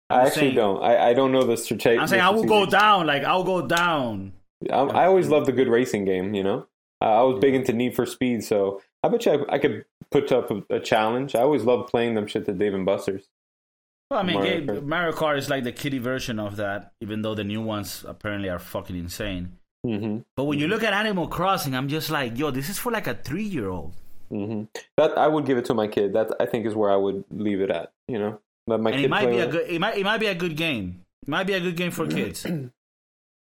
I 0.08 0.28
actually 0.28 0.40
saying, 0.40 0.54
don't. 0.54 0.82
I, 0.82 1.10
I 1.10 1.12
don't 1.12 1.30
know 1.30 1.44
the 1.44 1.58
strategy. 1.58 1.98
I'm 1.98 2.08
saying 2.08 2.22
I 2.22 2.30
will 2.30 2.44
go 2.44 2.64
down. 2.64 3.06
Like 3.06 3.24
I'll 3.24 3.44
go 3.44 3.66
down. 3.66 4.32
I, 4.70 4.76
I 4.76 5.04
always 5.04 5.28
love 5.28 5.44
the 5.44 5.52
good 5.52 5.68
racing 5.68 6.06
game. 6.06 6.32
You 6.32 6.42
know, 6.42 6.66
I 7.02 7.20
was 7.20 7.38
big 7.38 7.54
into 7.54 7.74
Need 7.74 7.94
for 7.94 8.06
Speed, 8.06 8.44
so 8.44 8.80
I 9.02 9.08
bet 9.08 9.26
you 9.26 9.32
I, 9.32 9.54
I 9.54 9.58
could 9.58 9.84
put 10.12 10.30
up 10.30 10.50
a, 10.50 10.62
a, 10.70 10.80
challenge. 10.80 11.34
I 11.34 11.40
always 11.40 11.64
love 11.64 11.88
playing 11.88 12.14
them 12.14 12.26
shit 12.26 12.44
to 12.46 12.52
Dave 12.52 12.74
and 12.74 12.86
Buster's. 12.86 13.26
Well, 14.10 14.20
I 14.20 14.22
mean, 14.22 14.36
Mario 14.36 14.60
Kart. 14.60 14.84
Mario 14.84 15.12
Kart 15.12 15.38
is 15.38 15.48
like 15.50 15.64
the 15.64 15.72
kiddie 15.72 15.98
version 15.98 16.38
of 16.38 16.56
that, 16.56 16.92
even 17.00 17.22
though 17.22 17.34
the 17.34 17.44
new 17.44 17.62
ones 17.62 18.04
apparently 18.06 18.48
are 18.50 18.58
fucking 18.58 18.96
insane. 18.96 19.58
Mm-hmm. 19.86 20.18
But 20.36 20.44
when 20.44 20.58
you 20.58 20.68
look 20.68 20.82
at 20.82 20.92
Animal 20.92 21.28
Crossing, 21.28 21.74
I'm 21.74 21.88
just 21.88 22.10
like, 22.10 22.38
yo, 22.38 22.50
this 22.50 22.68
is 22.68 22.78
for 22.78 22.92
like 22.92 23.06
a 23.06 23.14
three 23.14 23.42
year 23.44 23.68
old. 23.68 23.94
Mm-hmm. 24.30 24.64
That 24.96 25.18
I 25.18 25.28
would 25.28 25.44
give 25.44 25.58
it 25.58 25.64
to 25.66 25.74
my 25.74 25.88
kid. 25.88 26.12
That 26.12 26.30
I 26.38 26.46
think 26.46 26.66
is 26.66 26.74
where 26.74 26.90
I 26.90 26.96
would 26.96 27.24
leave 27.30 27.60
it 27.60 27.70
at. 27.70 27.92
You 28.06 28.18
know, 28.18 28.40
let 28.66 28.80
my 28.80 28.90
and 28.90 28.98
kid. 28.98 29.04
It 29.06 29.10
might 29.10 29.30
be 29.30 29.38
a 29.38 29.46
good. 29.48 29.68
It 29.68 29.80
might. 29.80 29.96
It 29.96 30.04
might 30.04 30.20
be 30.20 30.26
a 30.26 30.34
good 30.34 30.56
game. 30.56 31.04
It 31.22 31.28
might 31.28 31.44
be 31.44 31.54
a 31.54 31.60
good 31.60 31.76
game 31.76 31.90
for 31.90 32.06
kids. 32.06 32.44
and 32.44 32.70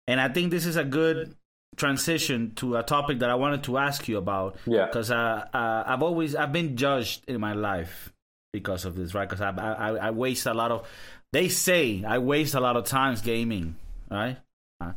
I 0.08 0.30
think 0.30 0.52
this 0.52 0.66
is 0.66 0.78
a 0.78 0.84
good 0.84 1.36
transition 1.80 2.54
to 2.56 2.76
a 2.76 2.84
topic 2.84 3.20
that 3.20 3.30
I 3.30 3.36
wanted 3.36 3.64
to 3.64 3.78
ask 3.78 4.08
you 4.08 4.18
about. 4.18 4.58
Yeah. 4.66 4.86
Because 4.86 5.10
uh, 5.10 5.48
uh, 5.54 5.84
I've 5.86 6.04
always 6.04 6.36
I've 6.36 6.52
been 6.52 6.76
judged 6.78 7.24
in 7.28 7.40
my 7.40 7.54
life 7.54 8.14
because 8.54 8.86
of 8.86 8.96
this, 8.96 9.16
right? 9.16 9.28
Because 9.28 9.42
I, 9.42 9.50
I 9.50 9.90
I 10.08 10.12
waste 10.12 10.46
a 10.46 10.54
lot 10.54 10.72
of. 10.72 10.88
They 11.34 11.48
say 11.48 12.04
I 12.06 12.20
waste 12.20 12.54
a 12.54 12.60
lot 12.60 12.78
of 12.78 12.86
times 12.86 13.22
gaming, 13.22 13.76
right? 14.12 14.38
Uh, 14.80 14.94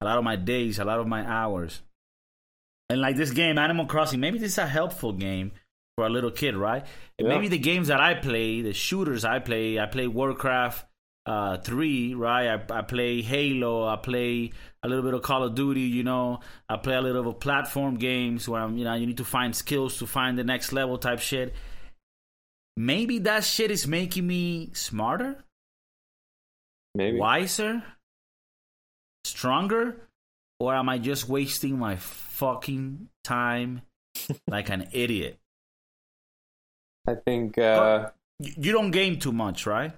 a 0.00 0.04
lot 0.04 0.16
of 0.16 0.24
my 0.24 0.36
days, 0.36 0.78
a 0.78 0.84
lot 0.84 1.00
of 1.00 1.06
my 1.06 1.26
hours. 1.26 1.82
And 2.88 3.00
like 3.00 3.16
this 3.16 3.30
game, 3.30 3.58
Animal 3.58 3.86
Crossing, 3.86 4.18
maybe 4.20 4.38
this 4.38 4.52
is 4.52 4.58
a 4.58 4.66
helpful 4.66 5.12
game 5.12 5.52
for 5.96 6.06
a 6.06 6.10
little 6.10 6.30
kid, 6.30 6.56
right? 6.56 6.84
Yeah. 7.18 7.28
Maybe 7.28 7.48
the 7.48 7.58
games 7.58 7.88
that 7.88 8.00
I 8.00 8.14
play, 8.14 8.62
the 8.62 8.72
shooters 8.72 9.24
I 9.24 9.38
play, 9.38 9.78
I 9.78 9.86
play 9.86 10.06
Warcraft 10.06 10.86
uh, 11.26 11.58
3, 11.58 12.14
right? 12.14 12.48
I, 12.48 12.78
I 12.78 12.82
play 12.82 13.22
Halo, 13.22 13.86
I 13.86 13.96
play 13.96 14.52
a 14.82 14.88
little 14.88 15.04
bit 15.04 15.14
of 15.14 15.22
Call 15.22 15.44
of 15.44 15.54
Duty, 15.54 15.82
you 15.82 16.02
know. 16.02 16.40
I 16.68 16.76
play 16.76 16.94
a 16.94 17.00
little 17.00 17.28
of 17.28 17.40
platform 17.40 17.96
games 17.96 18.48
where 18.48 18.60
I'm, 18.62 18.78
you 18.78 18.84
know, 18.84 18.94
you 18.94 19.06
need 19.06 19.18
to 19.18 19.24
find 19.24 19.54
skills 19.54 19.98
to 19.98 20.06
find 20.06 20.38
the 20.38 20.44
next 20.44 20.72
level 20.72 20.98
type 20.98 21.20
shit. 21.20 21.54
Maybe 22.76 23.18
that 23.20 23.44
shit 23.44 23.70
is 23.70 23.86
making 23.86 24.26
me 24.26 24.70
smarter, 24.72 25.44
maybe 26.94 27.18
wiser, 27.18 27.82
stronger, 29.24 30.08
or 30.58 30.74
am 30.74 30.88
I 30.88 30.98
just 30.98 31.28
wasting 31.28 31.78
my 31.78 31.96
fucking 31.96 33.08
time 33.22 33.82
like 34.46 34.70
an 34.70 34.88
idiot? 34.92 35.38
I 37.06 37.14
think 37.14 37.58
uh, 37.58 38.10
you 38.38 38.72
don't 38.72 38.90
game 38.90 39.18
too 39.18 39.32
much, 39.32 39.66
right? 39.66 39.92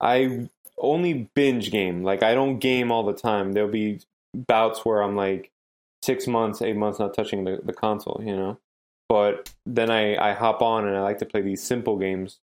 I 0.00 0.48
only 0.80 1.30
binge 1.34 1.70
game. 1.70 2.02
Like 2.02 2.22
I 2.22 2.34
don't 2.34 2.58
game 2.58 2.90
all 2.90 3.04
the 3.04 3.14
time. 3.14 3.52
There'll 3.52 3.70
be 3.70 4.00
bouts 4.34 4.84
where 4.84 5.02
I'm 5.02 5.16
like 5.16 5.50
six 6.02 6.26
months, 6.26 6.62
eight 6.62 6.76
months 6.76 6.98
not 6.98 7.14
touching 7.14 7.44
the, 7.44 7.60
the 7.62 7.72
console, 7.72 8.22
you 8.24 8.36
know. 8.36 8.58
But 9.08 9.52
then 9.66 9.90
I, 9.90 10.16
I 10.30 10.34
hop 10.34 10.62
on 10.62 10.86
and 10.86 10.96
I 10.96 11.00
like 11.00 11.18
to 11.18 11.26
play 11.26 11.42
these 11.42 11.62
simple 11.62 11.98
games, 11.98 12.38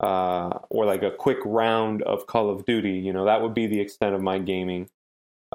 uh, 0.00 0.58
or 0.68 0.84
like 0.84 1.02
a 1.02 1.10
quick 1.10 1.38
round 1.44 2.02
of 2.02 2.26
Call 2.26 2.50
of 2.50 2.66
Duty. 2.66 2.98
You 2.98 3.12
know, 3.12 3.24
that 3.24 3.40
would 3.40 3.54
be 3.54 3.66
the 3.66 3.80
extent 3.80 4.14
of 4.14 4.20
my 4.20 4.38
gaming. 4.38 4.88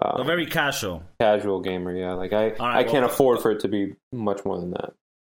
Um, 0.01 0.21
a 0.21 0.23
very 0.23 0.47
casual, 0.47 1.03
casual 1.19 1.61
gamer. 1.61 1.95
Yeah, 1.95 2.13
like 2.13 2.33
I, 2.33 2.53
right, 2.53 2.59
I 2.59 2.83
can't 2.83 3.03
well, 3.03 3.11
afford 3.11 3.41
for 3.41 3.51
it 3.51 3.59
to 3.61 3.67
be 3.67 3.95
much 4.11 4.43
more 4.43 4.59
than 4.59 4.71
that. 4.71 4.93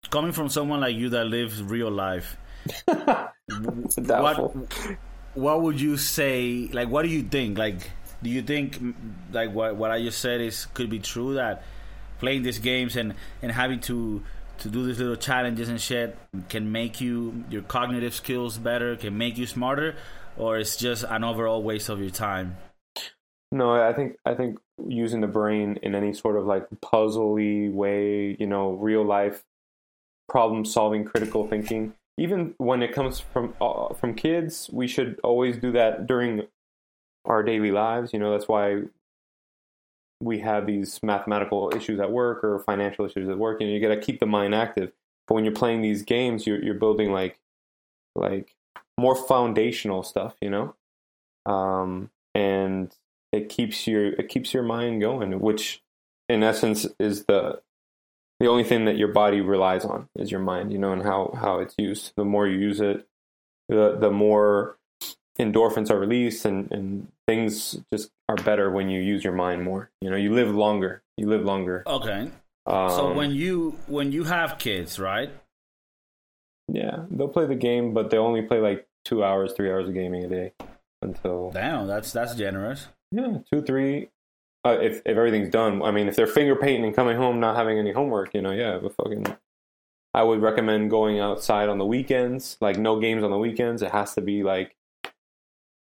Coming 0.10 0.32
from 0.32 0.50
someone 0.50 0.82
like 0.82 0.96
you 0.96 1.10
that 1.10 1.26
lives 1.26 1.62
real 1.62 1.92
life, 1.92 2.38
what 2.86 3.34
what 5.36 5.62
would 5.62 5.80
you 5.80 5.98
say? 5.98 6.70
Like, 6.72 6.90
what 6.90 7.04
do 7.04 7.10
you 7.10 7.24
think? 7.24 7.58
Like, 7.58 7.92
do 8.24 8.30
you 8.30 8.42
think 8.42 8.80
like 9.32 9.54
what 9.54 9.76
what 9.76 9.92
I 9.92 10.02
just 10.02 10.20
said 10.20 10.42
is 10.42 10.66
could 10.68 10.90
be 10.90 11.00
true 11.00 11.36
that 11.36 11.64
playing 12.20 12.44
these 12.44 12.60
games 12.60 12.96
and 12.96 13.14
and 13.42 13.52
having 13.52 13.80
to 13.82 14.24
to 14.60 14.70
do 14.70 14.86
these 14.86 15.00
little 15.00 15.18
challenges 15.18 15.68
and 15.70 15.80
shit 15.80 16.18
can 16.50 16.72
make 16.72 17.02
you 17.02 17.44
your 17.50 17.62
cognitive 17.62 18.14
skills 18.14 18.58
better, 18.58 18.96
can 18.96 19.18
make 19.18 19.38
you 19.38 19.46
smarter, 19.46 19.96
or 20.38 20.58
it's 20.58 20.78
just 20.78 21.04
an 21.04 21.24
overall 21.24 21.62
waste 21.62 21.90
of 21.90 22.00
your 22.00 22.10
time? 22.10 22.58
No, 23.52 23.74
I 23.74 23.94
think 23.94 24.18
I 24.26 24.34
think 24.34 24.58
using 24.88 25.22
the 25.22 25.28
brain 25.28 25.80
in 25.84 25.96
any 25.96 26.14
sort 26.14 26.38
of 26.38 26.46
like 26.46 26.68
puzzly 26.84 27.72
way, 27.72 28.36
you 28.40 28.48
know, 28.48 28.72
real 28.72 29.06
life 29.06 29.44
problem 30.28 30.66
solving, 30.66 31.06
critical 31.06 31.48
thinking. 31.48 31.94
Even 32.18 32.54
when 32.58 32.82
it 32.82 32.94
comes 32.94 33.20
from 33.20 33.54
uh, 33.60 33.94
from 33.94 34.14
kids, 34.14 34.70
we 34.72 34.88
should 34.88 35.20
always 35.24 35.58
do 35.58 35.72
that 35.74 36.08
during 36.08 36.44
our 37.26 37.44
daily 37.44 37.72
lives. 37.72 38.14
You 38.14 38.20
know, 38.20 38.32
that's 38.32 38.48
why 38.48 38.84
we 40.22 40.40
have 40.40 40.66
these 40.66 41.02
mathematical 41.04 41.72
issues 41.76 42.00
at 42.00 42.12
work 42.12 42.44
or 42.44 42.60
financial 42.60 43.06
issues 43.06 43.28
at 43.28 43.38
work, 43.38 43.60
and 43.60 43.70
you 43.70 43.82
got 43.82 43.90
to 43.90 44.00
keep 44.00 44.20
the 44.20 44.26
mind 44.26 44.56
active. 44.56 44.92
but 45.28 45.36
when 45.36 45.44
you're 45.44 45.54
playing 45.54 45.82
these 45.82 46.04
games, 46.04 46.48
you're 46.48 46.64
you're 46.64 46.74
building 46.74 47.12
like 47.12 47.40
like 48.16 48.56
more 48.98 49.16
foundational 49.16 50.04
stuff, 50.04 50.36
you 50.42 50.50
know, 50.50 50.76
um, 51.46 52.10
and 52.34 52.96
it 53.32 53.50
keeps 53.50 53.88
your 53.88 54.14
it 54.14 54.30
keeps 54.30 54.54
your 54.54 54.64
mind 54.64 55.02
going, 55.02 55.40
which 55.40 55.84
in 56.30 56.44
essence 56.44 56.88
is 57.00 57.26
the 57.26 57.62
the 58.40 58.48
only 58.48 58.64
thing 58.64 58.86
that 58.86 58.98
your 58.98 59.10
body 59.10 59.42
relies 59.42 59.86
on 59.86 60.10
is 60.16 60.32
your 60.32 60.42
mind, 60.42 60.72
you 60.72 60.78
know, 60.78 60.92
and 60.92 61.04
how 61.04 61.38
how 61.40 61.60
it's 61.60 61.76
used. 61.78 62.14
The 62.16 62.26
more 62.26 62.48
you 62.48 62.58
use 62.58 62.80
it, 62.80 63.08
the 63.70 63.98
the 64.00 64.12
more 64.12 64.78
endorphins 65.40 65.90
are 65.90 66.00
released 66.00 66.46
and, 66.46 66.72
and 66.72 67.08
things 67.28 67.78
just 67.94 68.10
are 68.30 68.36
better 68.36 68.72
when 68.72 68.90
you 68.90 69.02
use 69.02 69.24
your 69.24 69.34
mind 69.34 69.64
more. 69.64 69.90
You 70.02 70.10
know, 70.10 70.16
you 70.16 70.34
live 70.34 70.54
longer. 70.54 71.02
You 71.18 71.28
live 71.28 71.44
longer. 71.44 71.84
Okay. 71.86 72.32
Um, 72.66 72.90
so 72.90 73.14
when 73.14 73.32
you 73.32 73.78
when 73.88 74.12
you 74.12 74.24
have 74.26 74.58
kids, 74.58 75.00
right? 75.00 75.32
Yeah, 76.68 77.06
they'll 77.12 77.28
play 77.28 77.46
the 77.46 77.56
game, 77.56 77.94
but 77.94 78.10
they 78.10 78.18
only 78.18 78.42
play 78.42 78.60
like 78.60 78.88
two 79.04 79.24
hours, 79.24 79.54
three 79.54 79.70
hours 79.70 79.88
of 79.88 79.94
gaming 79.94 80.26
a 80.26 80.28
day 80.28 80.54
until. 81.02 81.52
Damn, 81.52 81.88
that's 81.88 82.12
that's 82.12 82.36
generous. 82.36 82.88
Yeah, 83.12 83.40
two, 83.52 83.62
three. 83.62 84.10
Uh, 84.66 84.80
if 84.82 84.98
if 85.06 85.16
everything's 85.18 85.50
done, 85.50 85.84
I 85.84 85.92
mean, 85.92 86.08
if 86.08 86.16
they're 86.16 86.26
finger 86.28 86.56
painting 86.56 86.86
and 86.86 86.96
coming 86.96 87.18
home 87.18 87.40
not 87.40 87.56
having 87.56 87.78
any 87.78 87.92
homework, 87.92 88.34
you 88.34 88.42
know, 88.42 88.52
yeah, 88.52 88.80
but 88.82 88.96
fucking. 88.96 89.26
I 90.14 90.24
would 90.24 90.42
recommend 90.42 90.90
going 90.90 91.20
outside 91.20 91.68
on 91.68 91.78
the 91.78 91.86
weekends. 91.86 92.58
Like 92.62 92.78
no 92.78 93.00
games 93.02 93.22
on 93.24 93.32
the 93.32 93.38
weekends. 93.38 93.82
It 93.82 93.92
has 93.92 94.16
to 94.16 94.22
be 94.22 94.44
like, 94.44 94.74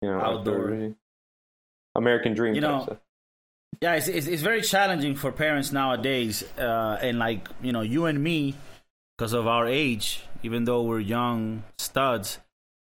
you 0.03 0.09
know, 0.09 0.21
outdoor. 0.21 0.95
American 1.95 2.35
Dream. 2.35 2.55
You 2.57 2.61
know, 2.61 2.99
yeah, 3.81 3.95
it's, 3.95 4.09
it's, 4.09 4.27
it's 4.27 4.43
very 4.43 4.63
challenging 4.63 5.15
for 5.15 5.33
parents 5.33 5.73
nowadays, 5.73 6.45
uh, 6.59 6.99
and 7.01 7.19
like 7.19 7.49
you 7.63 7.73
know, 7.73 7.83
you 7.83 8.07
and 8.07 8.23
me, 8.23 8.55
because 9.17 9.33
of 9.33 9.47
our 9.47 9.67
age, 9.67 10.23
even 10.43 10.65
though 10.65 10.83
we're 10.83 11.01
young 11.01 11.63
studs, 11.79 12.39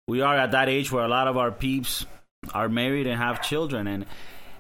we 0.09 0.20
are 0.20 0.36
at 0.36 0.53
that 0.53 0.68
age 0.68 0.90
where 0.90 1.05
a 1.05 1.09
lot 1.09 1.28
of 1.28 1.36
our 1.36 1.51
peeps 1.51 2.07
are 2.55 2.68
married 2.68 3.07
and 3.07 3.18
have 3.18 3.43
children, 3.43 3.86
and 3.86 4.07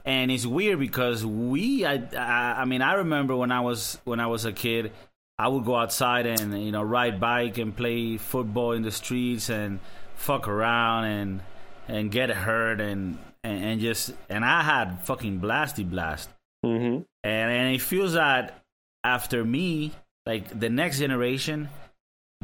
and 0.04 0.30
it's 0.30 0.46
weird 0.46 0.78
because 0.78 1.24
we, 1.24 1.84
I, 1.84 2.02
I, 2.16 2.62
I 2.62 2.64
mean, 2.64 2.82
I 2.82 2.94
remember 2.94 3.36
when 3.36 3.52
I 3.52 3.60
was 3.60 3.98
when 4.04 4.20
I 4.20 4.26
was 4.26 4.44
a 4.44 4.52
kid. 4.52 4.92
I 5.38 5.48
would 5.48 5.64
go 5.64 5.74
outside 5.76 6.26
and 6.26 6.62
you 6.62 6.72
know 6.72 6.82
ride 6.82 7.18
bike 7.18 7.58
and 7.58 7.74
play 7.74 8.16
football 8.16 8.72
in 8.72 8.82
the 8.82 8.90
streets 8.90 9.48
and 9.48 9.80
fuck 10.14 10.46
around 10.46 11.04
and 11.04 11.40
and 11.88 12.10
get 12.10 12.30
hurt 12.30 12.80
and 12.80 13.18
and, 13.42 13.64
and 13.64 13.80
just 13.80 14.12
and 14.28 14.44
I 14.44 14.62
had 14.62 15.00
fucking 15.02 15.40
blasty 15.40 15.88
blast. 15.88 16.30
Mm-hmm. 16.64 17.02
And 17.24 17.52
and 17.52 17.74
it 17.74 17.80
feels 17.80 18.12
that 18.12 18.62
after 19.04 19.44
me, 19.44 19.92
like 20.26 20.58
the 20.58 20.70
next 20.70 20.98
generation 20.98 21.68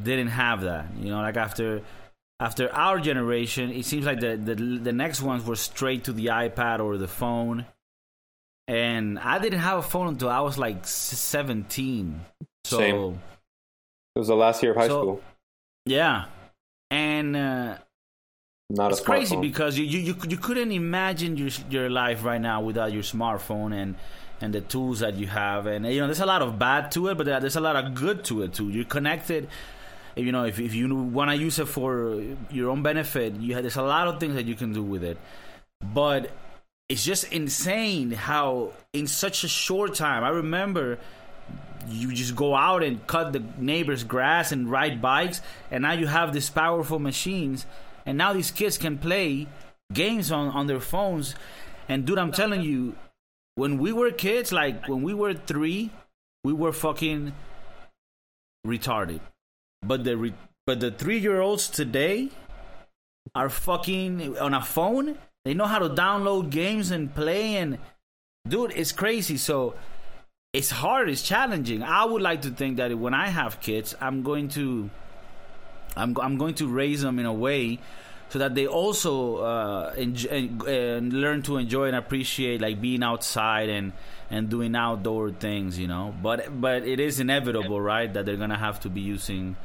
didn't 0.03 0.29
have 0.29 0.63
that. 0.63 0.87
You 0.99 1.11
know, 1.11 1.21
like 1.21 1.37
after 1.37 1.83
after 2.41 2.73
our 2.73 3.01
generation, 3.01 3.71
it 3.73 3.85
seems 3.85 4.07
like 4.07 4.21
the 4.21 4.37
the 4.37 4.55
the 4.55 4.93
next 4.93 5.21
ones 5.23 5.45
were 5.45 5.57
straight 5.57 6.05
to 6.05 6.13
the 6.13 6.27
iPad 6.27 6.81
or 6.81 6.97
the 6.97 7.09
phone. 7.09 7.67
And 8.69 9.19
I 9.19 9.39
didn't 9.39 9.61
have 9.61 9.79
a 9.79 9.83
phone 9.83 10.09
until 10.09 10.29
I 10.29 10.41
was 10.41 10.59
like 10.59 10.87
17. 10.87 12.21
So 12.65 12.79
Same. 12.79 13.21
It 14.15 14.19
was 14.19 14.29
the 14.29 14.37
last 14.37 14.63
year 14.63 14.73
of 14.73 14.77
high 14.79 14.89
So- 14.89 15.03
school. 15.03 15.23
yeah. 15.87 16.27
And 16.91 17.35
uh, 17.37 17.79
Not 18.71 18.93
it's 18.93 19.01
a 19.01 19.05
crazy 19.05 19.37
smartphone. 19.37 19.41
because 19.43 19.79
you, 19.79 19.85
you 19.87 19.99
you 20.01 20.15
you 20.29 20.37
couldn't 20.37 20.73
imagine 20.73 21.37
your 21.37 21.49
your 21.71 21.89
life 21.91 22.25
right 22.25 22.41
now 22.41 22.61
without 22.63 22.93
your 22.93 23.03
smartphone 23.03 23.73
and 23.75 23.95
and 24.41 24.55
the 24.55 24.61
tools 24.61 25.01
that 25.01 25.15
you 25.17 25.27
have 25.27 25.67
and 25.67 25.85
you 25.87 25.99
know 26.01 26.07
there's 26.07 26.21
a 26.21 26.27
lot 26.27 26.43
of 26.43 26.59
bad 26.59 26.91
to 26.93 27.09
it 27.09 27.17
but 27.19 27.27
there's 27.27 27.57
a 27.57 27.61
lot 27.61 27.77
of 27.77 27.93
good 27.95 28.23
to 28.25 28.43
it 28.43 28.55
too 28.55 28.69
you're 28.71 28.85
connected 28.85 29.49
you 30.19 30.33
know 30.33 30.45
if, 30.45 30.59
if 30.59 30.75
you 30.75 30.95
want 30.95 31.31
to 31.31 31.37
use 31.37 31.59
it 31.59 31.69
for 31.69 32.23
your 32.51 32.71
own 32.71 32.83
benefit 32.83 33.35
you 33.37 33.55
have, 33.55 33.63
there's 33.63 33.77
a 33.77 33.83
lot 33.83 34.09
of 34.09 34.21
things 34.21 34.35
that 34.35 34.47
you 34.47 34.55
can 34.55 34.73
do 34.73 34.83
with 34.83 35.05
it. 35.05 35.19
But 35.81 36.31
it's 36.89 37.05
just 37.05 37.33
insane 37.33 38.11
how 38.11 38.73
in 38.93 39.07
such 39.07 39.45
a 39.45 39.49
short 39.49 39.95
time 39.95 40.25
i 40.25 40.31
remember 40.31 40.99
you 41.87 42.13
just 42.13 42.35
go 42.35 42.55
out 42.55 42.83
and 42.83 43.07
cut 43.07 43.33
the 43.33 43.43
neighbor's 43.59 44.05
grass 44.05 44.53
and 44.53 44.71
ride 44.71 45.01
bikes 45.01 45.41
and 45.71 45.83
now 45.83 45.93
you 45.93 46.07
have 46.07 46.33
these 46.33 46.51
powerful 46.51 46.99
machines 46.99 47.67
and 48.07 48.17
now 48.19 48.33
these 48.33 48.51
kids 48.51 48.79
can 48.79 48.99
play 48.99 49.47
games 49.93 50.33
on, 50.33 50.49
on 50.49 50.67
their 50.67 50.81
phones. 50.81 51.35
And 51.89 52.05
dude 52.05 52.19
i'm 52.19 52.33
telling 52.33 52.63
you 52.63 52.97
when 53.55 53.79
we 53.79 53.93
were 53.93 54.11
kids 54.11 54.53
like 54.53 54.89
when 54.89 55.03
we 55.03 55.15
were 55.15 55.35
three 55.35 55.91
we 56.45 56.53
were 56.53 56.73
fucking 56.73 57.33
retarded 58.67 59.21
but 59.83 60.05
the 60.05 60.17
re- 60.17 60.35
but 60.67 60.81
the 60.81 60.91
three 60.91 61.19
year 61.19 61.41
olds 61.41 61.69
today 61.69 62.31
are 63.35 63.49
fucking 63.49 64.39
on 64.39 64.55
a 64.55 64.63
phone. 64.63 65.19
They 65.45 65.55
know 65.55 65.67
how 65.67 65.79
to 65.79 65.89
download 65.89 66.51
games 66.51 66.91
and 66.91 67.15
play 67.15 67.57
and 67.57 67.79
dude 68.47 68.73
it's 68.75 68.93
crazy. 68.93 69.37
So 69.37 69.75
it's 70.53 70.71
hard 70.71 71.09
it's 71.09 71.23
challenging. 71.23 71.83
I 71.83 72.05
would 72.05 72.23
like 72.23 72.43
to 72.43 72.51
think 72.51 72.79
that 72.79 72.97
when 72.99 73.15
i 73.15 73.29
have 73.29 73.61
kids 73.61 73.95
i'm 74.01 74.23
going 74.23 74.49
to 74.49 74.91
i'm, 75.97 76.17
I'm 76.19 76.39
going 76.39 76.55
to 76.55 76.67
raise 76.67 77.03
them 77.03 77.19
in 77.19 77.27
a 77.27 77.33
way 77.33 77.81
so 78.31 78.41
that 78.41 78.55
they 78.55 78.67
also 78.67 79.37
uh, 79.37 79.95
enjoy, 79.97 80.51
learn 80.61 81.43
to 81.43 81.57
enjoy 81.57 81.87
and 81.87 81.97
appreciate 81.97 82.61
like 82.61 82.81
being 82.81 83.03
outside 83.03 83.69
and 83.71 83.93
and 84.31 84.51
doing 84.51 84.75
outdoor 84.77 85.31
things 85.31 85.79
you 85.79 85.87
know? 85.87 86.15
But 86.23 86.61
but 86.61 86.87
it 86.87 87.01
is 87.01 87.21
inevitable 87.21 87.81
right 87.81 88.13
that 88.13 88.27
they're 88.27 88.37
gonna 88.37 88.59
have 88.59 88.81
to 88.81 88.91
be 88.91 89.01
using 89.01 89.57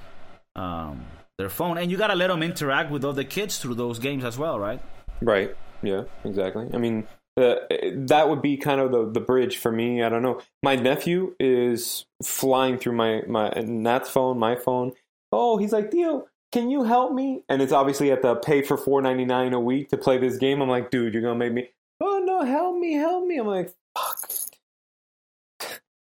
um, 0.56 1.06
their 1.38 1.50
phone 1.50 1.78
and 1.78 1.90
you 1.92 1.98
gotta 1.98 2.16
let 2.16 2.28
them 2.28 2.44
interact 2.44 2.92
with 2.92 3.04
other 3.04 3.24
kids 3.24 3.58
through 3.58 3.76
those 3.76 4.00
games 4.00 4.24
as 4.24 4.38
well 4.38 4.60
right 4.60 4.82
Right. 5.24 5.56
Yeah, 5.82 6.04
exactly. 6.24 6.68
I 6.74 6.78
mean, 6.78 7.08
uh, 7.38 7.56
that 7.96 8.30
would 8.30 8.42
be 8.42 8.58
kind 8.58 8.80
of 8.80 8.92
the, 8.92 9.12
the 9.12 9.20
bridge 9.20 9.58
for 9.58 9.72
me. 9.72 10.04
I 10.04 10.10
don't 10.10 10.22
know. 10.22 10.42
My 10.62 10.76
nephew 10.76 11.36
is 11.40 12.06
flying 12.24 12.78
through 12.78 12.94
my, 12.94 13.24
my 13.28 13.50
Nat's 13.50 14.10
phone, 14.10 14.40
my 14.40 14.56
phone. 14.56 14.94
Oh, 15.32 15.58
he's 15.58 15.72
like, 15.72 15.92
Theo, 15.92 16.28
can 16.52 16.70
you 16.70 16.84
help 16.84 17.14
me? 17.14 17.44
And 17.50 17.62
it's 17.62 17.74
obviously 17.74 18.12
at 18.12 18.22
the 18.22 18.36
pay 18.36 18.62
for 18.62 18.78
four 18.78 19.02
ninety 19.02 19.26
nine 19.26 19.54
a 19.54 19.60
week 19.60 19.90
to 19.90 19.98
play 19.98 20.20
this 20.20 20.38
game. 20.38 20.62
I'm 20.62 20.70
like, 20.70 20.92
dude, 20.92 21.14
you're 21.14 21.24
gonna 21.24 21.36
make 21.36 21.54
me. 21.54 21.70
Oh 22.00 22.22
no, 22.24 22.44
help 22.44 22.78
me, 22.78 22.94
help 22.94 23.26
me. 23.26 23.38
I'm 23.38 23.48
like, 23.48 23.74
fuck. 23.98 24.30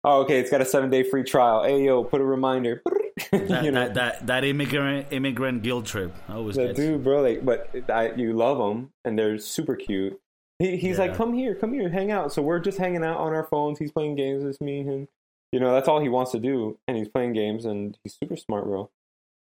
Oh, 0.04 0.22
okay, 0.22 0.39
it's 0.39 0.50
got 0.50 0.62
a 0.62 0.66
seven 0.66 0.89
day 0.89 1.04
free 1.04 1.24
trial. 1.24 1.64
Hey, 1.64 1.84
yo, 1.86 2.04
put 2.04 2.22
a 2.22 2.26
reminder. 2.26 2.82
that, 3.32 3.64
you 3.66 3.72
know, 3.72 3.86
that, 3.86 3.93
that 3.95 4.28
that 4.28 4.43
immigrant 4.45 5.08
immigrant 5.12 5.62
guilt 5.62 5.86
trip 5.86 6.14
always 6.30 6.56
the 6.56 6.74
dude, 6.74 7.04
bro, 7.04 7.22
like, 7.22 7.43
but 7.43 7.70
I, 7.89 8.12
you 8.14 8.34
love 8.34 8.58
them 8.58 8.91
and 9.04 9.20
they're 9.20 9.38
super 9.39 9.76
cute. 9.76 10.20
He, 10.58 10.78
he's 10.78 10.97
Yeah. 10.97 11.06
like, 11.08 11.16
come 11.16 11.34
here, 11.34 11.54
come 11.56 11.74
here, 11.74 11.89
hang 11.89 12.12
out. 12.12 12.32
So 12.34 12.41
we're 12.41 12.60
just 12.60 12.78
hanging 12.78 13.04
out 13.04 13.18
on 13.18 13.34
our 13.34 13.43
phones. 13.45 13.78
He's 13.80 13.91
playing 13.91 14.16
games. 14.16 14.43
with 14.43 14.60
me 14.62 14.82
and. 14.82 15.08
You 15.52 15.60
know, 15.60 15.74
that's 15.74 15.88
all 15.88 16.00
he 16.00 16.10
wants 16.10 16.32
to 16.34 16.39
do, 16.39 16.78
and 16.88 16.95
he's 16.95 17.08
playing 17.08 17.34
games, 17.34 17.66
and 17.66 17.97
he's 18.04 18.16
super 18.24 18.38
smart, 18.38 18.66
bro. 18.66 18.91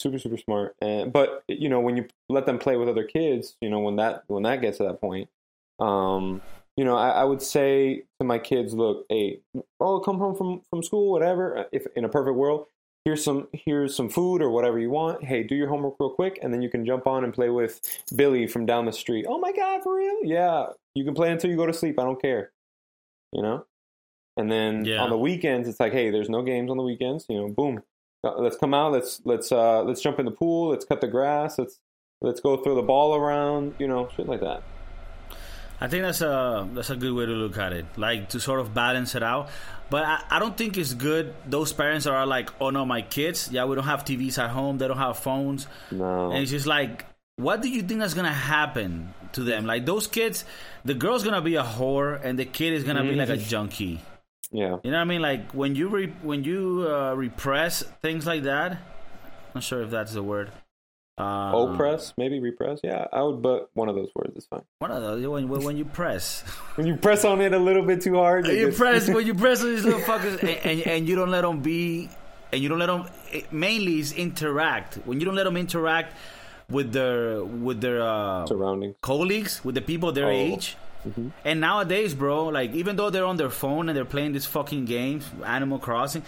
Super, 0.01 0.19
super 0.19 0.37
smart. 0.37 0.75
And 0.83 1.13
but 1.13 1.45
you 1.47 1.69
know, 1.69 1.79
when 1.79 1.97
you 1.97 2.09
let 2.29 2.45
them 2.45 2.59
play 2.59 2.77
with 2.77 2.89
other 2.89 3.05
kids, 3.05 3.55
you 3.61 3.71
know, 3.71 3.79
when 3.79 3.95
that 3.95 4.25
when 4.27 4.43
that 4.43 4.61
gets 4.61 4.79
to 4.79 4.83
that 4.83 5.01
point, 5.01 5.29
um, 5.79 6.43
you 6.77 6.85
know, 6.85 6.97
I, 6.97 7.11
I 7.11 7.25
would 7.25 7.43
say 7.43 8.05
to 8.19 8.25
my 8.25 8.39
kids, 8.39 8.73
look, 8.75 9.05
hey, 9.09 9.41
oh, 9.81 10.01
come 10.01 10.19
home 10.19 10.35
from 10.35 10.63
from 10.71 10.83
school, 10.83 11.11
whatever. 11.13 11.67
If 11.73 11.87
in 11.97 12.05
a 12.05 12.09
perfect 12.09 12.37
world, 12.37 12.67
here's 13.05 13.23
some 13.23 13.49
here's 13.53 13.95
some 13.95 14.09
food 14.09 14.41
or 14.43 14.51
whatever 14.51 14.79
you 14.79 14.91
want. 14.91 15.23
Hey, 15.25 15.43
do 15.43 15.55
your 15.55 15.69
homework 15.69 15.95
real 16.01 16.11
quick, 16.11 16.39
and 16.43 16.53
then 16.53 16.63
you 16.63 16.71
can 16.71 16.85
jump 16.87 17.07
on 17.07 17.25
and 17.25 17.33
play 17.35 17.51
with 17.51 17.81
Billy 18.17 18.47
from 18.47 18.65
down 18.67 18.87
the 18.87 18.93
street. 18.93 19.27
Oh 19.29 19.39
my 19.39 19.53
God, 19.53 19.83
for 19.83 19.97
real? 19.97 20.19
Yeah, 20.25 20.67
you 20.95 21.05
can 21.05 21.15
play 21.15 21.31
until 21.31 21.51
you 21.51 21.57
go 21.57 21.67
to 21.67 21.75
sleep. 21.75 21.99
I 21.99 22.05
don't 22.05 22.21
care. 22.21 22.53
You 23.33 23.43
know. 23.43 23.67
And 24.39 24.51
then 24.51 24.87
Yeah. 24.87 25.03
on 25.03 25.11
the 25.11 25.19
weekends, 25.19 25.69
it's 25.69 25.79
like, 25.79 25.93
hey, 25.93 26.09
there's 26.11 26.31
no 26.31 26.41
games 26.43 26.71
on 26.71 26.79
the 26.79 26.83
weekends. 26.83 27.27
You 27.29 27.37
know, 27.37 27.49
boom, 27.49 27.83
Uh, 28.25 28.35
let's 28.39 28.57
come 28.57 28.73
out. 28.73 28.93
Let's 28.93 29.21
let's 29.27 29.53
uh 29.53 29.83
let's 29.83 30.01
jump 30.01 30.19
in 30.19 30.25
the 30.25 30.31
pool. 30.31 30.69
Let's 30.71 30.85
cut 30.87 31.01
the 31.03 31.09
grass. 31.09 31.59
Let's 31.59 31.81
let's 32.23 32.41
go 32.41 32.57
throw 32.57 32.75
the 32.75 32.83
ball 32.83 33.15
around. 33.15 33.75
You 33.79 33.89
know, 33.89 34.09
shit 34.17 34.27
like 34.27 34.41
that. 34.41 34.63
I 35.83 35.89
think 35.89 36.03
that's 36.05 36.21
a 36.21 36.69
that's 36.73 36.91
a 36.91 36.97
good 36.97 37.13
way 37.13 37.27
to 37.27 37.33
look 37.33 37.59
at 37.59 37.73
it, 37.73 37.87
like 37.97 38.29
to 38.31 38.39
sort 38.41 38.61
of 38.61 38.73
balance 38.73 39.15
it 39.15 39.23
out. 39.23 39.51
But 39.91 40.05
I, 40.05 40.23
I 40.31 40.39
don't 40.39 40.57
think 40.57 40.79
it's 40.79 40.95
good. 40.95 41.35
Those 41.47 41.73
parents 41.73 42.07
are 42.07 42.25
like, 42.25 42.51
oh 42.61 42.71
no, 42.71 42.87
my 42.87 43.03
kids, 43.03 43.51
yeah, 43.51 43.65
we 43.67 43.75
don't 43.75 43.85
have 43.85 44.05
TVs 44.05 44.39
at 44.39 44.51
home, 44.51 44.79
they 44.79 44.87
don't 44.89 44.97
have 44.99 45.19
phones, 45.19 45.67
No. 45.91 46.31
and 46.31 46.39
it's 46.43 46.51
just 46.51 46.67
like, 46.67 47.05
what 47.37 47.61
do 47.63 47.69
you 47.69 47.83
think 47.83 48.01
that's 48.01 48.15
gonna 48.15 48.33
happen 48.33 49.13
to 49.33 49.43
them? 49.43 49.67
Like 49.67 49.85
those 49.85 50.07
kids, 50.07 50.45
the 50.85 50.95
girl's 50.95 51.25
gonna 51.25 51.43
be 51.43 51.57
a 51.57 51.65
whore, 51.65 52.19
and 52.23 52.39
the 52.39 52.45
kid 52.47 52.73
is 52.75 52.85
gonna 52.85 53.03
be 53.03 53.15
like 53.17 53.29
a 53.29 53.37
junkie. 53.37 54.01
yeah. 54.53 54.77
You 54.85 54.91
know 54.93 54.99
what 54.99 55.03
I 55.03 55.05
mean? 55.05 55.21
Like 55.21 55.53
when 55.53 55.75
you 55.75 55.89
re- 55.89 56.15
when 56.23 56.45
you 56.45 56.87
uh, 56.89 57.15
repress 57.15 57.83
things 58.03 58.25
like 58.27 58.45
that. 58.45 58.73
I'm 58.73 59.59
not 59.61 59.65
sure 59.65 59.83
if 59.83 59.91
that's 59.91 60.15
the 60.15 60.23
word. 60.23 60.51
Um, 61.19 61.55
Oppress, 61.55 62.15
maybe 62.17 62.41
repress. 62.41 62.81
Yeah, 62.83 63.07
I 63.13 63.23
would, 63.23 63.43
but 63.43 63.69
one 63.75 63.89
of 63.89 63.95
those 63.95 64.09
words 64.15 64.35
is 64.35 64.47
fine. 64.47 64.63
One 64.79 64.91
of 64.91 65.03
those 65.03 65.27
when, 65.27 65.49
when 65.49 65.63
when 65.63 65.77
you 65.77 65.85
press. 65.85 66.43
When 66.77 66.87
you 66.87 66.97
press 66.97 67.23
on 67.27 67.43
it 67.43 67.53
a 67.53 67.59
little 67.59 67.85
bit 67.85 68.01
too 68.01 68.15
hard, 68.15 68.47
you 68.47 68.67
gets- 68.67 68.79
press 68.79 69.09
when 69.09 69.27
you 69.27 69.35
press 69.35 69.61
on 69.61 69.75
these 69.75 69.85
little 69.85 70.01
fuckers 70.11 70.41
and, 70.41 70.49
and, 70.65 70.87
and 70.87 71.09
you 71.09 71.17
don't 71.17 71.31
let 71.31 71.43
them 71.43 71.61
be 71.61 72.09
and 72.51 72.63
you 72.63 72.69
don't 72.69 72.79
let 72.79 72.87
them. 72.87 73.07
It 73.31 73.53
mainly 73.53 73.99
is 73.99 74.13
interact. 74.13 74.95
When 75.05 75.21
you 75.21 75.27
don't 75.27 75.35
let 75.35 75.45
them 75.45 75.59
interact 75.59 76.15
with 76.71 76.93
their 76.93 77.45
with 77.45 77.81
their 77.83 78.03
uh, 78.03 78.47
surroundings, 78.47 78.97
colleagues, 79.03 79.63
with 79.65 79.75
the 79.75 79.83
people 79.83 80.13
their 80.13 80.27
oh. 80.27 80.31
age. 80.31 80.77
Mm-hmm. 81.07 81.29
And 81.45 81.61
nowadays, 81.61 82.15
bro, 82.15 82.47
like 82.47 82.73
even 82.75 82.97
though 82.97 83.11
they're 83.11 83.27
on 83.27 83.37
their 83.37 83.51
phone 83.51 83.89
and 83.89 83.97
they're 83.97 84.05
playing 84.05 84.33
this 84.33 84.47
fucking 84.47 84.85
game, 84.85 85.21
Animal 85.45 85.79
Crossing, 85.79 86.23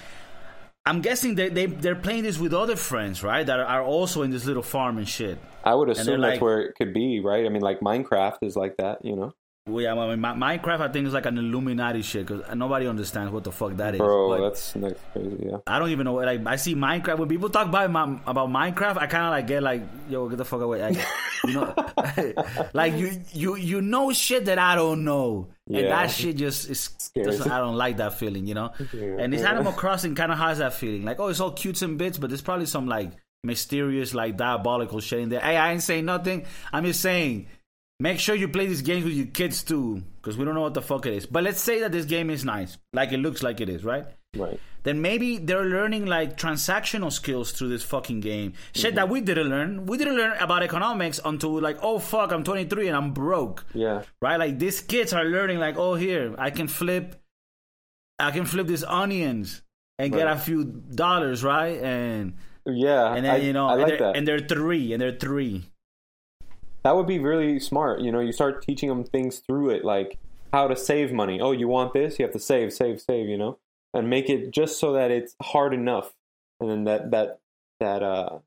I'm 0.86 1.00
guessing 1.00 1.34
they, 1.34 1.48
they 1.48 1.66
they're 1.66 1.94
playing 1.96 2.24
this 2.24 2.38
with 2.38 2.52
other 2.52 2.76
friends, 2.76 3.22
right? 3.22 3.46
That 3.46 3.58
are 3.58 3.82
also 3.82 4.22
in 4.22 4.30
this 4.30 4.44
little 4.44 4.62
farm 4.62 4.98
and 4.98 5.08
shit. 5.08 5.38
I 5.64 5.74
would 5.74 5.88
assume 5.88 6.20
that's 6.20 6.34
like, 6.34 6.42
where 6.42 6.60
it 6.60 6.74
could 6.76 6.92
be, 6.92 7.20
right? 7.20 7.46
I 7.46 7.48
mean, 7.48 7.62
like 7.62 7.80
Minecraft 7.80 8.38
is 8.42 8.54
like 8.54 8.76
that, 8.76 9.02
you 9.02 9.16
know. 9.16 9.32
Well, 9.66 9.82
yeah, 9.82 9.94
I 9.94 10.14
mean, 10.14 10.18
Minecraft, 10.18 10.80
I 10.80 10.88
think 10.88 11.06
is 11.06 11.14
like 11.14 11.24
an 11.24 11.38
Illuminati 11.38 12.02
shit 12.02 12.26
because 12.26 12.54
nobody 12.54 12.86
understands 12.86 13.32
what 13.32 13.44
the 13.44 13.50
fuck 13.50 13.74
that 13.76 13.94
is. 13.94 13.98
Bro, 13.98 14.42
that's 14.42 14.72
that's 14.74 15.00
crazy. 15.10 15.46
Yeah, 15.46 15.56
I 15.66 15.78
don't 15.78 15.88
even 15.88 16.04
know. 16.04 16.16
Like, 16.16 16.46
I 16.46 16.56
see 16.56 16.74
Minecraft 16.74 17.16
when 17.16 17.30
people 17.30 17.48
talk 17.48 17.68
about 17.68 17.90
my, 17.90 18.20
about 18.26 18.50
Minecraft, 18.50 18.98
I 18.98 19.06
kind 19.06 19.24
of 19.24 19.30
like 19.30 19.46
get 19.46 19.62
like, 19.62 19.82
yo, 20.10 20.28
get 20.28 20.36
the 20.36 20.44
fuck 20.44 20.60
away. 20.60 20.82
Like, 20.82 21.06
you 21.44 21.54
know, 21.54 21.74
like 22.74 22.92
you 22.92 23.22
you 23.32 23.56
you 23.56 23.80
know 23.80 24.12
shit 24.12 24.44
that 24.44 24.58
I 24.58 24.74
don't 24.74 25.02
know, 25.02 25.48
yeah. 25.66 25.78
and 25.78 25.88
that 25.88 26.10
shit 26.10 26.36
just 26.36 26.68
is. 26.68 26.90
Just, 27.16 27.48
I 27.48 27.58
don't 27.58 27.76
like 27.76 27.96
that 27.98 28.18
feeling, 28.18 28.46
you 28.46 28.54
know. 28.54 28.72
Yeah. 28.92 29.16
And 29.18 29.32
this 29.32 29.44
Animal 29.44 29.72
Crossing 29.72 30.14
kind 30.14 30.30
of 30.30 30.36
has 30.36 30.58
that 30.58 30.74
feeling, 30.74 31.04
like, 31.04 31.20
oh, 31.20 31.28
it's 31.28 31.40
all 31.40 31.52
cute 31.52 31.80
and 31.80 31.96
bits, 31.96 32.18
but 32.18 32.28
there's 32.28 32.42
probably 32.42 32.66
some 32.66 32.86
like 32.86 33.12
mysterious, 33.42 34.12
like 34.12 34.36
diabolical 34.36 35.00
shit 35.00 35.20
in 35.20 35.28
there. 35.30 35.40
Hey, 35.40 35.56
I 35.56 35.72
ain't 35.72 35.82
saying 35.82 36.04
nothing. 36.04 36.44
I'm 36.70 36.84
just 36.84 37.00
saying 37.00 37.46
Make 38.00 38.18
sure 38.18 38.34
you 38.34 38.48
play 38.48 38.66
these 38.66 38.82
games 38.82 39.04
with 39.04 39.14
your 39.14 39.26
kids 39.26 39.62
too, 39.62 40.02
because 40.16 40.36
we 40.36 40.44
don't 40.44 40.54
know 40.54 40.62
what 40.62 40.74
the 40.74 40.82
fuck 40.82 41.06
it 41.06 41.12
is. 41.12 41.26
But 41.26 41.44
let's 41.44 41.60
say 41.60 41.80
that 41.80 41.92
this 41.92 42.06
game 42.06 42.28
is 42.28 42.44
nice, 42.44 42.76
like 42.92 43.12
it 43.12 43.18
looks 43.18 43.42
like 43.42 43.60
it 43.60 43.68
is, 43.68 43.84
right? 43.84 44.06
Right. 44.36 44.58
Then 44.82 45.00
maybe 45.00 45.38
they're 45.38 45.64
learning 45.64 46.06
like 46.06 46.36
transactional 46.36 47.12
skills 47.12 47.52
through 47.52 47.68
this 47.68 47.82
fucking 47.82 48.20
game. 48.20 48.50
Mm-hmm. 48.50 48.80
Shit 48.80 48.94
that 48.96 49.08
we 49.08 49.20
didn't 49.20 49.48
learn. 49.48 49.86
We 49.86 49.96
didn't 49.96 50.16
learn 50.16 50.36
about 50.38 50.62
economics 50.62 51.20
until 51.24 51.60
like, 51.60 51.78
oh 51.82 51.98
fuck, 51.98 52.32
I'm 52.32 52.44
23 52.44 52.88
and 52.88 52.96
I'm 52.96 53.12
broke. 53.12 53.64
Yeah. 53.72 54.02
Right. 54.20 54.36
Like 54.36 54.58
these 54.58 54.80
kids 54.80 55.12
are 55.12 55.24
learning 55.24 55.58
like, 55.58 55.78
oh 55.78 55.94
here, 55.94 56.34
I 56.36 56.50
can 56.50 56.68
flip, 56.68 57.16
I 58.18 58.30
can 58.32 58.44
flip 58.44 58.66
these 58.66 58.84
onions 58.84 59.62
and 59.98 60.12
right. 60.12 60.18
get 60.18 60.28
a 60.28 60.36
few 60.36 60.64
dollars, 60.64 61.42
right? 61.42 61.80
And 61.80 62.34
yeah, 62.66 63.14
and 63.14 63.24
then 63.24 63.34
I, 63.34 63.36
you 63.36 63.52
know, 63.52 63.68
I 63.68 63.74
like 63.74 63.92
and 63.92 64.00
that. 64.00 64.16
And 64.16 64.28
they're 64.28 64.40
three, 64.40 64.92
and 64.92 65.00
they're 65.00 65.16
three 65.16 65.70
that 66.84 66.94
would 66.94 67.06
be 67.06 67.18
really 67.18 67.58
smart. 67.58 68.00
You 68.00 68.12
know, 68.12 68.20
you 68.20 68.32
start 68.32 68.62
teaching 68.62 68.88
them 68.88 69.04
things 69.04 69.38
through 69.38 69.70
it, 69.70 69.84
like 69.84 70.18
how 70.52 70.68
to 70.68 70.76
save 70.76 71.12
money. 71.12 71.40
Oh, 71.40 71.52
you 71.52 71.66
want 71.66 71.94
this? 71.94 72.18
You 72.18 72.24
have 72.24 72.32
to 72.34 72.38
save, 72.38 72.72
save, 72.72 73.00
save. 73.00 73.28
You 73.28 73.38
know, 73.38 73.58
and 73.92 74.08
make 74.08 74.28
it 74.28 74.52
just 74.52 74.78
so 74.78 74.92
that 74.92 75.10
it's 75.10 75.34
hard 75.42 75.74
enough, 75.74 76.12
and 76.60 76.70
then 76.70 76.84
that 76.84 77.10
that 77.10 77.40
that 77.80 78.02
uh 78.02 78.38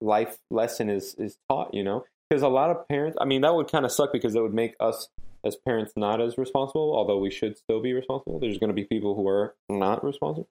life 0.00 0.38
lesson 0.50 0.90
is 0.90 1.14
is 1.14 1.38
taught. 1.48 1.74
You 1.74 1.82
know, 1.82 2.04
because 2.28 2.42
a 2.42 2.48
lot 2.48 2.70
of 2.70 2.86
parents. 2.86 3.16
I 3.20 3.24
mean, 3.24 3.40
that 3.40 3.54
would 3.54 3.70
kind 3.70 3.84
of 3.84 3.92
suck 3.92 4.12
because 4.12 4.34
it 4.34 4.42
would 4.42 4.54
make 4.54 4.74
us 4.78 5.08
as 5.44 5.56
parents 5.56 5.92
not 5.96 6.20
as 6.20 6.38
responsible, 6.38 6.94
although 6.96 7.18
we 7.18 7.30
should 7.30 7.56
still 7.58 7.80
be 7.80 7.92
responsible. 7.92 8.38
There's 8.38 8.58
going 8.58 8.68
to 8.68 8.74
be 8.74 8.84
people 8.84 9.14
who 9.14 9.28
are 9.28 9.54
not 9.68 10.04
responsible. 10.04 10.48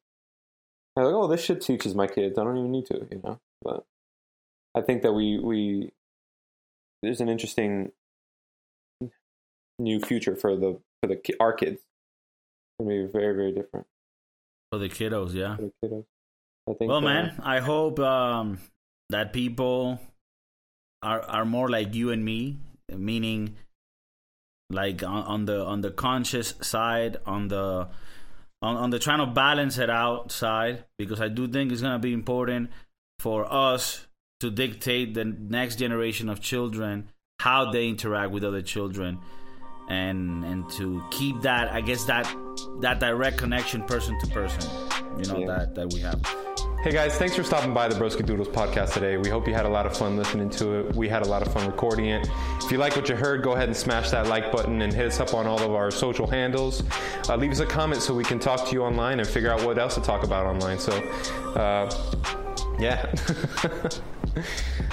I'm 0.95 1.05
like, 1.05 1.13
oh, 1.15 1.27
this 1.27 1.43
shit 1.43 1.61
teaches 1.61 1.95
my 1.95 2.05
kids. 2.05 2.37
I 2.37 2.43
don't 2.43 2.57
even 2.57 2.71
need 2.71 2.85
to, 2.87 3.07
you 3.09 3.21
know. 3.23 3.39
But 3.63 3.83
I 4.75 4.81
think 4.81 5.01
that 5.01 5.13
we 5.13 5.39
we 5.39 5.91
there's 7.03 7.21
an 7.21 7.29
interesting 7.29 7.91
new 9.77 9.99
future 9.99 10.35
for 10.35 10.55
the 10.55 10.79
for 11.01 11.07
the 11.07 11.19
our 11.39 11.53
kids. 11.53 11.73
It's 11.81 11.83
gonna 12.79 12.89
be 12.89 13.11
very 13.11 13.35
very 13.35 13.51
different 13.51 13.85
for 14.71 14.79
the 14.79 14.89
kiddos. 14.89 15.33
Yeah, 15.33 15.57
for 15.57 15.61
the 15.63 15.71
kiddos. 15.83 16.05
I 16.67 16.73
think. 16.73 16.89
Well, 16.89 17.01
man, 17.01 17.39
I 17.43 17.59
hope 17.59 17.99
um, 17.99 18.59
that 19.09 19.33
people 19.33 19.99
are 21.03 21.21
are 21.21 21.45
more 21.45 21.69
like 21.69 21.93
you 21.93 22.11
and 22.11 22.23
me, 22.23 22.57
meaning 22.89 23.57
like 24.69 25.03
on, 25.03 25.23
on 25.23 25.45
the 25.45 25.63
on 25.65 25.81
the 25.81 25.91
conscious 25.91 26.53
side, 26.61 27.17
on 27.25 27.49
the 27.49 27.89
on, 28.61 28.77
on 28.77 28.89
the 28.91 28.99
trying 28.99 29.19
to 29.19 29.27
balance 29.27 29.77
it 29.77 29.89
out 29.89 30.31
side, 30.31 30.85
because 30.97 31.19
I 31.19 31.27
do 31.27 31.47
think 31.49 31.73
it's 31.73 31.81
gonna 31.81 31.99
be 31.99 32.13
important 32.13 32.71
for 33.19 33.51
us 33.51 34.07
to 34.43 34.51
dictate 34.51 35.13
the 35.13 35.23
next 35.23 35.77
generation 35.77 36.27
of 36.27 36.41
children 36.41 37.07
how 37.39 37.71
they 37.71 37.87
interact 37.87 38.29
with 38.29 38.43
other 38.43 38.61
children 38.61 39.17
and 39.87 40.43
and 40.43 40.69
to 40.69 41.01
keep 41.11 41.41
that 41.43 41.71
i 41.71 41.79
guess 41.79 42.03
that 42.03 42.29
that 42.81 42.99
direct 42.99 43.37
connection 43.37 43.81
person 43.83 44.19
to 44.19 44.27
person 44.27 44.69
you 45.17 45.31
know 45.31 45.39
yeah. 45.39 45.47
that 45.47 45.75
that 45.75 45.93
we 45.93 46.01
have 46.01 46.21
Hey 46.83 46.91
guys, 46.91 47.17
thanks 47.17 47.33
for 47.33 47.43
stopping 47.43 47.73
by 47.73 47.87
the 47.87 47.95
Broski 47.95 48.25
Doodles 48.25 48.49
podcast 48.49 48.91
today. 48.91 49.15
We 49.15 49.29
hope 49.29 49.47
you 49.47 49.53
had 49.53 49.65
a 49.65 49.69
lot 49.69 49.85
of 49.85 49.95
fun 49.97 50.17
listening 50.17 50.49
to 50.49 50.79
it. 50.79 50.95
We 50.97 51.07
had 51.07 51.25
a 51.25 51.29
lot 51.29 51.41
of 51.41 51.53
fun 51.53 51.65
recording 51.65 52.07
it. 52.07 52.27
If 52.61 52.69
you 52.73 52.77
like 52.77 52.97
what 52.97 53.07
you 53.07 53.15
heard, 53.15 53.41
go 53.41 53.53
ahead 53.53 53.69
and 53.69 53.77
smash 53.77 54.09
that 54.11 54.27
like 54.27 54.51
button 54.51 54.81
and 54.81 54.91
hit 54.91 55.07
us 55.07 55.21
up 55.21 55.33
on 55.33 55.47
all 55.47 55.61
of 55.61 55.71
our 55.71 55.91
social 55.91 56.27
handles. 56.27 56.83
Uh, 57.29 57.37
leave 57.37 57.51
us 57.51 57.61
a 57.61 57.65
comment 57.65 58.01
so 58.01 58.13
we 58.13 58.25
can 58.25 58.37
talk 58.37 58.67
to 58.67 58.73
you 58.73 58.83
online 58.83 59.21
and 59.21 59.29
figure 59.29 59.49
out 59.49 59.63
what 59.63 59.77
else 59.77 59.95
to 59.95 60.01
talk 60.01 60.25
about 60.25 60.45
online. 60.45 60.77
So, 60.77 60.91
uh, 61.55 62.42
yeah. 62.83 63.09